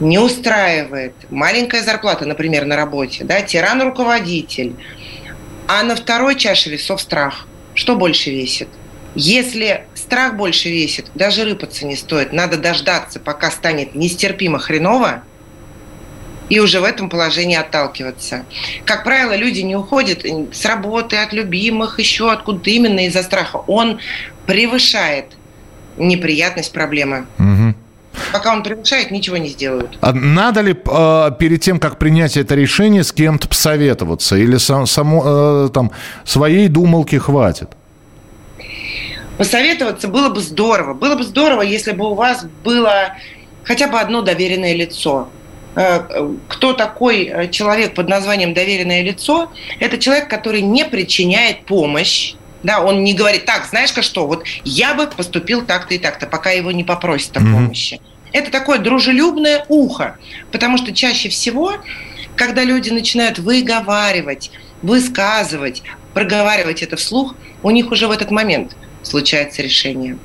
не 0.00 0.18
устраивает 0.18 1.14
маленькая 1.30 1.82
зарплата, 1.82 2.24
например, 2.24 2.64
на 2.64 2.76
работе, 2.76 3.24
да, 3.24 3.42
тиран-руководитель, 3.42 4.74
а 5.68 5.82
на 5.82 5.94
второй 5.94 6.36
чаше 6.36 6.70
весов 6.70 7.00
страх. 7.00 7.46
Что 7.74 7.96
больше 7.96 8.30
весит? 8.30 8.68
Если 9.14 9.84
страх 9.94 10.36
больше 10.36 10.70
весит, 10.70 11.06
даже 11.14 11.44
рыпаться 11.44 11.86
не 11.86 11.96
стоит. 11.96 12.32
Надо 12.32 12.56
дождаться, 12.56 13.20
пока 13.20 13.50
станет 13.50 13.94
нестерпимо 13.94 14.58
хреново, 14.58 15.22
и 16.48 16.60
уже 16.60 16.80
в 16.80 16.84
этом 16.84 17.08
положении 17.08 17.56
отталкиваться. 17.56 18.44
Как 18.84 19.04
правило, 19.04 19.34
люди 19.36 19.60
не 19.60 19.76
уходят 19.76 20.24
с 20.52 20.64
работы, 20.64 21.16
от 21.16 21.32
любимых, 21.32 21.98
еще 21.98 22.30
откуда-то 22.30 22.70
именно 22.70 23.06
из-за 23.06 23.22
страха. 23.22 23.56
Он 23.66 23.98
превышает 24.46 25.26
неприятность 25.96 26.72
проблемы. 26.72 27.26
Угу. 27.38 27.74
Пока 28.32 28.52
он 28.52 28.62
превышает, 28.62 29.10
ничего 29.10 29.38
не 29.38 29.48
сделают. 29.48 29.98
А 30.00 30.12
надо 30.12 30.60
ли 30.60 30.72
э, 30.72 31.30
перед 31.38 31.62
тем, 31.62 31.78
как 31.78 31.98
принять 31.98 32.36
это 32.36 32.54
решение, 32.54 33.04
с 33.04 33.12
кем-то 33.12 33.48
посоветоваться? 33.48 34.36
Или 34.36 34.58
сам, 34.58 34.86
само, 34.86 35.22
э, 35.66 35.68
там, 35.72 35.90
своей 36.24 36.68
думалки 36.68 37.16
хватит? 37.16 37.70
Посоветоваться 39.38 40.08
было 40.08 40.28
бы 40.28 40.40
здорово. 40.40 40.94
Было 40.94 41.16
бы 41.16 41.24
здорово, 41.24 41.62
если 41.62 41.92
бы 41.92 42.10
у 42.10 42.14
вас 42.14 42.44
было 42.64 43.14
хотя 43.64 43.88
бы 43.88 43.98
одно 43.98 44.20
доверенное 44.20 44.74
лицо. 44.74 45.28
Э, 45.74 46.34
кто 46.48 46.72
такой 46.72 47.24
э, 47.24 47.48
человек 47.48 47.94
под 47.94 48.08
названием 48.08 48.54
доверенное 48.54 49.02
лицо? 49.02 49.50
Это 49.80 49.98
человек, 49.98 50.28
который 50.28 50.60
не 50.60 50.84
причиняет 50.84 51.64
помощь 51.64 52.34
да, 52.62 52.80
он 52.80 53.02
не 53.02 53.14
говорит, 53.14 53.44
так, 53.44 53.66
знаешь-ка 53.66 54.02
что, 54.02 54.26
вот 54.26 54.44
я 54.64 54.94
бы 54.94 55.06
поступил 55.08 55.64
так-то 55.64 55.94
и 55.94 55.98
так-то, 55.98 56.26
пока 56.26 56.50
его 56.50 56.70
не 56.70 56.84
попросят 56.84 57.36
о 57.36 57.40
помощи. 57.40 57.94
Mm-hmm. 57.94 58.30
Это 58.32 58.50
такое 58.50 58.78
дружелюбное 58.78 59.64
ухо, 59.68 60.16
потому 60.52 60.78
что 60.78 60.92
чаще 60.92 61.28
всего, 61.28 61.74
когда 62.36 62.64
люди 62.64 62.90
начинают 62.90 63.38
выговаривать, 63.38 64.50
высказывать, 64.80 65.82
проговаривать 66.14 66.82
это 66.82 66.96
вслух, 66.96 67.34
у 67.62 67.70
них 67.70 67.90
уже 67.90 68.06
в 68.06 68.10
этот 68.10 68.30
момент 68.30 68.76
случается 69.02 69.62
решение. 69.62 70.16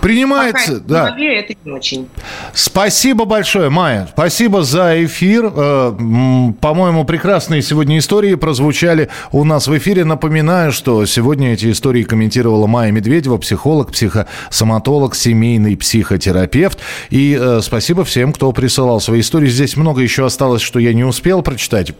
Принимается, 0.00 0.80
да. 0.80 1.16
это 1.18 1.54
не 1.64 1.72
очень. 1.72 2.08
Спасибо 2.52 3.24
большое, 3.24 3.70
Майя. 3.70 4.08
Спасибо 4.12 4.62
за 4.62 5.04
эфир. 5.04 5.52
Э, 5.54 6.52
по-моему, 6.60 7.04
прекрасные 7.04 7.62
сегодня 7.62 7.98
истории 7.98 8.34
прозвучали 8.34 9.08
у 9.32 9.44
нас 9.44 9.66
в 9.68 9.76
эфире. 9.78 10.04
Напоминаю, 10.04 10.72
что 10.72 11.04
сегодня 11.06 11.52
эти 11.52 11.70
истории 11.70 12.02
комментировала 12.02 12.66
Майя 12.66 12.92
Медведева, 12.92 13.38
психолог, 13.38 13.92
психосоматолог, 13.92 15.14
семейный 15.14 15.76
психотерапевт. 15.76 16.78
И 17.10 17.36
э, 17.38 17.60
спасибо 17.62 18.04
всем, 18.04 18.32
кто 18.32 18.52
присылал 18.52 19.00
свои 19.00 19.20
истории. 19.20 19.48
Здесь 19.48 19.76
много 19.76 20.00
еще 20.00 20.24
осталось, 20.26 20.62
что 20.62 20.78
я 20.78 20.92
не 20.92 21.04
успел 21.04 21.42
прочитать 21.42 21.92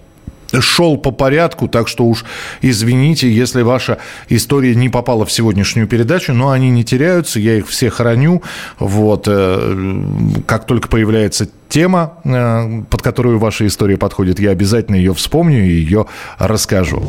шел 0.61 0.96
по 0.96 1.11
порядку, 1.11 1.68
так 1.68 1.88
что 1.88 2.05
уж 2.05 2.24
извините, 2.62 3.30
если 3.30 3.62
ваша 3.62 3.99
история 4.28 4.74
не 4.74 4.88
попала 4.88 5.26
в 5.26 5.32
сегодняшнюю 5.32 5.86
передачу, 5.86 6.32
но 6.32 6.51
они 6.51 6.70
не 6.70 6.84
теряются, 6.84 7.40
я 7.40 7.57
их 7.57 7.68
все 7.68 7.90
храню. 7.90 8.42
Вот, 8.78 9.24
э, 9.26 10.05
как 10.46 10.66
только 10.66 10.88
появляется 10.88 11.49
тема, 11.68 12.14
э, 12.24 12.82
под 12.88 13.03
которую 13.03 13.38
ваша 13.38 13.66
история 13.66 13.96
подходит, 13.96 14.40
я 14.40 14.51
обязательно 14.51 14.96
ее 14.96 15.14
вспомню 15.14 15.64
и 15.64 15.70
ее 15.70 16.07
расскажу. 16.38 17.03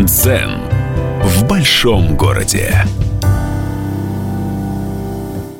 Дзен 0.00 0.60
в 1.22 1.46
большом 1.46 2.16
городе. 2.16 2.84